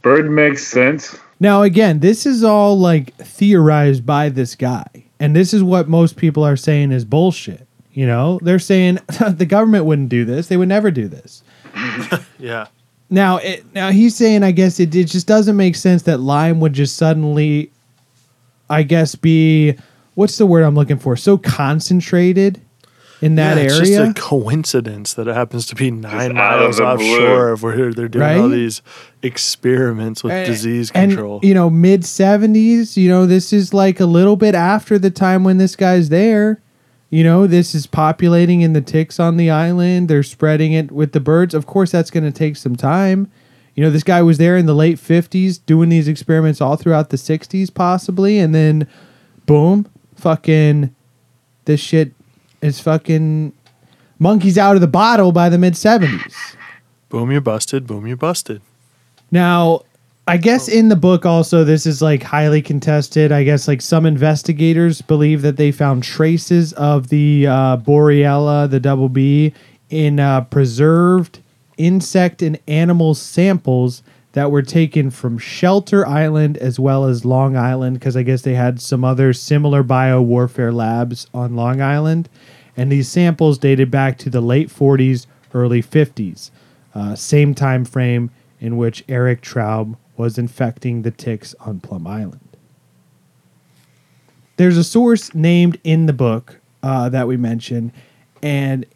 Bird 0.03 0.31
makes 0.31 0.67
sense. 0.67 1.17
Now, 1.41 1.63
again, 1.63 2.01
this 2.01 2.27
is 2.27 2.45
all 2.45 2.79
like 2.79 3.15
theorized 3.17 4.05
by 4.05 4.29
this 4.29 4.55
guy. 4.55 4.87
And 5.21 5.35
this 5.35 5.55
is 5.55 5.63
what 5.63 5.89
most 5.89 6.17
people 6.17 6.45
are 6.45 6.57
saying 6.57 6.93
is 6.93 7.05
bullshit. 7.05 7.67
You 7.93 8.07
know, 8.07 8.41
they're 8.43 8.59
saying 8.59 8.99
the 9.29 9.47
government 9.47 9.85
wouldn't 9.85 10.09
do 10.09 10.25
this. 10.25 10.49
They 10.49 10.57
would 10.57 10.69
never 10.69 10.91
do 10.91 11.09
this. 11.09 11.43
Yeah. 12.39 12.67
Now, 13.09 13.39
it, 13.39 13.65
now 13.75 13.91
he's 13.91 14.15
saying, 14.15 14.43
I 14.43 14.51
guess 14.51 14.79
it, 14.79 14.95
it 14.95 15.05
just 15.05 15.27
doesn't 15.27 15.57
make 15.57 15.77
sense 15.77 16.03
that 16.03 16.19
Lyme 16.19 16.61
would 16.61 16.75
just 16.75 16.97
suddenly, 16.97 17.71
I 18.69 18.83
guess, 18.83 19.15
be 19.15 19.77
what's 20.15 20.37
the 20.37 20.45
word 20.45 20.63
I'm 20.63 20.75
looking 20.75 20.99
for? 20.99 21.17
So 21.17 21.39
concentrated 21.39 22.61
in 23.25 23.37
that 23.37 23.57
Yeah, 23.57 23.63
it's 23.65 23.75
area. 23.81 23.97
just 24.07 24.19
a 24.19 24.21
coincidence 24.21 25.15
that 25.15 25.27
it 25.29 25.35
happens 25.35 25.67
to 25.67 25.75
be 25.75 25.91
nine 25.91 26.37
out 26.37 26.59
of 26.61 26.63
miles 26.63 26.77
blue. 26.79 26.87
offshore 26.87 27.49
of 27.51 27.63
where 27.63 27.93
they're 27.93 28.09
doing 28.09 28.41
all 28.41 28.49
these 28.49 28.83
experiments 29.23 30.23
with 30.23 30.33
And- 30.33 30.47
disease 30.47 30.91
and, 30.95 31.11
control. 31.13 31.41
you 31.43 31.55
know, 31.55 31.69
mid 31.71 32.03
70s, 32.05 32.97
you 32.97 33.09
know, 33.09 33.27
this 33.27 33.53
is 33.53 33.73
like 33.75 33.99
a 34.01 34.07
little 34.07 34.37
bit 34.37 34.55
after 34.55 34.99
the 34.99 35.11
time 35.11 35.45
when 35.45 35.59
this 35.59 35.77
guy's 35.77 36.09
there. 36.09 36.61
You 37.11 37.23
know, 37.25 37.47
this 37.47 37.75
is 37.75 37.87
populating 37.87 38.61
in 38.61 38.73
the 38.73 38.81
ticks 38.81 39.21
on 39.21 39.37
the 39.37 39.49
island. 39.51 40.09
They're 40.09 40.23
spreading 40.23 40.73
it 40.73 40.91
with 40.91 41.13
the 41.13 41.21
birds. 41.21 41.55
Of 41.55 41.65
course, 41.67 41.91
that's 41.93 42.11
going 42.11 42.25
to 42.25 42.33
take 42.33 42.57
some 42.57 42.75
time. 42.77 43.29
You 43.77 43.83
know, 43.85 43.91
this 43.91 44.03
guy 44.05 44.21
was 44.23 44.39
there 44.39 44.57
in 44.57 44.67
the 44.67 44.75
late 44.75 44.99
50s 44.99 45.59
doing 45.65 45.89
these 45.89 46.09
experiments 46.09 46.61
all 46.61 46.77
throughout 46.77 47.11
the 47.11 47.17
60s, 47.17 47.73
possibly. 47.73 48.39
And 48.39 48.55
then, 48.55 48.87
boom, 49.47 49.87
fucking, 50.17 50.91
this 51.67 51.81
shit 51.81 52.13
is 52.65 52.81
fucking 52.81 53.53
monkeys 54.19 54.57
out 54.57 54.75
of 54.75 54.81
the 54.81 54.89
bottle 54.89 55.33
by 55.33 55.49
the 55.49 55.59
mid 55.59 55.75
70s. 55.75 56.57
boom, 57.09 57.31
you're 57.31 57.41
busted. 57.41 57.87
Boom, 57.87 58.07
you're 58.07 58.17
busted. 58.17 58.63
Now, 59.31 59.83
I 60.27 60.39
guess 60.39 60.69
in 60.69 60.89
the 60.89 60.97
book 60.97 61.27
also 61.27 61.65
this 61.65 61.85
is 61.85 62.01
like 62.01 62.23
highly 62.23 62.63
contested. 62.63 63.31
I 63.31 63.45
guess 63.45 63.69
like 63.69 63.83
some 63.83 64.07
investigators 64.07 65.03
believe 65.03 65.43
that 65.43 65.57
they 65.57 65.71
found 65.71 66.03
traces 66.03 66.73
of 66.75 67.09
the 67.09 67.47
uh, 67.47 67.77
Borrelia, 67.77 68.71
the 68.71 68.81
double 68.81 69.11
B, 69.11 69.53
in 69.91 70.19
uh, 70.19 70.43
preserved 70.43 71.41
insect 71.77 72.41
and 72.41 72.59
animal 72.67 73.15
samples 73.15 74.03
that 74.33 74.51
were 74.51 74.63
taken 74.63 75.11
from 75.11 75.39
Shelter 75.39 76.07
Island 76.07 76.57
as 76.59 76.79
well 76.79 77.05
as 77.05 77.25
Long 77.25 77.57
Island 77.57 77.99
because 77.99 78.17
I 78.17 78.23
guess 78.23 78.43
they 78.43 78.55
had 78.55 78.81
some 78.81 79.05
other 79.05 79.33
similar 79.33 79.83
bio 79.83 80.21
warfare 80.21 80.73
labs 80.73 81.29
on 81.33 81.55
Long 81.55 81.81
Island, 81.81 82.29
and 82.77 82.91
these 82.91 83.09
samples 83.09 83.59
dated 83.59 83.91
back 83.91 84.19
to 84.19 84.31
the 84.31 84.41
late 84.41 84.69
40s, 84.69 85.27
early 85.53 85.83
50s, 85.83 86.51
uh, 86.95 87.15
same 87.15 87.55
time 87.55 87.85
frame 87.85 88.31
in 88.61 88.77
which 88.77 89.05
Eric 89.09 89.43
Traub 89.43 89.97
was 90.17 90.39
infecting 90.39 91.03
the 91.03 91.11
ticks 91.11 91.55
on 91.61 91.81
Plum 91.81 92.07
Island. 92.07 92.41
There's 94.57 94.77
a 94.77 94.85
source 94.85 95.35
named 95.35 95.79
in 95.83 96.07
the 96.07 96.13
book 96.13 96.61
uh, 96.83 97.09
that 97.09 97.27
we 97.27 97.37
mentioned, 97.37 97.93
and 98.43 98.87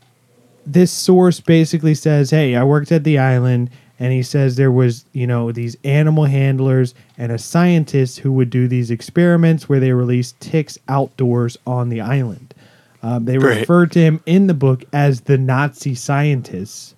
this 0.64 0.92
source 0.92 1.40
basically 1.40 1.94
says, 1.94 2.30
"Hey, 2.30 2.54
I 2.54 2.62
worked 2.62 2.92
at 2.92 3.04
the 3.04 3.18
island." 3.18 3.70
And 4.00 4.12
he 4.12 4.22
says 4.22 4.54
there 4.54 4.70
was, 4.70 5.06
you 5.12 5.26
know, 5.26 5.50
these 5.50 5.76
animal 5.82 6.26
handlers 6.26 6.94
and 7.16 7.32
a 7.32 7.38
scientist 7.38 8.20
who 8.20 8.30
would 8.30 8.48
do 8.48 8.68
these 8.68 8.92
experiments 8.92 9.68
where 9.68 9.80
they 9.80 9.92
released 9.92 10.38
ticks 10.38 10.78
outdoors 10.88 11.58
on 11.66 11.88
the 11.88 12.00
island. 12.00 12.54
Um, 13.02 13.24
they 13.24 13.36
Great. 13.36 13.60
referred 13.60 13.92
to 13.92 14.00
him 14.00 14.20
in 14.26 14.46
the 14.48 14.54
book 14.54 14.84
as 14.92 15.22
the 15.22 15.38
Nazi 15.38 15.94
scientists. 15.94 16.94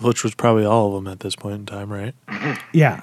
Which 0.00 0.22
was 0.24 0.34
probably 0.34 0.64
all 0.64 0.88
of 0.88 0.94
them 1.04 1.12
at 1.12 1.20
this 1.20 1.36
point 1.36 1.54
in 1.56 1.66
time, 1.66 1.92
right? 1.92 2.14
Yeah. 2.72 3.02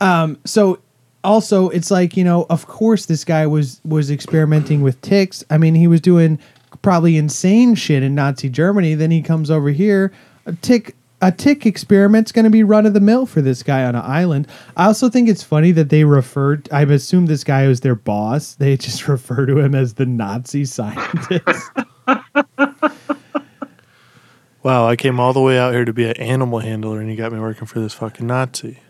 Um, 0.00 0.38
so 0.44 0.78
also 1.24 1.70
it's 1.70 1.90
like, 1.90 2.16
you 2.16 2.24
know, 2.24 2.46
of 2.50 2.66
course 2.66 3.06
this 3.06 3.24
guy 3.24 3.46
was 3.46 3.80
was 3.84 4.10
experimenting 4.10 4.82
with 4.82 5.00
ticks. 5.00 5.42
I 5.50 5.58
mean, 5.58 5.74
he 5.74 5.86
was 5.86 6.00
doing 6.00 6.38
probably 6.82 7.16
insane 7.16 7.74
shit 7.74 8.02
in 8.02 8.14
Nazi 8.14 8.48
Germany. 8.48 8.94
Then 8.94 9.10
he 9.10 9.22
comes 9.22 9.50
over 9.50 9.70
here, 9.70 10.12
a 10.44 10.52
tick 10.52 10.94
a 11.20 11.32
tick 11.32 11.64
experiment's 11.64 12.32
going 12.32 12.44
to 12.44 12.50
be 12.50 12.62
run 12.62 12.86
of 12.86 12.94
the 12.94 13.00
mill 13.00 13.26
for 13.26 13.40
this 13.40 13.62
guy 13.62 13.84
on 13.84 13.94
an 13.94 14.02
island. 14.02 14.46
I 14.76 14.86
also 14.86 15.08
think 15.08 15.28
it's 15.28 15.42
funny 15.42 15.72
that 15.72 15.88
they 15.88 16.04
referred. 16.04 16.68
I 16.70 16.82
assume 16.82 17.26
this 17.26 17.44
guy 17.44 17.66
was 17.66 17.80
their 17.80 17.94
boss. 17.94 18.54
They 18.54 18.76
just 18.76 19.08
refer 19.08 19.46
to 19.46 19.58
him 19.58 19.74
as 19.74 19.94
the 19.94 20.06
Nazi 20.06 20.64
scientist. 20.64 21.70
Wow, 24.66 24.88
I 24.88 24.96
came 24.96 25.20
all 25.20 25.32
the 25.32 25.40
way 25.40 25.60
out 25.60 25.74
here 25.74 25.84
to 25.84 25.92
be 25.92 26.06
an 26.06 26.16
animal 26.16 26.58
handler, 26.58 27.00
and 27.00 27.08
you 27.08 27.14
got 27.14 27.32
me 27.32 27.38
working 27.38 27.68
for 27.68 27.78
this 27.78 27.94
fucking 27.94 28.26
Nazi. 28.26 28.80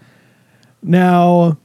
Now, 0.82 1.58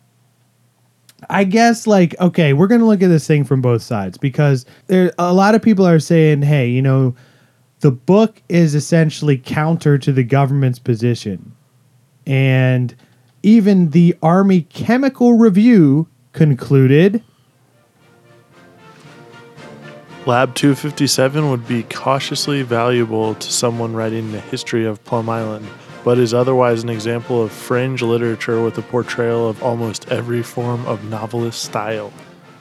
I 1.30 1.46
guess 1.46 1.88
like 1.88 2.20
okay, 2.20 2.52
we're 2.52 2.68
gonna 2.68 2.86
look 2.86 3.02
at 3.02 3.08
this 3.08 3.26
thing 3.26 3.46
from 3.46 3.62
both 3.62 3.82
sides 3.82 4.18
because 4.18 4.66
there 4.88 5.14
a 5.18 5.34
lot 5.34 5.56
of 5.56 5.62
people 5.62 5.88
are 5.88 6.02
saying, 6.02 6.42
hey, 6.42 6.68
you 6.68 6.82
know, 6.82 7.16
the 7.82 7.92
book 7.92 8.42
is 8.48 8.76
essentially 8.76 9.38
counter 9.38 9.98
to 9.98 10.12
the 10.12 10.24
government's 10.24 10.80
position, 10.80 11.56
and 12.26 12.96
even 13.44 13.90
the 13.90 14.16
Army 14.22 14.62
Chemical 14.62 15.34
Review 15.34 16.08
concluded. 16.32 17.24
Lab 20.28 20.54
257 20.54 21.50
would 21.50 21.68
be 21.68 21.82
cautiously 21.84 22.62
valuable 22.62 23.34
to 23.34 23.52
someone 23.52 23.94
writing 23.96 24.32
the 24.32 24.40
history 24.40 24.86
of 24.86 25.04
Plum 25.04 25.28
Island, 25.28 25.68
but 26.04 26.20
is 26.20 26.36
otherwise 26.36 26.84
an 26.84 26.90
example 26.90 27.42
of 27.42 27.52
fringe 27.52 28.04
literature 28.04 28.62
with 28.64 28.78
a 28.78 28.84
portrayal 28.84 29.50
of 29.50 29.64
almost 29.64 30.08
every 30.10 30.44
form 30.44 30.86
of 30.86 31.04
novelist 31.06 31.64
style. 31.64 32.14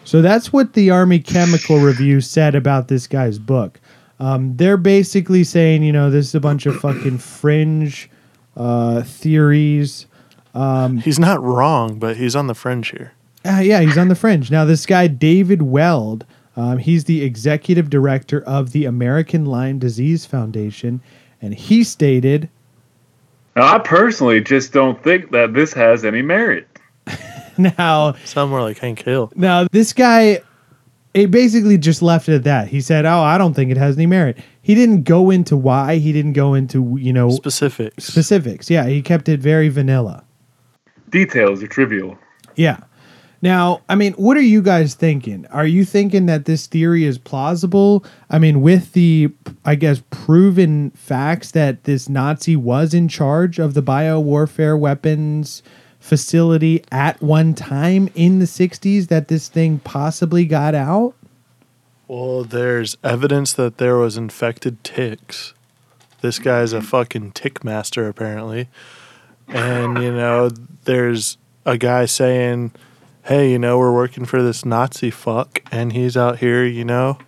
So 0.05 0.23
that's 0.23 0.51
what 0.51 0.73
the 0.73 0.89
Army 0.89 1.19
Chemical 1.19 1.79
Review 1.79 2.23
said 2.23 2.55
about 2.55 2.89
this 2.89 3.07
guy's 3.07 3.39
book. 3.39 3.79
Um, 4.21 4.57
they're 4.57 4.77
basically 4.77 5.45
saying, 5.45 5.83
you 5.83 5.93
know, 5.93 6.11
this 6.11 6.27
is 6.29 6.35
a 6.35 6.41
bunch 6.41 6.67
of 6.67 6.79
fucking 6.79 7.19
fringe 7.19 8.11
uh, 8.57 9.03
theories. 9.03 10.07
He's 10.55 11.19
not 11.19 11.43
wrong, 11.43 11.99
but 11.99 12.17
he's 12.17 12.37
on 12.37 12.47
the 12.47 12.55
fringe 12.55 12.91
here. 12.91 13.13
Uh, 13.45 13.61
yeah, 13.61 13.81
he's 13.81 13.97
on 13.97 14.09
the 14.09 14.15
fringe. 14.15 14.51
Now, 14.51 14.65
this 14.65 14.85
guy, 14.85 15.07
David 15.07 15.63
Weld, 15.63 16.27
um, 16.57 16.79
he's 16.79 17.05
the 17.05 17.23
executive 17.23 17.89
director 17.89 18.43
of 18.43 18.73
the 18.73 18.85
American 18.85 19.47
Lyme 19.47 19.79
Disease 19.79 20.27
Foundation, 20.27 21.01
and 21.41 21.55
he 21.55 21.83
stated, 21.83 22.51
Now, 23.57 23.75
I 23.75 23.79
personally 23.79 24.43
just 24.43 24.73
don't 24.73 25.03
think 25.03 25.31
that 25.31 25.55
this 25.55 25.73
has 25.73 26.05
any 26.05 26.21
merit. 26.21 26.69
now, 27.59 28.13
Sound 28.25 28.51
more 28.51 28.61
like 28.61 28.79
Hank 28.79 29.03
Hill. 29.03 29.33
now 29.35 29.67
this 29.73 29.95
guy, 29.95 30.41
it 31.15 31.31
basically 31.31 31.77
just 31.79 32.03
left 32.03 32.29
it 32.29 32.35
at 32.35 32.45
that. 32.45 32.69
He 32.69 32.81
said, 32.81 33.05
"Oh, 33.07 33.21
I 33.21 33.39
don't 33.39 33.55
think 33.55 33.71
it 33.71 33.77
has 33.77 33.97
any 33.97 34.07
merit." 34.07 34.39
He 34.63 34.75
didn't 34.75 35.03
go 35.05 35.31
into 35.31 35.57
why. 35.57 35.97
He 35.97 36.13
didn't 36.13 36.35
go 36.35 36.55
into 36.55 36.97
you 37.01 37.13
know 37.13 37.31
Specifics. 37.31 38.05
specifics. 38.05 38.71
Yeah, 38.71 38.87
he 38.87 39.03
kept 39.03 39.29
it 39.29 39.41
very 39.41 39.69
vanilla. 39.69 40.25
Details 41.11 41.63
are 41.63 41.67
trivial. 41.67 42.17
Yeah. 42.57 42.79
Now, 43.43 43.81
I 43.89 43.95
mean, 43.95 44.13
what 44.15 44.37
are 44.37 44.43
you 44.43 44.61
guys 44.61 44.95
thinking? 44.95 45.47
Are 45.47 45.65
you 45.67 45.87
thinking 45.87 46.27
that 46.27 46.45
this 46.45 46.67
theory 46.67 47.05
is 47.05 47.17
plausible? 47.17 48.05
I 48.29 48.39
mean, 48.39 48.61
with 48.61 48.93
the, 48.93 49.31
I 49.65 49.77
guess, 49.77 50.03
proven 50.11 50.91
facts 50.91 51.53
that 51.53 51.85
this 51.85 52.07
Nazi 52.11 52.55
was 52.55 52.93
in 52.93 53.09
charge 53.09 53.59
of 53.59 53.73
the 53.73 53.83
biowarfare 53.83 54.79
weapons 54.79 55.63
facility 56.01 56.83
at 56.91 57.23
one 57.23 57.55
time 57.55 58.09
in 58.17 58.41
the 58.41 58.47
60s, 58.47 59.07
that 59.09 59.29
this 59.29 59.49
thing 59.49 59.79
possibly 59.79 60.45
got 60.45 60.75
out? 60.75 61.15
Well, 62.09 62.43
there's 62.43 62.97
evidence 63.05 63.53
that 63.53 63.79
there 63.79 63.97
was 63.97 64.17
infected 64.17 64.83
ticks. 64.83 65.55
This 66.23 66.41
guy's 66.41 66.73
a 66.73 66.83
fucking 66.83 67.33
tick 67.33 67.63
master, 67.63 68.09
apparently. 68.09 68.69
And, 69.47 70.03
you 70.03 70.13
know, 70.13 70.51
there's 70.85 71.39
a 71.65 71.79
guy 71.79 72.07
saying, 72.07 72.73
hey, 73.25 73.53
you 73.53 73.59
know, 73.59 73.79
we're 73.79 73.95
working 73.95 74.25
for 74.25 74.43
this 74.43 74.65
Nazi 74.65 75.11
fuck, 75.11 75.63
and 75.71 75.93
he's 75.93 76.17
out 76.17 76.39
here, 76.39 76.65
you 76.65 76.85
know, 76.85 77.19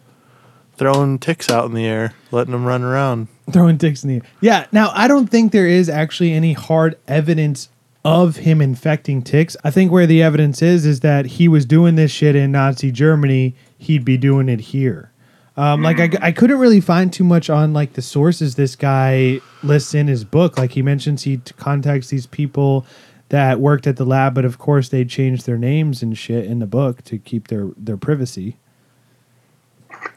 throwing 0.76 1.18
ticks 1.18 1.48
out 1.48 1.66
in 1.66 1.74
the 1.74 1.86
air, 1.86 2.14
letting 2.30 2.52
them 2.52 2.64
run 2.64 2.82
around. 2.82 3.28
Throwing 3.52 3.78
ticks 3.78 4.02
in 4.02 4.08
the 4.08 4.14
air. 4.16 4.22
Yeah. 4.40 4.66
Now, 4.72 4.90
I 4.94 5.06
don't 5.06 5.28
think 5.28 5.52
there 5.52 5.68
is 5.68 5.88
actually 5.88 6.32
any 6.32 6.54
hard 6.54 6.98
evidence 7.06 7.68
of 8.04 8.36
him 8.36 8.60
infecting 8.60 9.22
ticks. 9.22 9.56
I 9.62 9.70
think 9.70 9.92
where 9.92 10.06
the 10.06 10.22
evidence 10.22 10.60
is 10.62 10.84
is 10.84 11.00
that 11.00 11.26
he 11.26 11.48
was 11.48 11.64
doing 11.64 11.94
this 11.94 12.10
shit 12.10 12.34
in 12.34 12.52
Nazi 12.52 12.90
Germany. 12.90 13.54
He'd 13.78 14.04
be 14.04 14.16
doing 14.16 14.48
it 14.48 14.60
here. 14.60 15.12
Um, 15.56 15.82
like 15.82 16.00
I, 16.00 16.28
I 16.28 16.32
couldn't 16.32 16.58
really 16.58 16.80
find 16.80 17.12
too 17.12 17.24
much 17.24 17.50
on 17.50 17.74
like 17.74 17.92
the 17.92 18.02
sources 18.02 18.54
this 18.54 18.74
guy 18.74 19.40
lists 19.62 19.94
in 19.94 20.08
his 20.08 20.24
book. 20.24 20.56
Like 20.56 20.72
he 20.72 20.82
mentions 20.82 21.24
he 21.24 21.36
t- 21.36 21.52
contacts 21.58 22.08
these 22.08 22.26
people 22.26 22.86
that 23.28 23.60
worked 23.60 23.86
at 23.86 23.96
the 23.96 24.06
lab, 24.06 24.34
but 24.34 24.46
of 24.46 24.58
course 24.58 24.88
they 24.88 25.04
changed 25.04 25.44
their 25.44 25.58
names 25.58 26.02
and 26.02 26.16
shit 26.16 26.46
in 26.46 26.58
the 26.58 26.66
book 26.66 27.02
to 27.04 27.18
keep 27.18 27.48
their 27.48 27.68
their 27.76 27.98
privacy. 27.98 28.56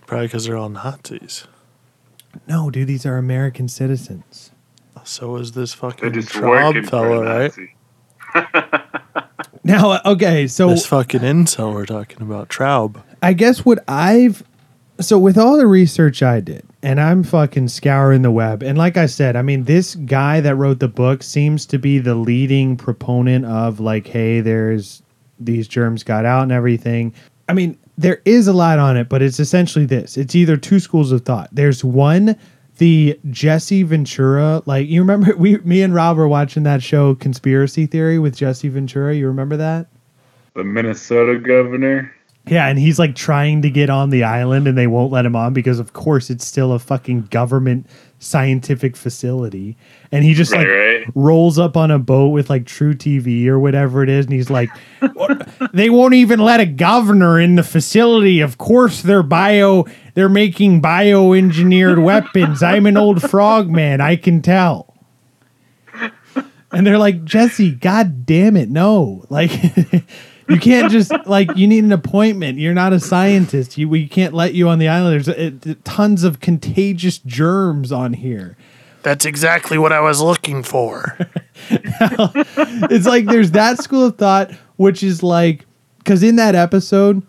Probably 0.08 0.28
because 0.28 0.46
they're 0.46 0.58
all 0.58 0.70
Nazis. 0.70 1.48
No, 2.48 2.70
dude, 2.70 2.88
these 2.88 3.06
are 3.06 3.18
American 3.18 3.68
citizens. 3.68 4.52
So 5.06 5.38
is 5.38 5.54
this 5.54 5.74
fucking 5.74 6.14
just 6.14 6.36
working 6.36 6.84
Traub 6.84 6.84
for 6.84 6.90
fellow, 6.90 7.24
right? 7.24 7.54
Now, 9.66 10.00
okay, 10.06 10.46
so 10.46 10.70
This 10.70 10.86
fucking 10.86 11.22
incel 11.22 11.74
we're 11.74 11.88
talking 11.88 12.22
about, 12.22 12.50
Traub. 12.50 13.02
I 13.24 13.34
guess 13.34 13.66
what 13.66 13.84
I've 13.88 14.44
so 15.00 15.18
with 15.18 15.40
all 15.40 15.58
the 15.58 15.66
research 15.66 16.22
I 16.22 16.40
did, 16.40 16.64
and 16.84 17.02
I'm 17.02 17.24
fucking 17.24 17.70
scouring 17.70 18.22
the 18.22 18.30
web, 18.30 18.62
and 18.62 18.78
like 18.78 18.96
I 18.96 19.08
said, 19.08 19.36
I 19.36 19.42
mean, 19.42 19.64
this 19.64 19.96
guy 19.96 20.40
that 20.42 20.56
wrote 20.56 20.78
the 20.78 20.88
book 20.88 21.24
seems 21.24 21.66
to 21.66 21.80
be 21.80 21.98
the 21.98 22.14
leading 22.14 22.78
proponent 22.78 23.46
of 23.46 23.80
like, 23.80 24.06
hey, 24.06 24.40
there's 24.40 25.02
these 25.40 25.68
germs 25.68 26.04
got 26.04 26.26
out 26.26 26.44
and 26.44 26.52
everything. 26.52 27.12
I 27.50 27.54
mean, 27.54 27.76
there 27.98 28.22
is 28.24 28.48
a 28.48 28.54
lot 28.54 28.78
on 28.78 28.98
it, 28.98 29.10
but 29.10 29.24
it's 29.24 29.40
essentially 29.40 29.88
this. 29.88 30.16
It's 30.16 30.36
either 30.36 30.58
two 30.58 30.80
schools 30.80 31.12
of 31.12 31.26
thought. 31.26 31.50
There's 31.52 31.84
one, 31.84 32.38
the 32.78 33.20
Jesse 33.30 33.84
Ventura, 33.84 34.62
like 34.66 34.88
you 34.88 35.02
remember 35.02 35.36
we 35.38 35.58
me 35.60 35.82
and 35.82 35.94
Rob 35.94 36.18
were 36.18 36.28
watching 36.28 36.64
that 36.64 36.84
show 36.84 37.16
Conspiracy 37.16 37.86
Theory 37.86 38.20
with 38.20 38.36
Jesse 38.36 38.70
Ventura. 38.70 39.16
You 39.16 39.28
remember 39.28 39.58
that? 39.58 39.88
The 40.54 40.64
Minnesota 40.64 41.40
governor. 41.40 42.14
Yeah, 42.48 42.68
and 42.68 42.78
he's 42.78 43.00
like 43.00 43.16
trying 43.16 43.64
to 43.64 43.72
get 43.72 43.90
on 43.90 44.12
the 44.12 44.24
island 44.24 44.68
and 44.68 44.78
they 44.78 44.88
won't 44.88 45.12
let 45.12 45.26
him 45.26 45.36
on 45.36 45.54
because 45.54 45.80
of 45.80 45.94
course 45.94 46.30
it's 46.30 46.46
still 46.46 46.74
a 46.74 46.80
fucking 46.80 47.24
government 47.24 47.88
scientific 48.20 48.96
facility. 48.96 49.78
And 50.12 50.24
he 50.24 50.34
just 50.34 50.52
like 50.52 50.68
Right, 50.68 50.98
right. 51.00 51.08
rolls 51.14 51.60
up 51.60 51.76
on 51.78 51.92
a 51.92 52.00
boat 52.00 52.30
with 52.30 52.50
like 52.50 52.64
truTV 52.64 53.46
or 53.48 53.60
whatever 53.60 54.02
it 54.04 54.10
is 54.10 54.26
and 54.26 54.34
he's 54.34 54.50
like 54.50 54.70
they 55.74 55.90
won't 55.90 56.14
even 56.14 56.40
let 56.40 56.60
a 56.60 56.66
governor 56.66 57.40
in 57.40 57.56
the 57.56 57.64
facility. 57.64 58.40
Of 58.40 58.58
course 58.58 59.02
they're 59.02 59.22
bio 59.24 59.86
they're 60.14 60.30
making 60.30 60.82
bioengineered 60.82 62.02
weapons. 62.04 62.64
I'm 62.64 62.86
an 62.86 62.98
old 62.98 63.22
frogman, 63.22 64.02
I 64.02 64.16
can 64.16 64.42
tell. 64.42 64.94
And 66.72 66.86
they're 66.86 66.98
like, 66.98 67.24
Jesse, 67.24 67.72
god 67.72 68.26
damn 68.26 68.58
it, 68.58 68.70
no. 68.70 69.26
Like 69.30 69.52
you 70.48 70.60
can't 70.60 70.92
just 70.92 71.12
like 71.26 71.56
you 71.56 71.68
need 71.68 71.84
an 71.84 71.92
appointment. 71.92 72.60
You're 72.60 72.74
not 72.74 72.94
a 72.94 73.00
scientist. 73.00 73.78
You 73.78 73.90
we 73.90 74.08
can't 74.08 74.34
let 74.34 74.54
you 74.54 74.70
on 74.70 74.80
the 74.80 74.88
island. 74.88 75.26
There's 75.26 75.68
uh, 75.68 75.76
tons 75.84 76.24
of 76.24 76.40
contagious 76.40 77.18
germs 77.20 77.92
on 77.92 78.14
here. 78.14 78.58
That's 79.02 79.26
exactly 79.26 79.78
what 79.78 79.92
I 79.92 80.00
was 80.00 80.22
looking 80.22 80.64
for. 80.64 81.18
It's 81.68 83.06
like 83.06 83.26
there's 83.26 83.52
that 83.52 83.82
school 83.82 84.06
of 84.08 84.18
thought, 84.18 84.52
which 84.76 85.02
is 85.04 85.24
like 85.24 85.66
because 86.00 86.22
in 86.22 86.36
that 86.36 86.54
episode, 86.54 87.24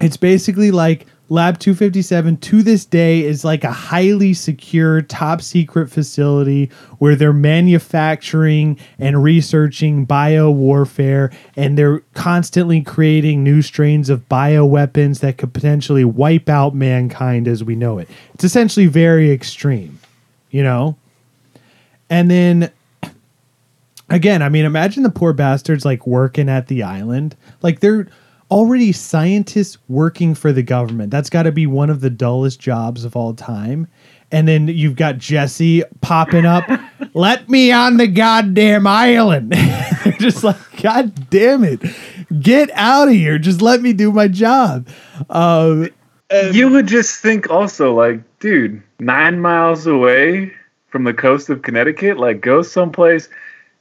it's 0.00 0.16
basically 0.16 0.70
like 0.70 1.06
Lab 1.30 1.58
257 1.58 2.38
to 2.38 2.62
this 2.62 2.86
day 2.86 3.22
is 3.22 3.44
like 3.44 3.62
a 3.62 3.70
highly 3.70 4.32
secure, 4.32 5.02
top 5.02 5.42
secret 5.42 5.90
facility 5.90 6.70
where 6.98 7.14
they're 7.14 7.34
manufacturing 7.34 8.78
and 8.98 9.22
researching 9.22 10.06
bio 10.06 10.50
warfare 10.50 11.30
and 11.54 11.76
they're 11.76 12.00
constantly 12.14 12.80
creating 12.80 13.44
new 13.44 13.60
strains 13.60 14.08
of 14.08 14.26
bioweapons 14.30 15.20
that 15.20 15.36
could 15.36 15.52
potentially 15.52 16.04
wipe 16.04 16.48
out 16.48 16.74
mankind 16.74 17.46
as 17.46 17.62
we 17.62 17.76
know 17.76 17.98
it. 17.98 18.08
It's 18.32 18.44
essentially 18.44 18.86
very 18.86 19.30
extreme, 19.30 19.98
you 20.50 20.62
know? 20.62 20.96
And 22.08 22.30
then 22.30 22.72
again, 24.08 24.40
I 24.40 24.48
mean, 24.48 24.64
imagine 24.64 25.02
the 25.02 25.10
poor 25.10 25.34
bastards 25.34 25.84
like 25.84 26.06
working 26.06 26.48
at 26.48 26.68
the 26.68 26.82
island. 26.84 27.36
Like 27.60 27.80
they're 27.80 28.08
already 28.50 28.92
scientists 28.92 29.78
working 29.88 30.34
for 30.34 30.52
the 30.52 30.62
government. 30.62 31.10
That's 31.10 31.30
got 31.30 31.44
to 31.44 31.52
be 31.52 31.66
one 31.66 31.90
of 31.90 32.00
the 32.00 32.10
dullest 32.10 32.60
jobs 32.60 33.04
of 33.04 33.16
all 33.16 33.34
time. 33.34 33.86
And 34.30 34.46
then 34.46 34.68
you've 34.68 34.96
got 34.96 35.18
Jesse 35.18 35.82
popping 36.00 36.44
up. 36.44 36.64
Let 37.14 37.48
me 37.48 37.72
on 37.72 37.96
the 37.96 38.06
goddamn 38.06 38.86
island. 38.86 39.52
They're 39.52 40.12
just 40.18 40.44
like, 40.44 40.56
God 40.82 41.30
damn 41.30 41.64
it. 41.64 41.80
Get 42.40 42.70
out 42.72 43.08
of 43.08 43.14
here. 43.14 43.38
Just 43.38 43.62
let 43.62 43.80
me 43.80 43.94
do 43.94 44.12
my 44.12 44.28
job. 44.28 44.86
Um, 45.30 45.88
You 46.52 46.68
would 46.68 46.86
just 46.86 47.20
think 47.20 47.48
also, 47.48 47.94
like, 47.94 48.20
dude, 48.38 48.82
nine 49.00 49.40
miles 49.40 49.86
away 49.86 50.52
from 50.90 51.04
the 51.04 51.14
coast 51.14 51.48
of 51.48 51.62
Connecticut, 51.62 52.18
like, 52.18 52.42
go 52.42 52.60
someplace. 52.60 53.28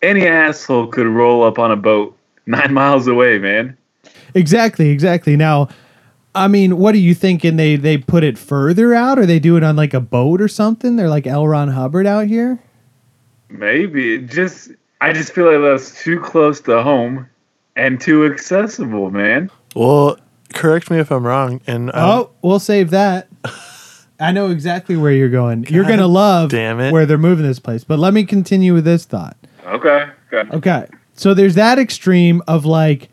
Any 0.01 0.25
asshole 0.27 0.87
could 0.87 1.07
roll 1.07 1.43
up 1.43 1.59
on 1.59 1.71
a 1.71 1.75
boat 1.75 2.17
nine 2.45 2.73
miles 2.73 3.07
away, 3.07 3.37
man. 3.37 3.76
Exactly, 4.37 4.89
exactly. 4.89 5.35
Now, 5.35 5.69
I 6.35 6.47
mean, 6.47 6.77
what 6.77 6.93
are 6.93 6.99
you 6.99 7.15
thinking? 7.15 7.57
They 7.57 7.75
they 7.75 7.97
put 7.97 8.23
it 8.23 8.37
further 8.37 8.93
out, 8.93 9.17
or 9.17 9.25
they 9.25 9.39
do 9.39 9.57
it 9.57 9.63
on 9.63 9.75
like 9.75 9.93
a 9.93 9.99
boat 9.99 10.39
or 10.41 10.47
something? 10.47 10.95
They're 10.95 11.09
like 11.09 11.25
L. 11.25 11.47
Ron 11.47 11.69
Hubbard 11.69 12.05
out 12.05 12.27
here. 12.27 12.59
Maybe. 13.49 14.19
Just, 14.19 14.71
I 15.01 15.13
just 15.13 15.33
feel 15.33 15.51
like 15.51 15.61
that's 15.61 16.03
too 16.03 16.19
close 16.19 16.61
to 16.61 16.83
home 16.83 17.29
and 17.75 17.99
too 17.99 18.25
accessible, 18.25 19.09
man. 19.09 19.49
well, 19.75 20.17
correct 20.53 20.89
me 20.89 20.99
if 20.99 21.11
I'm 21.11 21.25
wrong. 21.25 21.61
And 21.67 21.89
um, 21.89 21.95
oh, 21.95 22.29
we'll 22.41 22.59
save 22.59 22.89
that. 22.91 23.27
I 24.19 24.31
know 24.31 24.49
exactly 24.49 24.97
where 24.97 25.11
you're 25.11 25.29
going. 25.29 25.65
you're 25.69 25.85
gonna 25.85 26.07
love 26.07 26.49
damn 26.49 26.79
it. 26.79 26.91
where 26.91 27.05
they're 27.05 27.19
moving 27.19 27.45
this 27.45 27.59
place. 27.59 27.83
But 27.83 27.99
let 27.99 28.13
me 28.13 28.23
continue 28.23 28.73
with 28.73 28.83
this 28.83 29.05
thought. 29.05 29.37
Okay. 29.65 30.07
okay. 30.33 30.55
Okay. 30.55 30.87
So 31.13 31.33
there's 31.33 31.55
that 31.55 31.77
extreme 31.77 32.41
of 32.47 32.65
like, 32.65 33.09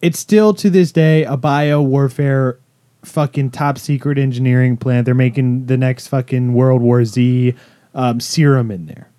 it's 0.00 0.18
still 0.18 0.54
to 0.54 0.70
this 0.70 0.92
day 0.92 1.24
a 1.24 1.36
bio 1.36 1.82
warfare 1.82 2.58
fucking 3.04 3.50
top 3.50 3.78
secret 3.78 4.18
engineering 4.18 4.76
plant. 4.76 5.04
They're 5.04 5.14
making 5.14 5.66
the 5.66 5.76
next 5.76 6.08
fucking 6.08 6.52
World 6.52 6.82
War 6.82 7.04
Z 7.04 7.54
um, 7.94 8.20
serum 8.20 8.70
in 8.70 8.86
there. 8.86 9.10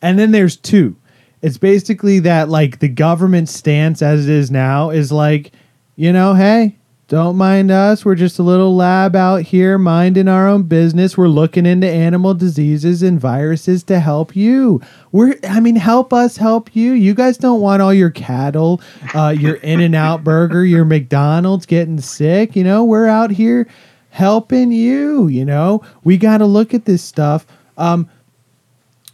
And 0.00 0.18
then 0.18 0.32
there's 0.32 0.56
two. 0.56 0.96
It's 1.42 1.58
basically 1.58 2.20
that 2.20 2.48
like 2.48 2.78
the 2.78 2.88
government 2.88 3.48
stance 3.48 4.02
as 4.02 4.28
it 4.28 4.32
is 4.32 4.50
now 4.50 4.90
is 4.90 5.12
like, 5.12 5.52
you 5.96 6.12
know, 6.12 6.34
hey, 6.34 6.78
don't 7.12 7.36
mind 7.36 7.70
us. 7.70 8.06
We're 8.06 8.14
just 8.14 8.38
a 8.38 8.42
little 8.42 8.74
lab 8.74 9.14
out 9.14 9.42
here 9.42 9.76
minding 9.76 10.28
our 10.28 10.48
own 10.48 10.62
business. 10.62 11.14
We're 11.14 11.28
looking 11.28 11.66
into 11.66 11.86
animal 11.86 12.32
diseases 12.32 13.02
and 13.02 13.20
viruses 13.20 13.82
to 13.82 14.00
help 14.00 14.34
you. 14.34 14.80
We're 15.12 15.38
I 15.46 15.60
mean, 15.60 15.76
help 15.76 16.14
us 16.14 16.38
help 16.38 16.74
you. 16.74 16.92
You 16.92 17.12
guys 17.12 17.36
don't 17.36 17.60
want 17.60 17.82
all 17.82 17.92
your 17.92 18.08
cattle, 18.08 18.80
uh, 19.14 19.28
your 19.28 19.56
In 19.56 19.80
and 19.80 19.94
Out 19.94 20.24
burger, 20.24 20.64
your 20.64 20.86
McDonald's 20.86 21.66
getting 21.66 22.00
sick. 22.00 22.56
You 22.56 22.64
know, 22.64 22.82
we're 22.82 23.08
out 23.08 23.30
here 23.30 23.68
helping 24.08 24.72
you. 24.72 25.28
You 25.28 25.44
know, 25.44 25.84
we 26.04 26.16
got 26.16 26.38
to 26.38 26.46
look 26.46 26.72
at 26.72 26.86
this 26.86 27.04
stuff. 27.04 27.44
Um, 27.76 28.08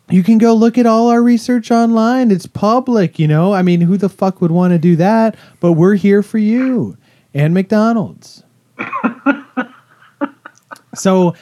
you 0.09 0.23
can 0.23 0.39
go 0.39 0.55
look 0.55 0.79
at 0.79 0.87
all 0.87 1.09
our 1.09 1.21
research 1.21 1.73
online. 1.73 2.31
It's 2.31 2.47
public, 2.47 3.19
you 3.19 3.27
know. 3.27 3.55
I 3.55 3.63
mean, 3.63 3.81
who 3.81 3.97
the 3.97 4.09
fuck 4.09 4.41
would 4.41 4.53
want 4.53 4.71
to 4.73 4.79
do 4.79 4.95
that? 4.95 5.35
But 5.59 5.73
we're 5.73 5.97
here 5.97 6.23
for 6.23 6.39
you 6.39 6.97
and 7.35 7.55
McDonald's. 7.55 8.43
so 10.95 11.35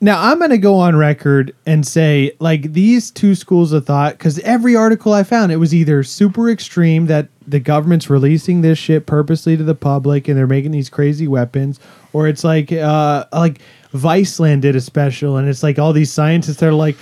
now 0.00 0.22
I'm 0.22 0.38
going 0.38 0.50
to 0.50 0.58
go 0.58 0.76
on 0.76 0.94
record 0.94 1.54
and 1.66 1.86
say, 1.86 2.32
like, 2.38 2.72
these 2.72 3.10
two 3.10 3.34
schools 3.34 3.72
of 3.72 3.84
thought, 3.84 4.12
because 4.12 4.38
every 4.40 4.76
article 4.76 5.12
I 5.12 5.24
found, 5.24 5.50
it 5.50 5.56
was 5.56 5.74
either 5.74 6.04
super 6.04 6.48
extreme 6.48 7.06
that 7.06 7.28
the 7.46 7.58
government's 7.58 8.08
releasing 8.08 8.60
this 8.60 8.78
shit 8.78 9.06
purposely 9.06 9.56
to 9.56 9.64
the 9.64 9.74
public 9.74 10.28
and 10.28 10.38
they're 10.38 10.46
making 10.46 10.70
these 10.70 10.88
crazy 10.88 11.26
weapons, 11.26 11.80
or 12.12 12.28
it's 12.28 12.44
like, 12.44 12.70
uh, 12.70 13.24
like 13.32 13.60
Viceland 13.92 14.60
did 14.60 14.76
a 14.76 14.80
special 14.80 15.36
and 15.36 15.48
it's 15.48 15.62
like 15.62 15.78
all 15.78 15.92
these 15.92 16.12
scientists 16.12 16.62
are 16.62 16.72
like, 16.72 16.96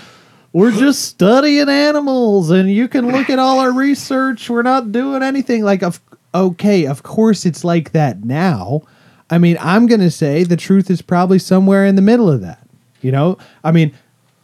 we're 0.55 0.71
just 0.71 1.03
studying 1.03 1.69
animals 1.69 2.51
and 2.51 2.71
you 2.71 2.89
can 2.89 3.13
look 3.13 3.29
at 3.29 3.39
all 3.39 3.59
our 3.59 3.73
research. 3.73 4.49
We're 4.49 4.63
not 4.63 4.91
doing 4.91 5.23
anything. 5.23 5.63
Like, 5.63 5.83
of, 5.83 6.01
okay, 6.37 6.87
of 6.87 7.03
course 7.03 7.47
it's 7.47 7.65
like 7.65 7.93
that 7.93 8.25
now. 8.25 8.83
I 9.31 9.39
mean, 9.39 9.57
I'm 9.61 9.87
going 9.87 10.01
to 10.01 10.11
say 10.11 10.45
the 10.45 10.57
truth 10.57 10.91
is 10.91 11.03
probably 11.03 11.39
somewhere 11.39 11.85
in 11.85 11.97
the 11.97 12.03
middle 12.03 12.31
of 12.31 12.43
that. 12.43 12.67
You 13.03 13.13
know, 13.13 13.39
I 13.65 13.73
mean, 13.73 13.93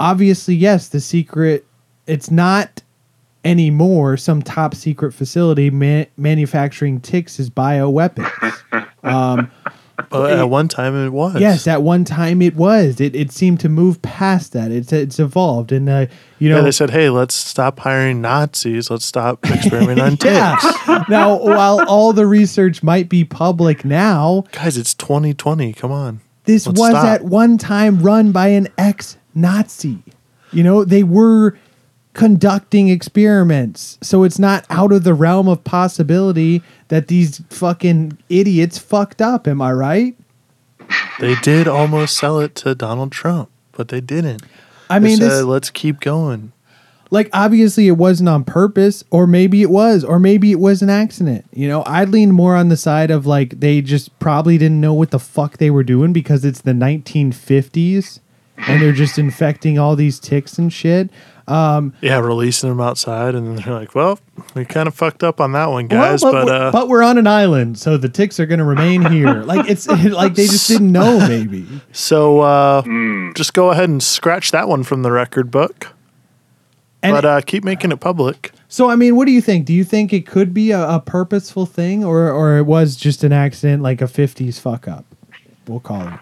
obviously, 0.00 0.54
yes, 0.54 0.88
the 0.88 1.00
secret, 1.00 1.64
it's 2.06 2.30
not 2.30 2.82
anymore 3.44 4.16
some 4.16 4.40
top 4.40 4.74
secret 4.74 5.12
facility 5.12 5.68
ma- 5.70 6.04
manufacturing 6.16 7.00
ticks 7.00 7.38
as 7.40 7.50
bioweapons. 7.50 8.86
um, 9.04 9.50
but 10.10 10.32
at 10.38 10.44
one 10.48 10.68
time 10.68 10.94
it 10.96 11.10
was. 11.10 11.40
yes, 11.40 11.66
at 11.66 11.82
one 11.82 12.04
time 12.04 12.40
it 12.42 12.54
was. 12.56 13.00
It, 13.00 13.14
it 13.16 13.32
seemed 13.32 13.60
to 13.60 13.68
move 13.68 14.00
past 14.02 14.52
that. 14.52 14.70
It's 14.70 14.92
it's 14.92 15.18
evolved, 15.18 15.72
and 15.72 15.88
uh, 15.88 16.06
you 16.38 16.48
know 16.50 16.56
Yeah, 16.56 16.62
they 16.62 16.70
said, 16.72 16.90
"Hey, 16.90 17.08
let's 17.10 17.34
stop 17.34 17.78
hiring 17.80 18.20
Nazis. 18.20 18.90
Let's 18.90 19.04
stop 19.04 19.44
experimenting 19.50 20.04
on 20.04 20.16
ticks." 20.16 20.64
Now, 21.08 21.38
while 21.38 21.84
all 21.88 22.12
the 22.12 22.26
research 22.26 22.82
might 22.82 23.08
be 23.08 23.24
public 23.24 23.84
now, 23.84 24.44
Guys, 24.52 24.76
it's 24.76 24.94
2020. 24.94 25.72
Come 25.74 25.92
on. 25.92 26.20
this 26.44 26.66
Let's 26.66 26.78
was 26.78 26.90
stop. 26.90 27.04
at 27.06 27.24
one 27.24 27.58
time 27.58 28.02
run 28.02 28.32
by 28.32 28.48
an 28.48 28.68
ex-Nazi. 28.78 30.02
You 30.52 30.62
know, 30.62 30.84
they 30.84 31.02
were 31.02 31.56
conducting 32.14 32.88
experiments. 32.88 33.98
So 34.02 34.22
it's 34.24 34.38
not 34.38 34.66
out 34.68 34.92
of 34.92 35.04
the 35.04 35.14
realm 35.14 35.48
of 35.48 35.64
possibility 35.64 36.62
that 36.88 37.08
these 37.08 37.38
fucking 37.50 38.18
idiots 38.28 38.78
fucked 38.78 39.22
up, 39.22 39.48
am 39.48 39.62
I 39.62 39.72
right? 39.72 40.16
They 41.20 41.34
did 41.36 41.66
almost 41.68 42.16
sell 42.18 42.38
it 42.38 42.54
to 42.56 42.74
Donald 42.74 43.12
Trump, 43.12 43.48
but 43.72 43.88
they 43.88 44.00
didn't. 44.00 44.42
I 44.90 44.98
mean, 44.98 45.16
said, 45.16 45.30
this, 45.30 45.42
let's 45.42 45.70
keep 45.70 46.00
going. 46.00 46.52
like 47.10 47.30
obviously 47.32 47.88
it 47.88 47.92
wasn't 47.92 48.28
on 48.28 48.44
purpose 48.44 49.04
or 49.10 49.26
maybe 49.26 49.62
it 49.62 49.70
was 49.70 50.04
or 50.04 50.18
maybe 50.18 50.50
it 50.52 50.60
was 50.60 50.82
an 50.82 50.90
accident 50.90 51.46
you 51.52 51.66
know 51.66 51.82
i'd 51.86 52.10
lean 52.10 52.30
more 52.30 52.56
on 52.56 52.68
the 52.68 52.76
side 52.76 53.10
of 53.10 53.24
like 53.24 53.60
they 53.60 53.80
just 53.80 54.18
probably 54.18 54.58
didn't 54.58 54.80
know 54.82 54.92
what 54.92 55.10
the 55.10 55.18
fuck 55.18 55.56
they 55.56 55.70
were 55.70 55.82
doing 55.82 56.12
because 56.12 56.44
it's 56.44 56.60
the 56.60 56.72
1950s 56.72 58.20
and 58.58 58.82
they're 58.82 58.92
just 58.92 59.18
infecting 59.18 59.78
all 59.78 59.96
these 59.96 60.18
ticks 60.20 60.58
and 60.58 60.72
shit 60.72 61.08
Yeah, 61.48 62.18
releasing 62.18 62.68
them 62.68 62.80
outside, 62.80 63.34
and 63.34 63.46
then 63.46 63.56
they're 63.56 63.74
like, 63.74 63.94
"Well, 63.94 64.18
we 64.54 64.64
kind 64.64 64.88
of 64.88 64.94
fucked 64.94 65.22
up 65.22 65.40
on 65.40 65.52
that 65.52 65.66
one, 65.70 65.86
guys." 65.86 66.22
Well, 66.22 66.32
but 66.32 66.46
we're, 66.46 66.52
uh, 66.52 66.72
but 66.72 66.88
we're 66.88 67.02
on 67.02 67.18
an 67.18 67.26
island, 67.26 67.78
so 67.78 67.96
the 67.96 68.08
ticks 68.08 68.38
are 68.40 68.46
going 68.46 68.58
to 68.58 68.64
remain 68.64 69.04
here. 69.10 69.42
like 69.44 69.68
it's 69.68 69.86
like 69.88 70.34
they 70.34 70.46
just 70.46 70.68
didn't 70.68 70.92
know, 70.92 71.18
maybe. 71.26 71.66
so 71.92 72.40
uh, 72.40 72.82
just 73.34 73.54
go 73.54 73.70
ahead 73.70 73.88
and 73.88 74.02
scratch 74.02 74.50
that 74.50 74.68
one 74.68 74.82
from 74.82 75.02
the 75.02 75.12
record 75.12 75.50
book. 75.50 75.88
And 77.04 77.14
but 77.14 77.24
uh, 77.24 77.40
keep 77.40 77.64
making 77.64 77.90
it 77.90 77.98
public. 77.98 78.52
so, 78.68 78.88
I 78.88 78.94
mean, 78.94 79.16
what 79.16 79.26
do 79.26 79.32
you 79.32 79.40
think? 79.40 79.66
Do 79.66 79.72
you 79.72 79.82
think 79.82 80.12
it 80.12 80.24
could 80.24 80.54
be 80.54 80.70
a, 80.70 80.88
a 80.88 81.00
purposeful 81.00 81.66
thing, 81.66 82.04
or 82.04 82.30
or 82.30 82.58
it 82.58 82.62
was 82.62 82.94
just 82.94 83.24
an 83.24 83.32
accident, 83.32 83.82
like 83.82 84.00
a 84.00 84.04
'50s 84.06 84.60
fuck 84.60 84.86
up? 84.86 85.04
We'll 85.66 85.80
call 85.80 86.06
it. 86.06 86.20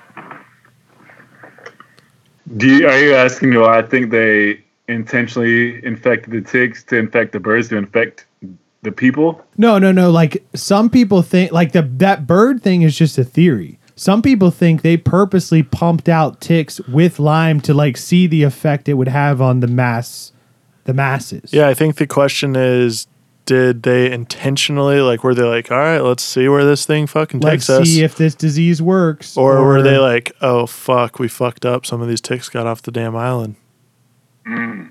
Do 2.57 2.67
you, 2.67 2.89
are 2.89 2.99
you 2.99 3.15
asking 3.15 3.51
me 3.51 3.59
why 3.59 3.79
I 3.79 3.83
think 3.83 4.11
they 4.11 4.65
intentionally 4.91 5.85
infected 5.85 6.33
the 6.33 6.41
ticks 6.41 6.83
to 6.85 6.97
infect 6.97 7.33
the 7.33 7.41
birds 7.41 7.69
to 7.69 7.77
infect 7.77 8.27
the 8.83 8.93
people? 8.93 9.45
No, 9.57 9.79
no, 9.79 9.93
no. 9.93 10.11
Like 10.11 10.45
some 10.55 10.91
people 10.91 11.23
think, 11.23 11.53
like 11.53 11.73
the 11.73 11.83
that 11.83 12.27
bird 12.27 12.63
thing 12.63 12.83
is 12.83 12.97
just 12.97 13.19
a 13.19 13.25
theory. 13.25 13.79
Some 13.97 14.23
people 14.23 14.51
think 14.51 14.81
they 14.81 14.97
purposely 14.97 15.63
pumped 15.63 16.09
out 16.09 16.41
ticks 16.41 16.81
with 16.89 17.19
Lyme 17.19 17.61
to 17.63 17.75
like 17.75 17.97
see 17.97 18.27
the 18.27 18.43
effect 18.45 18.89
it 18.89 18.95
would 18.95 19.09
have 19.09 19.43
on 19.43 19.61
the 19.61 19.67
mass, 19.67 20.33
the 20.85 20.95
masses. 20.95 21.53
Yeah, 21.53 21.69
I 21.69 21.75
think 21.75 21.97
the 21.97 22.07
question 22.07 22.57
is, 22.57 23.07
did 23.45 23.83
they 23.83 24.11
intentionally 24.11 25.01
like? 25.01 25.23
Were 25.23 25.35
they 25.35 25.43
like, 25.43 25.71
"All 25.71 25.77
right, 25.77 26.01
let's 26.01 26.23
see 26.23 26.49
where 26.49 26.65
this 26.65 26.87
thing 26.87 27.07
fucking 27.07 27.41
Let's 27.41 27.67
takes 27.67 27.71
us," 27.71 27.89
see 27.89 28.03
if 28.03 28.17
this 28.17 28.35
disease 28.35 28.81
works. 28.81 29.37
or, 29.37 29.65
were 29.67 29.83
they 29.83 29.99
like, 29.99 30.33
"Oh 30.41 30.67
fuck, 30.67 31.19
we 31.19 31.29
fucked 31.29 31.67
up. 31.67 31.85
Some 31.85 32.01
of 32.01 32.09
these 32.09 32.21
ticks 32.21 32.49
got 32.49 32.67
off 32.67 32.81
the 32.81 32.93
damn 32.93 33.17
island." 33.17 33.57
Mm. 34.47 34.91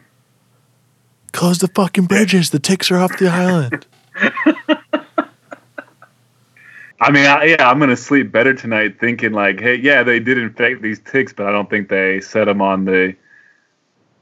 Close 1.31 1.59
the 1.59 1.67
fucking 1.67 2.05
bridges. 2.05 2.49
The 2.49 2.59
ticks 2.59 2.91
are 2.91 2.97
off 2.97 3.17
the 3.17 3.27
island. 3.27 3.85
I 7.01 7.11
mean, 7.11 7.25
I, 7.25 7.43
yeah, 7.45 7.69
I'm 7.69 7.79
gonna 7.79 7.95
sleep 7.95 8.31
better 8.31 8.53
tonight 8.53 8.99
thinking 8.99 9.31
like, 9.31 9.61
hey, 9.61 9.75
yeah, 9.75 10.03
they 10.03 10.19
did 10.19 10.37
infect 10.37 10.81
these 10.81 10.99
ticks, 10.99 11.31
but 11.31 11.45
I 11.47 11.51
don't 11.51 11.69
think 11.69 11.87
they 11.87 12.19
set 12.19 12.45
them 12.45 12.61
on 12.61 12.83
the 12.85 13.15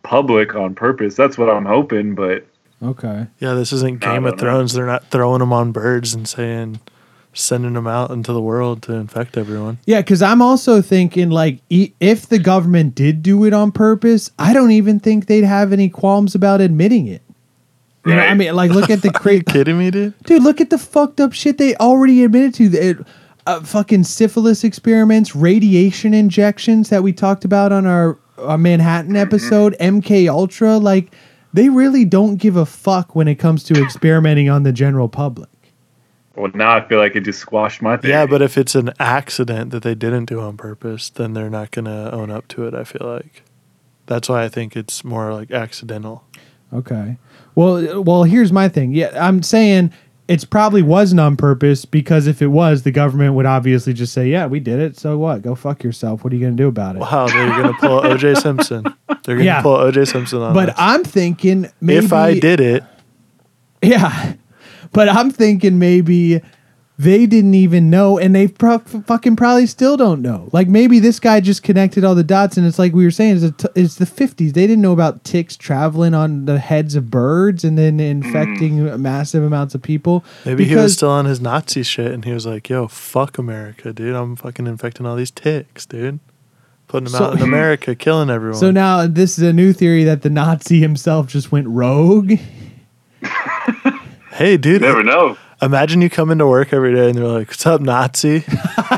public 0.04 0.56
on 0.56 0.76
purpose. 0.76 1.16
That's 1.16 1.38
what 1.38 1.50
I'm 1.50 1.66
hoping, 1.66 2.14
but 2.14 2.46
okay? 2.84 3.28
Yeah, 3.40 3.56
this 3.56 3.74
isn't 3.74 4.00
Game 4.02 4.26
of 4.26 4.34
know. 4.34 4.38
Thrones. 4.38 4.74
They're 4.74 4.86
not 4.86 5.10
throwing 5.10 5.40
them 5.40 5.54
on 5.54 5.72
birds 5.72 6.14
and 6.14 6.28
saying, 6.28 6.80
sending 7.38 7.74
them 7.74 7.88
out 7.88 8.12
into 8.12 8.34
the 8.34 8.42
world 8.42 8.82
to 8.84 8.94
infect 8.94 9.38
everyone. 9.38 9.78
Yeah, 9.86 10.02
because 10.02 10.22
I'm 10.22 10.42
also 10.42 10.82
thinking 10.82 11.30
like 11.30 11.60
e- 11.70 11.92
if 12.00 12.28
the 12.28 12.40
government 12.40 12.96
did 12.96 13.22
do 13.24 13.44
it 13.46 13.54
on 13.54 13.72
purpose, 13.72 14.32
I 14.40 14.54
don't 14.54 14.72
even 14.72 15.00
think 15.00 15.28
they'd 15.28 15.44
have 15.44 15.72
any 15.74 15.90
qualms 15.90 16.36
about 16.36 16.62
admitting 16.62 17.08
it. 17.08 17.22
You 18.06 18.16
know, 18.16 18.22
I 18.22 18.34
mean, 18.36 18.56
like 18.56 18.72
look 18.72 18.90
at 18.90 19.02
the 19.02 19.12
cra- 19.14 19.44
Kidding 19.44 19.78
me, 19.78 19.92
dude? 19.92 20.14
dude. 20.24 20.42
Look 20.44 20.62
at 20.62 20.70
the 20.70 20.78
fucked 20.78 21.20
up 21.20 21.34
shit 21.34 21.58
they 21.58 21.76
already 21.76 22.24
admitted 22.24 22.54
to. 22.56 22.64
It, 22.78 22.98
uh, 23.46 23.62
fucking 23.62 24.04
syphilis 24.04 24.64
experiments, 24.64 25.36
radiation 25.36 26.14
injections 26.14 26.90
that 26.90 27.02
we 27.04 27.14
talked 27.14 27.46
about 27.46 27.72
on 27.72 27.86
our, 27.86 28.18
our 28.38 28.58
Manhattan 28.58 29.16
episode, 29.16 29.76
MK 29.80 30.30
Ultra. 30.30 30.78
Like 30.78 31.14
they 31.54 31.70
really 31.70 32.04
don't 32.06 32.36
give 32.38 32.56
a 32.58 32.66
fuck 32.66 33.16
when 33.16 33.28
it 33.28 33.36
comes 33.36 33.64
to 33.66 33.82
experimenting 33.82 34.50
on 34.50 34.64
the 34.64 34.72
general 34.74 35.08
public. 35.10 35.50
Well, 36.38 36.52
now 36.54 36.76
I 36.76 36.88
feel 36.88 37.00
like 37.00 37.16
it 37.16 37.22
just 37.22 37.40
squashed 37.40 37.82
my 37.82 37.98
theory. 37.98 38.14
Yeah, 38.14 38.26
but 38.26 38.42
if 38.42 38.58
it's 38.58 38.76
an 38.76 38.92
accident 39.00 39.72
that 39.72 39.84
they 39.84 39.96
didn't 39.96 40.26
do 40.26 40.40
on 40.40 40.56
purpose, 40.56 41.10
then 41.10 41.34
they're 41.34 41.50
not 41.50 41.72
going 41.72 41.86
to 41.86 42.12
own 42.14 42.30
up 42.30 42.48
to 42.50 42.66
it, 42.68 42.74
I 42.74 42.84
feel 42.84 43.08
like. 43.08 43.44
That's 44.06 44.30
why 44.30 44.44
I 44.44 44.50
think 44.50 44.76
it's 44.78 45.04
more 45.04 45.34
like 45.34 45.52
accidental. 45.52 46.24
Okay. 46.74 47.18
Well, 47.56 48.04
well, 48.04 48.24
here's 48.24 48.52
my 48.54 48.70
thing. 48.70 48.94
Yeah, 48.94 49.12
I'm 49.20 49.42
saying 49.44 49.92
it's 50.28 50.46
probably 50.46 50.82
wasn't 50.82 51.20
on 51.22 51.36
purpose 51.38 51.86
because 51.86 52.28
if 52.28 52.42
it 52.42 52.48
was, 52.48 52.84
the 52.84 52.92
government 52.92 53.34
would 53.36 53.46
obviously 53.46 53.94
just 53.94 54.14
say, 54.14 54.30
"Yeah, 54.30 54.46
we 54.46 54.60
did 54.60 54.80
it. 54.80 54.98
So 54.98 55.18
what? 55.18 55.42
Go 55.42 55.56
fuck 55.56 55.84
yourself. 55.84 56.24
What 56.24 56.32
are 56.34 56.36
you 56.36 56.42
gonna 56.46 56.56
do 56.58 56.68
about 56.68 56.96
it?" 56.98 57.00
Wow, 57.00 57.28
they're 57.28 57.48
going 57.62 57.74
to 57.74 57.80
pull 57.80 58.02
OJ 58.04 58.42
Simpson. 58.42 58.84
They're 58.84 59.36
going 59.36 59.40
to 59.40 59.46
Yeah. 59.46 59.62
pull 59.62 59.78
OJ 59.78 60.06
Simpson 60.08 60.42
on 60.42 60.54
But 60.54 60.70
us. 60.70 60.76
I'm 60.78 61.04
thinking 61.04 61.70
maybe 61.82 62.06
if 62.06 62.14
I 62.14 62.38
did 62.38 62.60
it, 62.60 62.84
yeah. 63.82 64.34
But 64.98 65.10
I'm 65.10 65.30
thinking 65.30 65.78
maybe 65.78 66.42
they 66.98 67.28
didn't 67.28 67.54
even 67.54 67.92
know, 67.92 68.18
and 68.18 68.34
they 68.34 68.48
pro- 68.48 68.80
fucking 68.80 69.36
probably 69.36 69.68
still 69.68 69.96
don't 69.96 70.24
know. 70.24 70.50
Like 70.52 70.68
maybe 70.68 70.98
this 70.98 71.20
guy 71.20 71.40
just 71.40 71.62
connected 71.62 72.04
all 72.04 72.16
the 72.16 72.24
dots, 72.24 72.58
and 72.58 72.66
it's 72.66 72.80
like 72.80 72.94
we 72.94 73.06
were 73.06 73.12
saying, 73.12 73.36
it's, 73.36 73.44
a 73.44 73.52
t- 73.52 73.68
it's 73.76 73.94
the 73.98 74.06
50s. 74.06 74.54
They 74.54 74.66
didn't 74.66 74.82
know 74.82 74.94
about 74.94 75.24
ticks 75.24 75.56
traveling 75.56 76.16
on 76.16 76.46
the 76.46 76.58
heads 76.58 76.96
of 76.96 77.12
birds 77.12 77.64
and 77.64 77.78
then 77.78 78.00
infecting 78.00 78.78
mm. 78.78 79.00
massive 79.00 79.44
amounts 79.44 79.76
of 79.76 79.84
people. 79.84 80.26
maybe 80.46 80.66
he 80.66 80.74
was 80.74 80.82
Because- 80.82 80.94
still 80.94 81.12
on 81.12 81.26
his 81.26 81.40
Nazi 81.40 81.84
shit 81.84 82.12
and 82.12 82.26
he 82.26 82.32
was 82.32 82.48
like, 82.48 82.68
yo, 82.68 82.88
fuck 82.88 83.38
America, 83.38 83.94
dude. 83.94 84.16
I'm 84.16 84.36
fucking 84.36 84.66
infecting 84.66 85.06
all 85.06 85.16
these 85.16 85.30
ticks, 85.30 85.86
dude. 85.86 86.20
Putting 86.88 87.12
them 87.12 87.20
So- 87.20 87.26
out 87.26 87.34
in 87.36 87.44
America, 87.44 87.94
killing 87.94 88.32
everyone. 88.32 88.60
So 88.60 88.72
now 88.72 89.06
this 89.06 89.38
is 89.38 89.44
a 89.44 89.54
new 89.54 89.74
theory 89.74 90.06
that 90.06 90.24
the 90.24 90.32
Nazi 90.32 90.80
himself 90.80 91.28
just 91.28 91.52
went 91.52 91.68
rogue. 91.68 92.34
Hey, 94.38 94.58
dude, 94.58 94.82
you 94.82 94.88
never 94.88 95.04
know. 95.04 95.38
imagine 95.62 96.02
you 96.02 96.10
come 96.10 96.32
into 96.32 96.46
work 96.48 96.72
every 96.74 96.94
day 96.94 97.10
and 97.10 97.18
they're 97.18 97.26
like, 97.28 97.48
what's 97.48 97.66
up, 97.66 97.82
Nazi? 97.82 98.44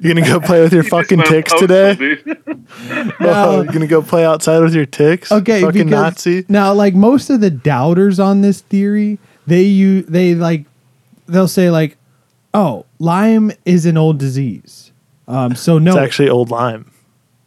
you're 0.00 0.14
going 0.14 0.16
to 0.16 0.22
go 0.24 0.40
play 0.40 0.60
with 0.60 0.72
your 0.72 0.84
fucking 0.84 1.22
ticks 1.22 1.52
postal, 1.52 1.68
today? 1.68 1.94
dude. 1.94 2.42
Oh, 3.20 3.62
you 3.62 3.70
gonna 3.72 3.86
go 3.86 4.02
play 4.02 4.24
outside 4.24 4.60
with 4.60 4.74
your 4.74 4.86
ticks? 4.86 5.30
Okay, 5.32 5.62
fucking 5.62 5.88
Nazi. 5.88 6.44
now 6.48 6.72
like 6.74 6.94
most 6.94 7.30
of 7.30 7.40
the 7.40 7.50
doubters 7.50 8.18
on 8.20 8.40
this 8.40 8.60
theory, 8.60 9.18
they 9.46 9.62
you 9.62 10.02
they 10.02 10.34
like 10.34 10.64
they'll 11.26 11.48
say 11.48 11.70
like, 11.70 11.96
oh, 12.54 12.84
Lyme 12.98 13.52
is 13.64 13.86
an 13.86 13.96
old 13.96 14.18
disease. 14.18 14.92
Um, 15.28 15.54
so 15.54 15.78
no, 15.78 15.92
It's 15.92 15.98
actually 15.98 16.28
old 16.28 16.50
lime. 16.50 16.90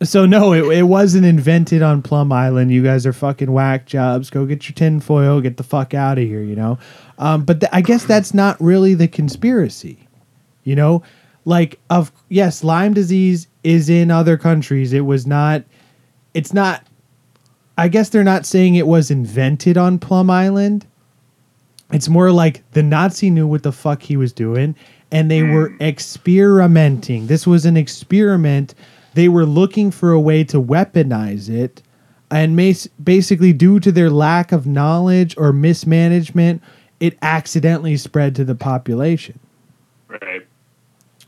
So 0.03 0.25
no, 0.25 0.53
it, 0.53 0.77
it 0.77 0.83
wasn't 0.83 1.25
invented 1.25 1.81
on 1.81 2.01
Plum 2.01 2.31
Island. 2.31 2.71
You 2.71 2.83
guys 2.83 3.05
are 3.05 3.13
fucking 3.13 3.51
whack 3.51 3.85
jobs. 3.85 4.29
Go 4.29 4.45
get 4.45 4.67
your 4.67 4.75
tinfoil. 4.75 5.41
Get 5.41 5.57
the 5.57 5.63
fuck 5.63 5.93
out 5.93 6.17
of 6.17 6.23
here. 6.23 6.41
You 6.41 6.55
know. 6.55 6.79
Um, 7.17 7.43
but 7.43 7.61
th- 7.61 7.69
I 7.73 7.81
guess 7.81 8.05
that's 8.05 8.33
not 8.33 8.59
really 8.61 8.93
the 8.93 9.07
conspiracy. 9.07 10.07
You 10.63 10.75
know, 10.75 11.03
like 11.45 11.79
of 11.89 12.11
yes, 12.29 12.63
Lyme 12.63 12.93
disease 12.93 13.47
is 13.63 13.89
in 13.89 14.11
other 14.11 14.37
countries. 14.37 14.93
It 14.93 15.01
was 15.01 15.27
not. 15.27 15.63
It's 16.33 16.53
not. 16.53 16.85
I 17.77 17.87
guess 17.87 18.09
they're 18.09 18.23
not 18.23 18.45
saying 18.45 18.75
it 18.75 18.87
was 18.87 19.09
invented 19.09 19.77
on 19.77 19.99
Plum 19.99 20.29
Island. 20.29 20.85
It's 21.91 22.09
more 22.09 22.31
like 22.31 22.69
the 22.71 22.83
Nazi 22.83 23.29
knew 23.29 23.47
what 23.47 23.63
the 23.63 23.71
fuck 23.71 24.03
he 24.03 24.15
was 24.15 24.31
doing 24.31 24.75
and 25.11 25.29
they 25.29 25.43
were 25.43 25.73
experimenting. 25.81 27.27
This 27.27 27.47
was 27.47 27.65
an 27.65 27.77
experiment. 27.77 28.75
They 29.19 29.27
were 29.27 29.45
looking 29.45 29.91
for 29.91 30.13
a 30.13 30.19
way 30.19 30.45
to 30.45 30.61
weaponize 30.61 31.49
it 31.49 31.83
and 32.31 32.55
mas- 32.55 32.87
basically 33.03 33.51
due 33.51 33.81
to 33.81 33.91
their 33.91 34.09
lack 34.09 34.53
of 34.53 34.65
knowledge 34.65 35.35
or 35.37 35.51
mismanagement, 35.51 36.61
it 37.01 37.17
accidentally 37.21 37.97
spread 37.97 38.33
to 38.37 38.45
the 38.45 38.55
population. 38.55 39.37
Right. 40.07 40.47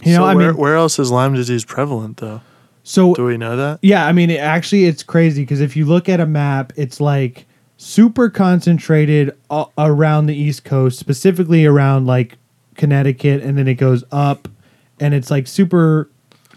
You 0.01 0.13
know, 0.13 0.19
so 0.19 0.23
I 0.23 0.35
where, 0.35 0.51
mean, 0.53 0.57
where 0.61 0.75
else 0.77 0.99
is 0.99 1.11
Lyme 1.11 1.33
disease 1.33 1.65
prevalent 1.65 2.17
though? 2.17 2.39
so 2.83 3.13
Do 3.13 3.25
we 3.25 3.35
know 3.35 3.57
that? 3.57 3.79
Yeah, 3.81 4.05
I 4.07 4.13
mean, 4.13 4.29
it, 4.29 4.39
actually, 4.39 4.85
it's 4.85 5.03
crazy 5.03 5.43
because 5.43 5.59
if 5.59 5.75
you 5.75 5.85
look 5.85 6.07
at 6.07 6.21
a 6.21 6.25
map, 6.25 6.71
it's 6.77 7.01
like 7.01 7.45
super 7.75 8.29
concentrated 8.29 9.35
a- 9.49 9.65
around 9.77 10.27
the 10.27 10.35
East 10.35 10.63
Coast, 10.63 10.97
specifically 10.97 11.65
around 11.65 12.05
like 12.07 12.37
Connecticut, 12.75 13.43
and 13.43 13.57
then 13.57 13.67
it 13.67 13.75
goes 13.75 14.05
up, 14.13 14.47
and 14.97 15.13
it's 15.13 15.29
like 15.29 15.45
super 15.45 16.09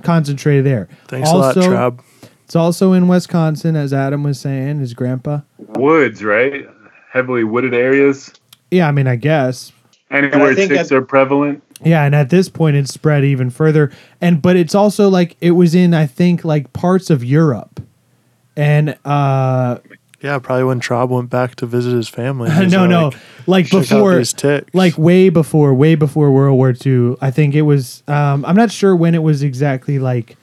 concentrated 0.04 0.64
there. 0.64 0.88
Thanks 1.08 1.30
a 1.30 1.36
lot, 1.36 1.56
Traub. 1.56 2.00
It's 2.44 2.54
also 2.54 2.92
in 2.92 3.08
Wisconsin, 3.08 3.74
as 3.74 3.92
Adam 3.92 4.22
was 4.22 4.38
saying, 4.38 4.78
his 4.78 4.92
grandpa. 4.94 5.40
Woods, 5.58 6.22
right? 6.22 6.66
Heavily 7.10 7.42
wooded 7.44 7.74
areas. 7.74 8.32
Yeah, 8.70 8.86
I 8.86 8.92
mean, 8.92 9.06
I 9.06 9.16
guess. 9.16 9.72
Anywhere 10.10 10.54
think 10.54 10.70
ticks 10.70 10.90
that- 10.90 10.96
are 10.96 11.02
prevalent. 11.02 11.62
Yeah, 11.82 12.04
and 12.04 12.14
at 12.14 12.30
this 12.30 12.48
point, 12.48 12.76
it's 12.76 12.92
spread 12.94 13.24
even 13.24 13.50
further. 13.50 13.90
And 14.20 14.40
but 14.40 14.56
it's 14.56 14.74
also 14.74 15.08
like 15.08 15.36
it 15.40 15.52
was 15.52 15.74
in, 15.74 15.92
I 15.92 16.06
think, 16.06 16.44
like 16.44 16.72
parts 16.72 17.10
of 17.10 17.24
Europe, 17.24 17.80
and 18.56 18.96
uh 19.04 19.78
Yeah, 20.24 20.38
probably 20.38 20.64
when 20.64 20.80
Traub 20.80 21.10
went 21.10 21.28
back 21.28 21.54
to 21.56 21.66
visit 21.66 21.94
his 21.94 22.08
family. 22.08 22.48
no, 22.48 22.54
he's 22.62 22.72
no, 22.72 23.12
like 23.46 23.66
"Check 23.66 23.82
before, 23.82 24.22
like 24.72 24.96
way 24.96 25.28
before, 25.28 25.74
way 25.74 25.96
before 25.96 26.30
World 26.32 26.56
War 26.56 26.72
II. 26.74 27.16
I 27.20 27.30
think 27.30 27.54
it 27.54 27.62
was. 27.62 28.02
Um, 28.08 28.42
I'm 28.46 28.56
not 28.56 28.72
sure 28.72 28.96
when 28.96 29.14
it 29.14 29.22
was 29.22 29.42
exactly 29.42 29.98
like 29.98 30.38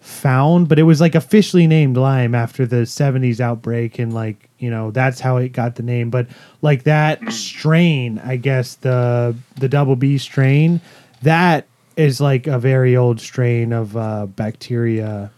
found, 0.00 0.68
but 0.68 0.80
it 0.80 0.82
was 0.82 1.00
like 1.00 1.14
officially 1.14 1.68
named 1.68 1.96
Lyme 1.96 2.34
after 2.34 2.66
the 2.66 2.78
70s 2.78 3.38
outbreak, 3.38 4.00
and 4.00 4.12
like 4.12 4.50
you 4.58 4.68
know 4.68 4.90
that's 4.90 5.20
how 5.20 5.36
it 5.36 5.50
got 5.50 5.76
the 5.76 5.84
name. 5.84 6.10
But 6.10 6.26
like 6.60 6.82
that 6.82 7.20
strain, 7.32 8.18
I 8.18 8.34
guess 8.34 8.74
the 8.74 9.36
the 9.60 9.68
double 9.68 9.94
B 9.94 10.18
strain, 10.18 10.80
that 11.22 11.68
is 11.96 12.20
like 12.20 12.48
a 12.48 12.58
very 12.58 12.96
old 12.96 13.20
strain 13.20 13.72
of 13.72 13.96
uh, 13.96 14.26
bacteria. 14.26 15.30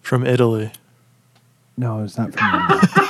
from 0.00 0.26
Italy. 0.26 0.72
No, 1.76 2.02
it's 2.02 2.18
not 2.18 2.34
from 2.34 2.72
India. 2.72 3.06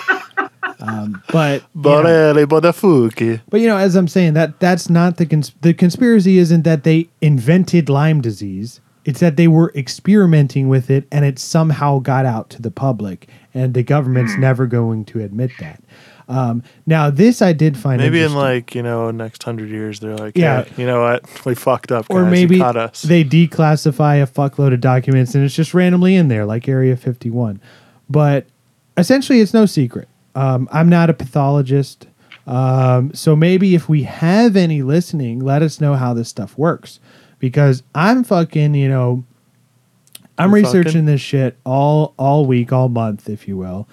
um, 0.82 1.22
but 1.32 1.62
you 1.74 1.80
know, 1.82 2.02
Borelli 2.02 2.44
Bodafuki. 2.46 3.40
but 3.48 3.60
you 3.60 3.68
know, 3.68 3.76
as 3.76 3.96
I'm 3.96 4.08
saying, 4.08 4.34
that 4.34 4.60
that's 4.60 4.88
not 4.90 5.16
the 5.16 5.26
cons- 5.26 5.54
the 5.60 5.74
conspiracy. 5.74 6.38
Isn't 6.38 6.62
that 6.62 6.84
they 6.84 7.08
invented 7.20 7.88
Lyme 7.88 8.20
disease? 8.20 8.80
It's 9.04 9.20
that 9.20 9.36
they 9.36 9.48
were 9.48 9.72
experimenting 9.74 10.68
with 10.68 10.90
it, 10.90 11.06
and 11.10 11.24
it 11.24 11.38
somehow 11.38 12.00
got 12.00 12.26
out 12.26 12.50
to 12.50 12.62
the 12.62 12.70
public, 12.70 13.28
and 13.54 13.72
the 13.72 13.82
government's 13.82 14.36
never 14.36 14.66
going 14.66 15.04
to 15.06 15.20
admit 15.20 15.50
that. 15.58 15.82
Um, 16.28 16.62
now, 16.86 17.10
this 17.10 17.42
I 17.42 17.52
did 17.52 17.76
find 17.76 18.00
Maybe 18.00 18.22
in 18.22 18.34
like, 18.34 18.72
you 18.74 18.82
know, 18.84 19.10
next 19.10 19.42
hundred 19.42 19.70
years 19.70 19.98
they're 19.98 20.16
like, 20.16 20.36
Yeah. 20.36 20.64
yeah, 20.66 20.72
you 20.76 20.86
know 20.86 21.00
what? 21.02 21.24
We 21.44 21.56
fucked 21.56 21.90
up, 21.90 22.06
guys. 22.08 22.14
or 22.16 22.24
You 22.24 22.30
maybe 22.30 22.58
caught 22.58 22.76
us. 22.76 23.02
they 23.02 23.24
declassify 23.24 24.22
a 24.22 24.26
fuckload 24.28 24.72
of 24.72 24.80
documents 24.80 25.34
and 25.34 25.44
it's 25.44 25.56
just 25.56 25.74
randomly 25.74 26.14
in 26.14 26.28
there, 26.28 26.44
like 26.44 26.68
Area 26.68 26.96
51. 26.96 27.60
But 28.08 28.46
essentially, 28.96 29.40
it's 29.40 29.52
no 29.52 29.66
secret. 29.66 30.08
Um, 30.34 30.68
I'm 30.72 30.88
not 30.88 31.10
a 31.10 31.14
pathologist. 31.14 32.06
Um, 32.46 33.12
so 33.14 33.36
maybe 33.36 33.74
if 33.74 33.88
we 33.88 34.04
have 34.04 34.56
any 34.56 34.82
listening, 34.82 35.40
let 35.40 35.62
us 35.62 35.80
know 35.80 35.94
how 35.94 36.14
this 36.14 36.28
stuff 36.28 36.56
works. 36.58 37.00
Because 37.38 37.82
I'm 37.94 38.22
fucking, 38.24 38.74
you 38.74 38.88
know, 38.88 39.24
I'm 40.38 40.50
You're 40.50 40.62
researching 40.62 40.92
fucking? 40.92 41.04
this 41.06 41.20
shit 41.20 41.56
all 41.64 42.14
all 42.18 42.46
week, 42.46 42.72
all 42.72 42.88
month, 42.88 43.28
if 43.28 43.46
you 43.48 43.56
will. 43.56 43.88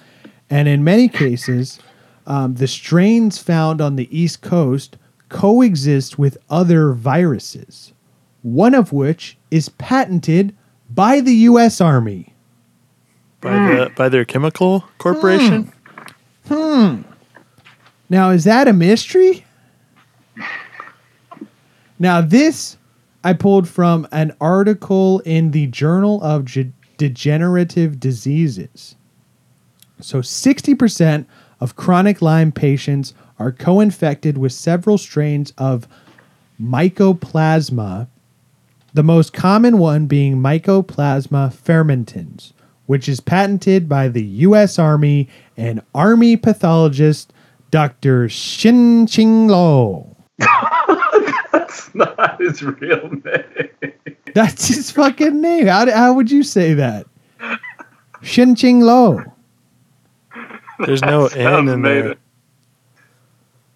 And 0.50 0.66
in 0.68 0.82
many 0.84 1.08
cases, 1.08 1.78
um, 2.26 2.54
the 2.54 2.66
strains 2.66 3.38
found 3.38 3.80
on 3.80 3.96
the 3.96 4.08
East 4.16 4.40
Coast 4.42 4.96
coexist 5.28 6.18
with 6.18 6.38
other 6.48 6.92
viruses, 6.92 7.92
one 8.42 8.74
of 8.74 8.92
which 8.92 9.36
is 9.50 9.68
patented 9.70 10.54
by 10.90 11.20
the 11.20 11.34
U.S. 11.34 11.80
Army. 11.80 12.34
by 13.40 13.50
the 13.52 13.92
by 13.96 14.08
their 14.08 14.24
chemical 14.24 14.84
corporation. 14.98 15.72
Hmm. 16.48 17.02
Now, 18.08 18.30
is 18.30 18.44
that 18.44 18.68
a 18.68 18.72
mystery? 18.72 19.44
Now, 21.98 22.20
this 22.20 22.78
I 23.22 23.32
pulled 23.32 23.68
from 23.68 24.06
an 24.12 24.34
article 24.40 25.20
in 25.20 25.50
the 25.50 25.66
Journal 25.66 26.22
of 26.22 26.44
Ge- 26.44 26.72
Degenerative 26.96 28.00
Diseases. 28.00 28.96
So, 30.00 30.20
60% 30.20 31.26
of 31.60 31.76
chronic 31.76 32.22
Lyme 32.22 32.52
patients 32.52 33.14
are 33.38 33.52
co 33.52 33.80
infected 33.80 34.38
with 34.38 34.52
several 34.52 34.96
strains 34.96 35.52
of 35.58 35.88
mycoplasma, 36.60 38.08
the 38.94 39.02
most 39.02 39.32
common 39.32 39.78
one 39.78 40.06
being 40.06 40.36
Mycoplasma 40.36 41.52
fermentans, 41.52 42.52
which 42.86 43.08
is 43.08 43.20
patented 43.20 43.88
by 43.88 44.08
the 44.08 44.22
U.S. 44.22 44.78
Army 44.78 45.28
and 45.58 45.82
Army 45.94 46.36
pathologist 46.36 47.32
Dr. 47.70 48.28
Shin 48.30 49.06
Ching 49.06 49.48
Lo. 49.48 50.16
That's 51.52 51.94
not 51.94 52.40
his 52.40 52.62
real 52.62 53.10
name. 53.10 53.92
That's 54.34 54.68
his 54.68 54.90
fucking 54.90 55.40
name. 55.40 55.66
How, 55.66 55.90
how 55.90 56.14
would 56.14 56.30
you 56.30 56.42
say 56.42 56.72
that? 56.74 57.06
Shin 58.22 58.54
Ching 58.54 58.80
Lo. 58.80 59.22
There's 60.86 61.02
no 61.02 61.26
N 61.26 61.68
in 61.68 61.82
there. 61.82 62.12
it. 62.12 62.18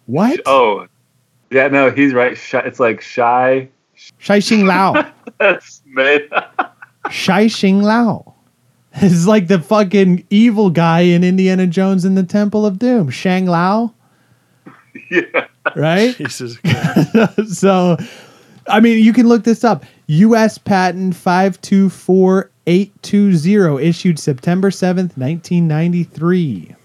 What? 0.07 0.41
Oh, 0.47 0.87
yeah, 1.51 1.68
no, 1.68 1.91
he's 1.91 2.14
right. 2.14 2.39
It's 2.53 2.80
like 2.80 3.01
shy. 3.01 3.68
Shai 4.18 4.39
Xing 4.39 4.64
Lao. 4.64 5.12
That's 5.39 5.83
made. 5.87 6.28
Shai 7.11 7.47
Xing 7.47 7.83
Lao. 7.83 8.32
It's 8.97 9.26
like 9.26 9.49
the 9.49 9.59
fucking 9.59 10.26
evil 10.28 10.68
guy 10.68 11.01
in 11.01 11.24
Indiana 11.24 11.66
Jones 11.66 12.05
in 12.05 12.14
the 12.14 12.22
Temple 12.22 12.66
of 12.66 12.78
Doom. 12.78 13.09
Shang 13.09 13.47
Lao, 13.47 13.95
yeah. 15.11 15.47
right? 15.74 16.14
Jesus 16.16 16.59
Christ. 16.64 17.57
so, 17.57 17.97
I 18.68 18.80
mean, 18.80 19.03
you 19.03 19.14
can 19.14 19.28
look 19.28 19.45
this 19.45 19.64
up. 19.64 19.86
U.S. 20.09 20.59
Patent 20.59 21.16
524820, 21.16 23.82
issued 23.82 24.18
September 24.18 24.68
7th, 24.68 25.16
1993. 25.16 26.76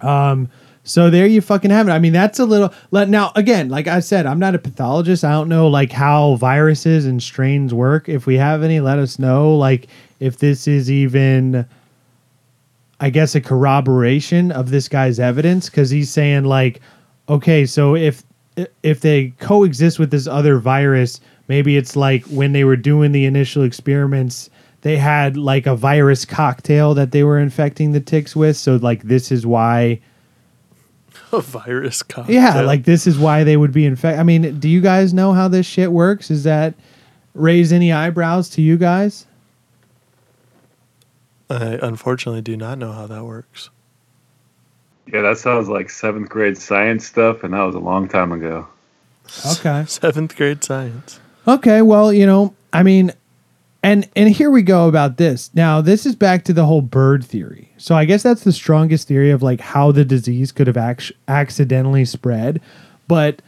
Um, 0.00 0.48
so 0.84 1.10
there 1.10 1.26
you 1.26 1.40
fucking 1.40 1.70
have 1.70 1.88
it. 1.88 1.92
I 1.92 1.98
mean, 1.98 2.12
that's 2.12 2.38
a 2.38 2.44
little. 2.44 2.72
let- 2.90 3.08
Now, 3.08 3.32
again, 3.36 3.68
like 3.68 3.86
I 3.86 4.00
said, 4.00 4.26
I'm 4.26 4.38
not 4.38 4.54
a 4.54 4.58
pathologist. 4.58 5.24
I 5.24 5.30
don't 5.32 5.48
know 5.48 5.68
like 5.68 5.92
how 5.92 6.34
viruses 6.36 7.06
and 7.06 7.22
strains 7.22 7.72
work. 7.72 8.08
If 8.08 8.26
we 8.26 8.36
have 8.36 8.62
any, 8.62 8.80
let 8.80 8.98
us 8.98 9.18
know. 9.18 9.56
Like 9.56 9.88
if 10.20 10.38
this 10.38 10.66
is 10.66 10.90
even. 10.90 11.66
I 13.00 13.10
guess 13.10 13.34
a 13.34 13.40
corroboration 13.40 14.52
of 14.52 14.70
this 14.70 14.88
guy's 14.88 15.18
evidence 15.18 15.68
because 15.68 15.90
he's 15.90 16.08
saying 16.08 16.44
like, 16.44 16.80
okay, 17.28 17.66
so 17.66 17.96
if 17.96 18.22
if 18.84 19.00
they 19.00 19.30
coexist 19.40 19.98
with 19.98 20.12
this 20.12 20.28
other 20.28 20.58
virus, 20.58 21.20
maybe 21.48 21.76
it's 21.76 21.96
like 21.96 22.24
when 22.26 22.52
they 22.52 22.62
were 22.62 22.76
doing 22.76 23.10
the 23.10 23.24
initial 23.26 23.64
experiments, 23.64 24.50
they 24.82 24.96
had 24.96 25.36
like 25.36 25.66
a 25.66 25.74
virus 25.74 26.24
cocktail 26.24 26.94
that 26.94 27.10
they 27.10 27.24
were 27.24 27.40
infecting 27.40 27.90
the 27.90 28.00
ticks 28.00 28.36
with. 28.36 28.56
So 28.56 28.76
like 28.76 29.02
this 29.02 29.32
is 29.32 29.44
why, 29.44 30.00
A 31.32 31.40
virus 31.40 32.02
cocktail. 32.02 32.34
yeah, 32.34 32.60
like 32.60 32.84
this 32.84 33.06
is 33.06 33.18
why 33.18 33.44
they 33.44 33.56
would 33.56 33.72
be 33.72 33.86
infected. 33.86 34.20
I 34.20 34.22
mean, 34.22 34.58
do 34.60 34.68
you 34.68 34.80
guys 34.80 35.14
know 35.14 35.32
how 35.32 35.48
this 35.48 35.66
shit 35.66 35.90
works? 35.92 36.30
Is 36.30 36.44
that 36.44 36.74
raise 37.34 37.72
any 37.72 37.92
eyebrows 37.92 38.48
to 38.50 38.62
you 38.62 38.76
guys? 38.76 39.26
I 41.50 41.78
unfortunately 41.82 42.40
do 42.42 42.56
not 42.56 42.78
know 42.78 42.92
how 42.92 43.06
that 43.06 43.24
works. 43.24 43.70
Yeah, 45.12 45.22
that 45.22 45.38
sounds 45.38 45.68
like 45.68 45.90
seventh 45.90 46.28
grade 46.28 46.56
science 46.56 47.06
stuff, 47.06 47.42
and 47.44 47.52
that 47.52 47.62
was 47.62 47.74
a 47.74 47.78
long 47.80 48.08
time 48.08 48.32
ago. 48.32 48.68
Okay. 49.46 49.84
Seventh 49.88 50.34
grade 50.36 50.64
science. 50.64 51.20
Okay, 51.46 51.82
well, 51.82 52.12
you 52.12 52.26
know, 52.26 52.54
I 52.72 52.82
mean, 52.82 53.12
and 53.82 54.08
and 54.14 54.30
here 54.30 54.50
we 54.50 54.62
go 54.62 54.88
about 54.88 55.16
this. 55.16 55.50
Now, 55.54 55.80
this 55.80 56.06
is 56.06 56.14
back 56.14 56.44
to 56.44 56.52
the 56.52 56.66
whole 56.66 56.82
bird 56.82 57.24
theory. 57.24 57.72
So 57.78 57.94
I 57.94 58.04
guess 58.04 58.22
that's 58.22 58.44
the 58.44 58.52
strongest 58.52 59.08
theory 59.08 59.30
of 59.30 59.42
like 59.42 59.60
how 59.60 59.90
the 59.92 60.04
disease 60.04 60.52
could 60.52 60.68
have 60.68 60.76
ac- 60.76 61.14
accidentally 61.26 62.04
spread. 62.04 62.60
But 63.08 63.42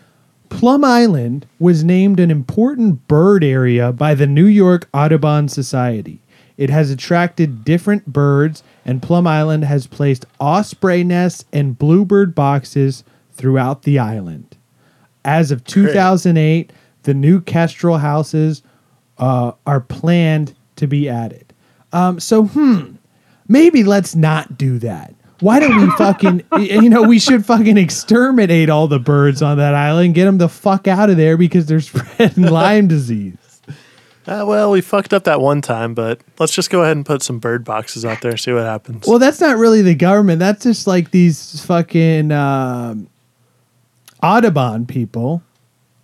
Plum 0.49 0.85
Island 0.85 1.47
was 1.59 1.85
named 1.85 2.21
an 2.21 2.31
important 2.31 3.07
bird 3.09 3.45
area 3.45 3.93
by 3.93 4.15
the 4.15 4.27
New 4.27 4.47
York 4.47 4.89
Audubon 4.93 5.49
Society. 5.49 6.21
It 6.57 6.71
has 6.71 6.91
attracted 6.91 7.65
different 7.65 8.07
birds, 8.07 8.63
and 8.85 9.03
Plum 9.03 9.27
Island 9.27 9.65
has 9.65 9.87
placed 9.87 10.27
osprey 10.39 11.03
nests 11.03 11.45
and 11.53 11.79
bluebird 11.79 12.35
boxes 12.35 13.03
throughout 13.33 13.83
the 13.83 13.99
island. 13.99 14.57
As 15.25 15.51
of 15.51 15.65
2008, 15.65 16.73
the 17.03 17.15
new 17.15 17.41
kestrel 17.41 17.99
houses 17.99 18.63
uh, 19.19 19.53
are 19.67 19.81
planned 19.81 20.55
to 20.77 20.87
be 20.87 21.09
added. 21.09 21.53
Um, 21.93 22.19
so, 22.21 22.45
hmm, 22.45 22.95
maybe 23.49 23.85
let's 23.85 24.15
not 24.15 24.59
do 24.59 24.79
that. 24.81 25.15
Why 25.41 25.61
don't 25.61 25.81
we 25.81 25.91
fucking, 25.97 26.45
you 26.59 26.89
know, 26.89 27.03
we 27.03 27.19
should 27.19 27.45
fucking 27.45 27.77
exterminate 27.77 28.71
all 28.71 28.89
the 28.89 28.99
birds 28.99 29.43
on 29.43 29.59
that 29.59 29.75
island, 29.75 30.15
get 30.15 30.25
them 30.25 30.39
the 30.39 30.49
fuck 30.49 30.89
out 30.89 31.11
of 31.11 31.17
there 31.17 31.37
because 31.37 31.67
they're 31.67 31.81
spreading 31.81 32.45
Lyme 32.51 32.89
disease. 32.89 33.37
Uh, 34.27 34.43
well, 34.47 34.71
we 34.71 34.81
fucked 34.81 35.13
up 35.13 35.25
that 35.25 35.39
one 35.39 35.61
time, 35.61 35.93
but 35.93 36.19
let's 36.39 36.55
just 36.55 36.71
go 36.71 36.83
ahead 36.83 36.97
and 36.97 37.05
put 37.05 37.23
some 37.23 37.39
bird 37.39 37.63
boxes 37.63 38.07
out 38.07 38.23
there, 38.23 38.31
and 38.31 38.41
see 38.41 38.55
what 38.55 38.65
happens. 38.65 39.07
Well, 39.07 39.19
that's 39.19 39.39
not 39.39 39.59
really 39.59 39.83
the 39.83 39.95
government. 39.95 40.39
That's 40.39 40.63
just 40.63 40.87
like 40.87 41.11
these 41.11 41.63
fucking 41.67 42.33
um, 42.33 43.11
Audubon 44.23 44.87
people, 44.87 45.43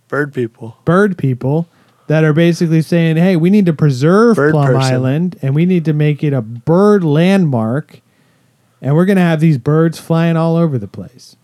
bird 0.07 0.35
people. 0.35 0.77
bird 0.85 1.17
people 1.17 1.67
that 2.11 2.25
are 2.25 2.33
basically 2.33 2.81
saying, 2.81 3.15
"Hey, 3.15 3.37
we 3.37 3.49
need 3.49 3.65
to 3.67 3.71
preserve 3.73 4.35
Bird 4.35 4.51
Plum 4.51 4.65
person. 4.65 4.81
Island 4.81 5.37
and 5.41 5.55
we 5.55 5.65
need 5.65 5.85
to 5.85 5.93
make 5.93 6.25
it 6.25 6.33
a 6.33 6.41
bird 6.41 7.05
landmark, 7.05 8.01
and 8.81 8.95
we're 8.95 9.05
gonna 9.05 9.21
have 9.21 9.39
these 9.39 9.57
birds 9.57 9.97
flying 9.97 10.35
all 10.35 10.57
over 10.57 10.77
the 10.77 10.89
place." 10.89 11.37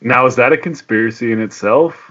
Now, 0.00 0.24
is 0.24 0.36
that 0.36 0.54
a 0.54 0.56
conspiracy 0.56 1.30
in 1.30 1.42
itself? 1.42 2.10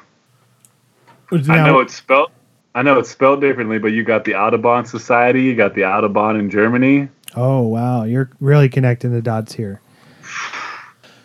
I 1.32 1.66
know 1.66 1.80
it's 1.80 1.96
spelled. 1.96 2.30
I 2.76 2.84
know 2.84 3.00
it's 3.00 3.10
spelled 3.10 3.42
differently, 3.42 3.80
but 3.80 3.94
you 3.94 4.04
got 4.04 4.24
the 4.24 4.36
Audubon 4.36 4.86
Society, 4.86 5.42
you 5.42 5.56
got 5.56 5.74
the 5.74 5.84
Audubon 5.84 6.36
in 6.36 6.52
Germany. 6.52 7.10
Oh, 7.36 7.62
wow. 7.62 8.04
You're 8.04 8.30
really 8.40 8.70
connecting 8.70 9.12
the 9.12 9.24
dots 9.24 9.54
here. 9.54 9.82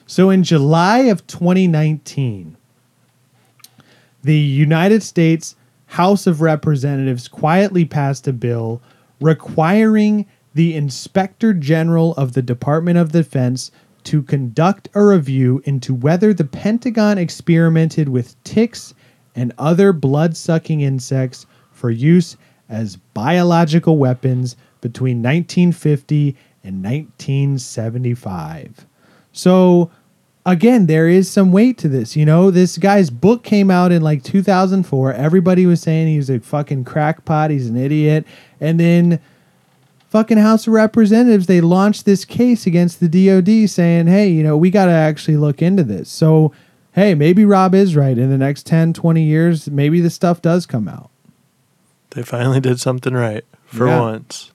So, 0.07 0.31
in 0.31 0.43
July 0.43 1.01
of 1.01 1.27
2019, 1.27 2.57
the 4.25 4.39
United 4.39 5.03
States 5.03 5.55
House 5.87 6.27
of 6.27 6.41
Representatives 6.41 7.29
quietly 7.29 7.85
passed 7.85 8.29
a 8.29 8.33
bill 8.33 8.81
requiring 9.21 10.27
the 10.55 10.75
Inspector 10.75 11.53
General 11.55 12.15
of 12.15 12.33
the 12.33 12.43
Department 12.43 12.99
of 12.99 13.13
Defense 13.13 13.71
to 14.05 14.23
conduct 14.23 14.89
a 14.95 15.05
review 15.05 15.61
into 15.65 15.93
whether 15.93 16.33
the 16.33 16.45
Pentagon 16.45 17.19
experimented 17.19 18.09
with 18.09 18.43
ticks 18.45 18.95
and 19.35 19.53
other 19.59 19.93
blood 19.93 20.37
sucking 20.37 20.81
insects 20.81 21.45
for 21.73 21.91
use 21.91 22.37
as 22.69 22.97
biological 23.15 23.99
weapons 23.99 24.57
between 24.81 25.23
1950 25.23 26.37
and 26.65 26.83
1975. 26.83 28.87
So, 29.33 29.91
again, 30.47 30.87
there 30.87 31.09
is 31.09 31.31
some 31.31 31.53
weight 31.53 31.77
to 31.79 31.89
this. 31.89 32.17
You 32.17 32.25
know, 32.25 32.51
this 32.51 32.79
guy's 32.79 33.11
book 33.11 33.43
came 33.45 33.71
out 33.71 33.93
in 33.93 34.01
like 34.01 34.23
2004. 34.23 35.13
Everybody 35.13 35.67
was 35.67 35.83
saying 35.83 36.07
he 36.09 36.17
was 36.17 36.31
a 36.31 36.41
fucking 36.41 36.85
crackpot, 36.85 37.51
he's 37.51 37.69
an 37.69 37.77
idiot. 37.77 38.25
And 38.61 38.81
then 38.81 39.21
fucking 40.09 40.39
House 40.39 40.67
of 40.67 40.73
Representatives, 40.73 41.47
they 41.47 41.61
launched 41.61 42.07
this 42.07 42.25
case 42.25 42.67
against 42.67 43.01
the 43.01 43.09
DOD 43.09 43.69
saying, 43.69 44.07
hey, 44.07 44.29
you 44.29 44.43
know, 44.43 44.57
we 44.57 44.71
got 44.71 44.87
to 44.87 44.93
actually 44.93 45.37
look 45.37 45.61
into 45.61 45.83
this. 45.85 46.09
So, 46.09 46.53
hey, 46.93 47.15
maybe 47.15 47.45
Rob 47.45 47.75
is 47.75 47.97
right. 47.97 48.17
In 48.17 48.31
the 48.31 48.39
next 48.39 48.65
10, 48.67 48.93
20 48.95 49.23
years, 49.23 49.69
maybe 49.69 50.01
this 50.01 50.15
stuff 50.15 50.41
does 50.41 50.65
come 50.65 50.89
out. 50.89 51.11
They 52.11 52.23
finally 52.23 52.61
did 52.61 52.81
something 52.81 53.13
right 53.13 53.45
for 53.67 53.89
Yeah. 53.89 54.01
once. 54.01 54.53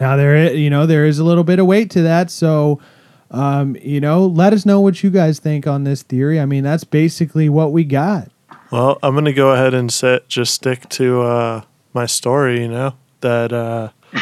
Now 0.00 0.16
there, 0.16 0.52
you 0.52 0.68
know, 0.70 0.86
there 0.86 1.06
is 1.06 1.18
a 1.18 1.24
little 1.24 1.44
bit 1.44 1.58
of 1.58 1.66
weight 1.66 1.90
to 1.90 2.02
that. 2.02 2.30
So, 2.30 2.80
um, 3.30 3.76
you 3.80 4.00
know, 4.00 4.26
let 4.26 4.52
us 4.52 4.64
know 4.64 4.80
what 4.80 5.02
you 5.02 5.10
guys 5.10 5.38
think 5.38 5.66
on 5.66 5.84
this 5.84 6.02
theory. 6.02 6.40
I 6.40 6.46
mean, 6.46 6.64
that's 6.64 6.84
basically 6.84 7.48
what 7.48 7.72
we 7.72 7.84
got. 7.84 8.30
Well, 8.70 8.98
I'm 9.02 9.14
gonna 9.14 9.32
go 9.32 9.50
ahead 9.50 9.74
and 9.74 9.92
set 9.92 10.28
just 10.28 10.54
stick 10.54 10.88
to 10.90 11.22
uh, 11.22 11.62
my 11.92 12.06
story. 12.06 12.62
You 12.62 12.68
know 12.68 12.94
that 13.20 13.52
uh, 13.52 13.90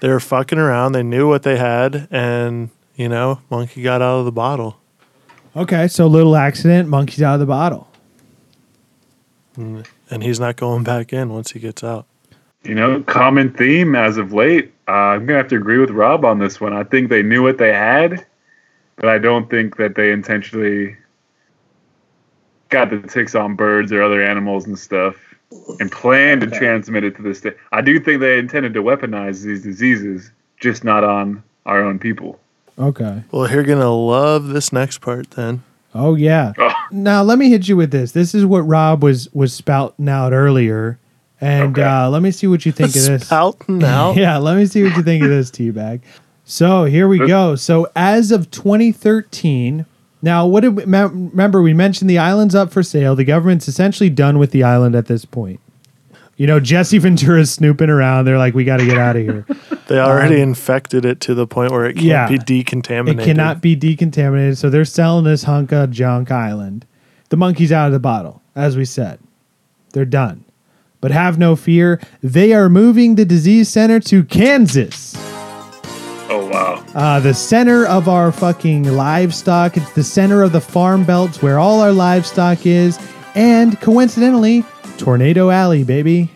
they 0.00 0.08
were 0.08 0.20
fucking 0.20 0.58
around. 0.58 0.92
They 0.92 1.02
knew 1.02 1.28
what 1.28 1.42
they 1.42 1.56
had, 1.56 2.08
and 2.10 2.70
you 2.94 3.08
know, 3.08 3.40
monkey 3.50 3.82
got 3.82 4.02
out 4.02 4.18
of 4.18 4.24
the 4.24 4.32
bottle. 4.32 4.78
Okay, 5.54 5.88
so 5.88 6.06
little 6.06 6.36
accident, 6.36 6.88
monkeys 6.88 7.22
out 7.22 7.34
of 7.34 7.40
the 7.40 7.46
bottle. 7.46 7.88
and 9.56 10.22
he's 10.22 10.38
not 10.38 10.56
going 10.56 10.84
back 10.84 11.14
in 11.14 11.30
once 11.30 11.52
he 11.52 11.60
gets 11.60 11.82
out. 11.82 12.06
You 12.62 12.74
know, 12.74 13.02
common 13.02 13.54
theme 13.54 13.94
as 13.94 14.18
of 14.18 14.32
late. 14.32 14.72
Uh, 14.88 14.92
I'm 14.92 15.26
gonna 15.26 15.38
have 15.38 15.48
to 15.48 15.56
agree 15.56 15.78
with 15.78 15.90
Rob 15.90 16.24
on 16.24 16.38
this 16.38 16.60
one. 16.60 16.72
I 16.72 16.84
think 16.84 17.10
they 17.10 17.22
knew 17.22 17.42
what 17.42 17.58
they 17.58 17.72
had, 17.72 18.24
but 18.96 19.08
I 19.08 19.18
don't 19.18 19.50
think 19.50 19.76
that 19.76 19.94
they 19.94 20.12
intentionally 20.12 20.96
got 22.68 22.90
the 22.90 22.98
ticks 23.00 23.34
on 23.34 23.54
birds 23.56 23.92
or 23.92 24.02
other 24.02 24.22
animals 24.22 24.66
and 24.66 24.78
stuff 24.78 25.16
and 25.80 25.90
planned 25.90 26.40
to 26.40 26.48
transmit 26.48 27.04
it 27.04 27.16
to 27.16 27.22
this 27.22 27.40
day. 27.40 27.52
I 27.72 27.80
do 27.80 27.98
think 28.00 28.20
they 28.20 28.38
intended 28.38 28.74
to 28.74 28.82
weaponize 28.82 29.42
these 29.42 29.62
diseases, 29.62 30.30
just 30.60 30.84
not 30.84 31.04
on 31.04 31.42
our 31.66 31.82
own 31.82 31.98
people. 31.98 32.38
Okay. 32.78 33.22
Well, 33.30 33.50
you're 33.50 33.62
gonna 33.62 33.92
love 33.92 34.48
this 34.48 34.72
next 34.72 34.98
part 34.98 35.30
then. 35.32 35.62
Oh 35.94 36.14
yeah. 36.14 36.52
Oh. 36.58 36.72
Now 36.90 37.22
let 37.22 37.38
me 37.38 37.48
hit 37.48 37.68
you 37.68 37.76
with 37.76 37.90
this. 37.90 38.12
This 38.12 38.34
is 38.34 38.44
what 38.44 38.60
Rob 38.60 39.02
was 39.02 39.32
was 39.32 39.54
spouting 39.54 40.08
out 40.08 40.32
earlier, 40.32 40.98
and 41.40 41.72
Okay. 41.78 41.82
uh, 41.82 42.08
let 42.08 42.22
me 42.22 42.30
see 42.30 42.46
what 42.46 42.64
you 42.66 42.72
think 42.72 42.88
of 42.96 43.02
this. 43.04 43.26
Spouting 43.26 43.82
out. 43.84 44.16
yeah, 44.16 44.36
let 44.38 44.56
me 44.56 44.66
see 44.66 44.82
what 44.82 44.96
you 44.96 45.02
think 45.02 45.22
of 45.22 45.28
this 45.28 45.50
teabag. 45.50 46.00
So 46.44 46.84
here 46.84 47.08
we 47.08 47.18
go. 47.26 47.56
So 47.56 47.88
as 47.96 48.30
of 48.30 48.50
2013, 48.50 49.84
now 50.22 50.46
what 50.46 50.60
did 50.60 50.76
we, 50.76 50.84
remember? 50.84 51.60
We 51.62 51.74
mentioned 51.74 52.08
the 52.08 52.18
island's 52.18 52.54
up 52.54 52.72
for 52.72 52.82
sale. 52.82 53.14
The 53.16 53.24
government's 53.24 53.68
essentially 53.68 54.10
done 54.10 54.38
with 54.38 54.50
the 54.52 54.62
island 54.62 54.94
at 54.94 55.06
this 55.06 55.24
point. 55.24 55.60
You 56.36 56.46
know, 56.46 56.60
Jesse 56.60 56.98
Ventura's 57.00 57.50
snooping 57.50 57.90
around. 57.90 58.24
They're 58.26 58.38
like, 58.38 58.54
we 58.54 58.64
got 58.64 58.76
to 58.78 58.86
get 58.86 58.98
out 58.98 59.16
of 59.16 59.22
here. 59.22 59.46
They 59.88 60.00
already 60.00 60.40
infected 60.40 61.04
it 61.04 61.20
to 61.20 61.34
the 61.36 61.46
point 61.46 61.70
where 61.70 61.84
it 61.86 61.92
can't 61.94 62.06
Um, 62.06 62.08
yeah. 62.08 62.26
be 62.28 62.38
decontaminated. 62.64 63.20
it 63.20 63.24
cannot 63.24 63.60
be 63.62 63.76
decontaminated. 63.76 64.56
So 64.56 64.68
they're 64.68 64.84
selling 64.84 65.22
this 65.24 65.44
hunk 65.44 65.70
of 65.70 65.92
junk 65.92 66.32
island. 66.32 66.84
The 67.28 67.36
monkey's 67.36 67.70
out 67.70 67.86
of 67.86 67.92
the 67.92 68.00
bottle, 68.00 68.42
as 68.56 68.76
we 68.76 68.84
said. 68.84 69.20
They're 69.92 70.04
done. 70.04 70.44
But 71.00 71.10
have 71.10 71.38
no 71.38 71.56
fear. 71.56 72.00
They 72.22 72.52
are 72.52 72.68
moving 72.68 73.14
the 73.14 73.24
disease 73.24 73.68
center 73.68 74.00
to 74.00 74.24
Kansas. 74.24 75.14
Oh 76.28 76.48
wow. 76.52 76.84
uh, 76.94 77.20
the 77.20 77.34
center 77.34 77.86
of 77.86 78.08
our 78.08 78.32
fucking 78.32 78.84
livestock. 78.84 79.76
It's 79.76 79.92
the 79.92 80.02
center 80.02 80.42
of 80.42 80.52
the 80.52 80.60
farm 80.60 81.04
belts 81.04 81.40
where 81.40 81.58
all 81.58 81.80
our 81.80 81.92
livestock 81.92 82.66
is. 82.66 82.98
And 83.36 83.80
coincidentally, 83.80 84.64
Tornado 84.98 85.50
Alley, 85.50 85.84
baby. 85.84 86.30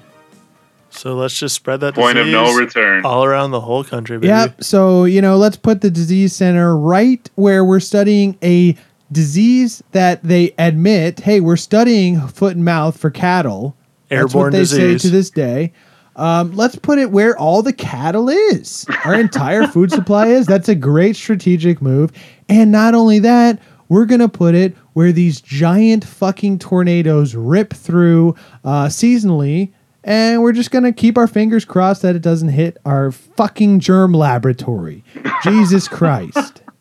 So 0.91 1.15
let's 1.15 1.39
just 1.39 1.55
spread 1.55 1.81
that 1.81 1.95
Point 1.95 2.19
of 2.19 2.27
no 2.27 2.55
return. 2.55 3.05
all 3.07 3.25
around 3.25 3.53
the 3.53 3.61
whole 3.61 3.83
country, 3.85 4.19
baby. 4.19 4.29
Yep. 4.29 4.63
So, 4.63 5.05
you 5.05 5.23
know, 5.23 5.37
let's 5.37 5.57
put 5.57 5.81
the 5.81 5.91
disease 5.91 6.35
center 6.37 6.77
right 6.77 7.29
where 7.37 7.65
we're 7.65 7.81
studying 7.81 8.37
a 8.43 8.77
disease 9.11 9.83
that 9.93 10.23
they 10.23 10.53
admit, 10.59 11.21
hey, 11.21 11.41
we're 11.41 11.57
studying 11.57 12.21
foot 12.29 12.55
and 12.57 12.65
mouth 12.65 12.99
for 12.99 13.09
cattle. 13.11 13.77
That's 14.11 14.35
what 14.35 14.47
Airborne 14.47 14.53
they 14.53 14.59
disease. 14.61 15.03
say 15.03 15.09
to 15.09 15.13
this 15.13 15.31
day. 15.31 15.73
Um, 16.17 16.55
let's 16.55 16.77
put 16.77 16.99
it 16.99 17.11
where 17.11 17.39
all 17.39 17.63
the 17.63 17.73
cattle 17.73 18.29
is. 18.29 18.85
Our 19.05 19.15
entire 19.15 19.67
food 19.67 19.91
supply 19.93 20.27
is. 20.27 20.47
That's 20.47 20.69
a 20.69 20.75
great 20.75 21.17
strategic 21.17 21.81
move. 21.81 22.13
And 22.49 22.71
not 22.73 22.95
only 22.95 23.21
that, 23.21 23.61
we're 23.89 24.05
gonna 24.07 24.29
put 24.29 24.55
it 24.55 24.77
where 24.93 25.13
these 25.13 25.41
giant 25.41 26.05
fucking 26.05 26.59
tornadoes 26.59 27.35
rip 27.35 27.73
through 27.73 28.35
uh, 28.65 28.87
seasonally, 28.87 29.73
and 30.05 30.43
we're 30.43 30.53
just 30.53 30.71
gonna 30.71 30.93
keep 30.93 31.17
our 31.17 31.27
fingers 31.27 31.65
crossed 31.65 32.03
that 32.03 32.15
it 32.17 32.23
doesn't 32.23 32.51
hit 32.51 32.77
our 32.85 33.11
fucking 33.13 33.81
germ 33.81 34.13
laboratory. 34.13 35.05
Jesus 35.43 35.89
Christ. 35.89 36.63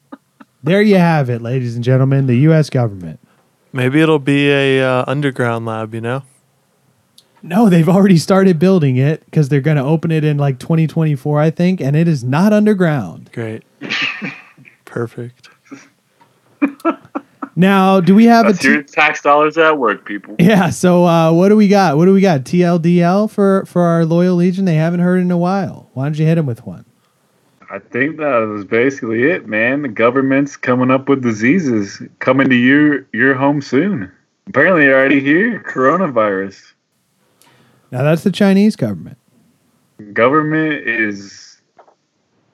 There 0.62 0.82
you 0.82 0.98
have 0.98 1.30
it, 1.30 1.42
ladies 1.42 1.76
and 1.76 1.84
gentlemen, 1.86 2.28
the 2.28 2.36
U.S. 2.40 2.70
government. 2.70 3.22
Maybe 3.72 4.02
it'll 4.02 4.20
be 4.20 4.50
a 4.52 4.82
uh, 4.82 5.06
underground 5.08 5.66
lab, 5.66 5.94
you 5.94 6.02
know? 6.02 6.24
No, 7.42 7.70
they've 7.70 7.88
already 7.88 8.18
started 8.18 8.60
building 8.60 8.98
it 8.98 9.24
because 9.26 9.50
they're 9.50 9.62
going 9.62 9.78
to 9.78 9.84
open 9.84 10.12
it 10.12 10.24
in 10.24 10.38
like 10.38 10.60
2024, 10.60 11.40
I 11.40 11.50
think, 11.50 11.80
and 11.82 11.96
it 11.96 12.08
is 12.08 12.24
not 12.24 12.54
underground. 12.54 13.30
Great. 13.34 13.64
Perfect. 14.86 15.50
Now, 17.60 18.00
do 18.00 18.16
we 18.16 18.24
have 18.24 18.46
That's 18.46 18.64
a 18.64 18.70
your 18.70 18.84
tax 18.84 19.22
dollars 19.22 19.58
at 19.58 19.78
work, 19.78 20.06
people. 20.06 20.34
yeah? 20.40 20.70
So, 20.70 21.06
uh, 21.06 21.34
what 21.34 21.50
do 21.50 21.58
we 21.58 21.68
got? 21.68 21.98
What 21.98 22.06
do 22.06 22.14
we 22.14 22.22
got? 22.22 22.46
TLDL 22.46 23.30
for 23.30 23.66
for 23.66 23.82
our 23.82 24.06
loyal 24.06 24.38
legion. 24.38 24.64
They 24.64 24.76
haven't 24.76 25.02
heard 25.02 25.20
in 25.20 25.30
a 25.30 25.38
while. 25.38 25.90
Why 25.94 26.06
don't 26.06 26.18
you 26.18 26.26
hit 26.26 26.36
them 26.36 26.46
with 26.46 26.66
one? 26.66 26.86
I 27.70 27.80
think 27.80 28.16
that 28.16 28.48
was 28.48 28.64
basically 28.64 29.24
it, 29.24 29.46
man. 29.46 29.82
The 29.82 29.90
government's 29.90 30.56
coming 30.56 30.90
up 30.90 31.10
with 31.10 31.22
diseases 31.22 32.02
coming 32.20 32.48
to 32.48 32.56
your 32.56 33.06
your 33.12 33.34
home 33.34 33.62
soon. 33.62 34.10
Apparently, 34.48 34.88
already 34.88 35.20
here. 35.20 35.62
Coronavirus. 35.68 36.72
Now, 37.92 38.04
that's 38.04 38.24
the 38.24 38.32
Chinese 38.32 38.76
government. 38.76 39.18
Government 40.14 40.88
is 40.88 41.62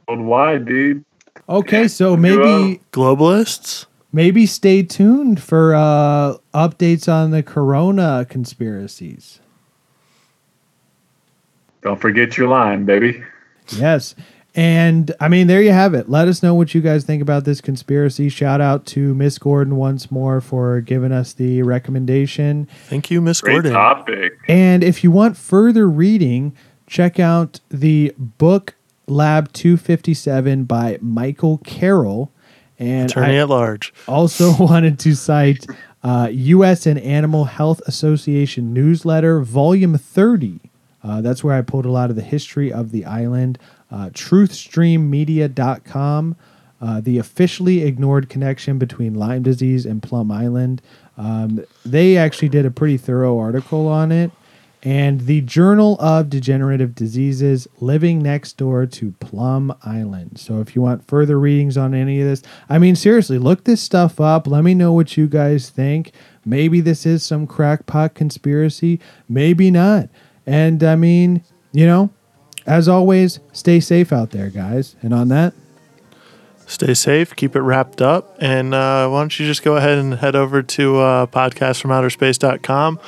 worldwide, 0.08 0.66
dude. 0.66 1.04
Okay, 1.48 1.88
so 1.88 2.18
maybe 2.18 2.82
Globalists? 2.92 3.86
maybe 4.12 4.46
stay 4.46 4.82
tuned 4.82 5.42
for 5.42 5.76
uh, 5.76 6.38
updates 6.54 7.12
on 7.12 7.32
the 7.32 7.44
Corona 7.44 8.26
conspiracies. 8.30 9.42
Don't 11.82 12.00
forget 12.02 12.38
your 12.38 12.48
line, 12.48 12.86
baby. 12.86 13.24
Yes. 13.76 14.16
And 14.58 15.14
I 15.20 15.28
mean, 15.28 15.48
there 15.48 15.62
you 15.62 15.72
have 15.74 15.94
it. 15.94 16.10
Let 16.10 16.30
us 16.30 16.42
know 16.42 16.56
what 16.56 16.74
you 16.74 16.80
guys 16.80 17.04
think 17.04 17.22
about 17.22 17.44
this 17.44 17.60
conspiracy. 17.60 18.30
Shout 18.30 18.62
out 18.62 18.86
to 18.88 19.14
Miss 19.14 19.38
Gordon 19.38 19.76
once 19.76 20.10
more 20.10 20.40
for 20.40 20.80
giving 20.80 21.12
us 21.12 21.34
the 21.34 21.62
recommendation. 21.64 22.68
Thank 22.88 23.12
you, 23.12 23.20
Miss 23.22 23.42
Great 23.42 23.54
Gordon. 23.56 23.74
topic. 23.74 24.38
And 24.48 24.82
if 24.82 25.04
you 25.04 25.12
want 25.12 25.36
further 25.36 25.90
reading, 25.90 26.56
check 26.88 27.20
out 27.20 27.60
the 27.70 28.14
book 28.18 28.76
Lab 29.08 29.52
257 29.52 30.64
by 30.64 31.00
Michael 31.02 31.58
Carroll. 31.60 32.32
And 32.80 33.10
Attorney 33.10 33.38
I 33.38 33.42
at 33.42 33.50
large. 33.50 33.94
also 34.08 34.54
wanted 34.60 35.00
to 35.00 35.16
cite 35.16 35.66
uh, 36.04 36.30
U.S. 36.32 36.86
and 36.86 37.00
Animal 37.00 37.46
Health 37.46 37.82
Association 37.88 38.74
newsletter, 38.74 39.42
volume 39.42 39.98
30. 39.98 40.60
Uh, 41.06 41.22
that's 41.22 41.44
where 41.44 41.56
I 41.56 41.62
pulled 41.62 41.86
a 41.86 41.92
lot 41.92 42.10
of 42.10 42.16
the 42.16 42.24
history 42.24 42.74
of 42.74 42.92
the 42.92 43.06
island. 43.06 43.60
Uh, 43.92 44.10
TruthStreamMedia.com, 44.10 46.36
uh, 46.82 47.02
the 47.02 47.20
officially 47.20 47.84
ignored 47.84 48.28
connection 48.28 48.80
between 48.80 49.14
Lyme 49.14 49.44
disease 49.44 49.86
and 49.86 50.02
Plum 50.02 50.32
Island. 50.32 50.82
Um, 51.18 51.64
they 51.86 52.18
actually 52.18 52.50
did 52.50 52.66
a 52.66 52.72
pretty 52.72 52.98
thorough 52.98 53.38
article 53.38 53.88
on 53.88 54.12
it. 54.12 54.32
And 54.82 55.22
the 55.22 55.40
Journal 55.42 55.96
of 56.00 56.30
Degenerative 56.30 56.94
Diseases, 56.94 57.68
living 57.80 58.22
next 58.22 58.58
door 58.58 58.86
to 58.86 59.14
Plum 59.20 59.74
Island. 59.84 60.40
So 60.40 60.60
if 60.60 60.76
you 60.76 60.82
want 60.84 61.08
further 61.08 61.40
readings 61.40 61.76
on 61.76 61.96
any 61.96 62.22
of 62.22 62.28
this, 62.28 62.44
I 62.70 62.78
mean, 62.78 62.96
seriously, 62.96 63.40
look 63.40 63.64
this 63.64 63.82
stuff 63.82 64.22
up. 64.22 64.46
Let 64.46 64.64
me 64.64 64.76
know 64.76 64.94
what 64.94 65.18
you 65.18 65.26
guys 65.26 65.72
think. 65.72 66.12
Maybe 66.46 66.82
this 66.82 67.08
is 67.08 67.24
some 67.24 67.48
crackpot 67.48 68.14
conspiracy, 68.14 69.00
maybe 69.28 69.72
not. 69.72 70.10
And 70.46 70.84
I 70.84 70.96
mean, 70.96 71.44
you 71.72 71.86
know, 71.86 72.12
as 72.66 72.88
always, 72.88 73.40
stay 73.52 73.80
safe 73.80 74.12
out 74.12 74.32
there, 74.32 74.50
guys. 74.50 74.96
And 75.02 75.14
on 75.14 75.28
that, 75.30 75.54
Stay 76.68 76.96
safe, 76.96 77.36
keep 77.36 77.56
it 77.56 77.62
wrapped 77.62 78.02
up, 78.02 78.36
and 78.40 78.74
uh, 78.74 79.08
why 79.08 79.22
don't 79.22 79.40
you 79.40 79.46
just 79.46 79.62
go 79.64 79.76
ahead 79.76 80.00
and 80.00 80.16
head 80.16 80.36
over 80.36 80.64
to 80.64 80.98
uh, 80.98 81.26
podcastfromouterspace.com, 81.28 83.00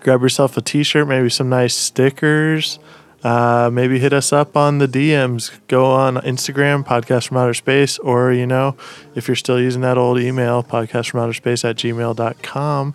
grab 0.00 0.20
yourself 0.20 0.54
a 0.58 0.60
t 0.60 0.82
shirt, 0.82 1.08
maybe 1.08 1.30
some 1.30 1.48
nice 1.48 1.74
stickers, 1.74 2.78
uh, 3.24 3.70
maybe 3.72 3.98
hit 3.98 4.12
us 4.12 4.34
up 4.34 4.54
on 4.54 4.78
the 4.78 4.86
DMs. 4.86 5.50
Go 5.66 5.86
on 5.86 6.16
Instagram, 6.16 6.84
Podcast 6.84 7.28
from 7.28 7.38
Outer 7.38 7.54
Space, 7.54 7.98
or, 8.00 8.32
you 8.32 8.46
know, 8.46 8.76
if 9.14 9.28
you're 9.28 9.34
still 9.34 9.58
using 9.58 9.80
that 9.80 9.96
old 9.96 10.20
email, 10.20 10.62
podcast 10.62 11.08
from 11.08 11.20
outer 11.20 11.32
space 11.32 11.64
at 11.64 11.76
gmail.com, 11.76 12.94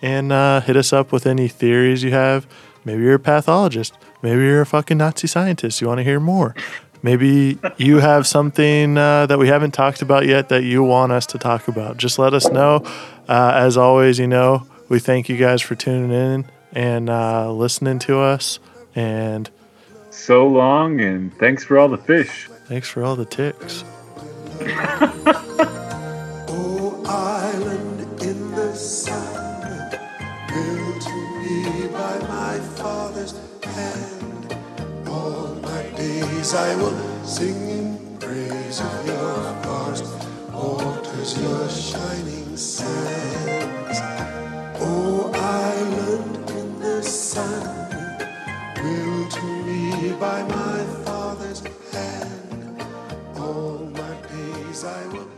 and 0.00 0.32
uh, 0.32 0.60
hit 0.60 0.76
us 0.76 0.92
up 0.92 1.10
with 1.10 1.26
any 1.26 1.48
theories 1.48 2.04
you 2.04 2.12
have. 2.12 2.46
Maybe 2.86 3.02
you're 3.02 3.16
a 3.16 3.18
pathologist. 3.18 3.92
Maybe 4.22 4.40
you're 4.42 4.62
a 4.62 4.66
fucking 4.66 4.96
Nazi 4.96 5.26
scientist. 5.26 5.80
You 5.82 5.88
want 5.88 5.98
to 5.98 6.04
hear 6.04 6.20
more. 6.20 6.54
Maybe 7.02 7.58
you 7.76 7.98
have 7.98 8.26
something 8.26 8.96
uh, 8.96 9.26
that 9.26 9.38
we 9.38 9.48
haven't 9.48 9.72
talked 9.72 10.00
about 10.02 10.24
yet 10.26 10.48
that 10.48 10.62
you 10.64 10.82
want 10.82 11.12
us 11.12 11.26
to 11.26 11.38
talk 11.38 11.68
about. 11.68 11.98
Just 11.98 12.18
let 12.18 12.32
us 12.32 12.48
know. 12.50 12.82
Uh, 13.28 13.52
as 13.54 13.76
always, 13.76 14.18
you 14.18 14.26
know, 14.26 14.66
we 14.88 14.98
thank 14.98 15.28
you 15.28 15.36
guys 15.36 15.60
for 15.60 15.74
tuning 15.74 16.10
in 16.12 16.46
and 16.72 17.10
uh, 17.10 17.52
listening 17.52 17.98
to 18.00 18.20
us. 18.20 18.58
And 18.94 19.50
So 20.10 20.46
long, 20.48 21.00
and 21.00 21.32
thanks 21.38 21.64
for 21.64 21.78
all 21.78 21.88
the 21.88 21.98
fish. 21.98 22.48
thanks 22.66 22.88
for 22.88 23.04
all 23.04 23.14
the 23.16 23.26
ticks. 23.26 23.84
Oh, 26.48 27.02
island 27.06 28.22
in 28.22 28.50
the 28.52 28.74
sun, 28.74 29.90
father's 32.86 33.34
hand. 33.64 34.46
All 35.08 35.48
my 35.70 35.82
days 36.02 36.54
I 36.54 36.70
will 36.80 36.98
sing 37.36 37.62
in 37.78 37.88
praise 38.24 38.78
of 38.88 38.98
your 39.10 39.38
vast 39.64 40.06
waters, 40.52 41.30
your 41.44 41.68
shining 41.68 42.56
sands. 42.56 43.98
Oh, 44.86 45.32
island 45.34 46.50
in 46.60 46.68
the 46.86 47.02
sun, 47.02 47.66
built 48.80 49.30
to 49.38 49.46
me 49.66 50.12
by 50.26 50.38
my 50.58 50.78
father's 51.06 51.62
hand. 51.92 52.84
All 53.46 53.78
my 54.00 54.14
days 54.32 54.84
I 54.84 55.02
will 55.12 55.30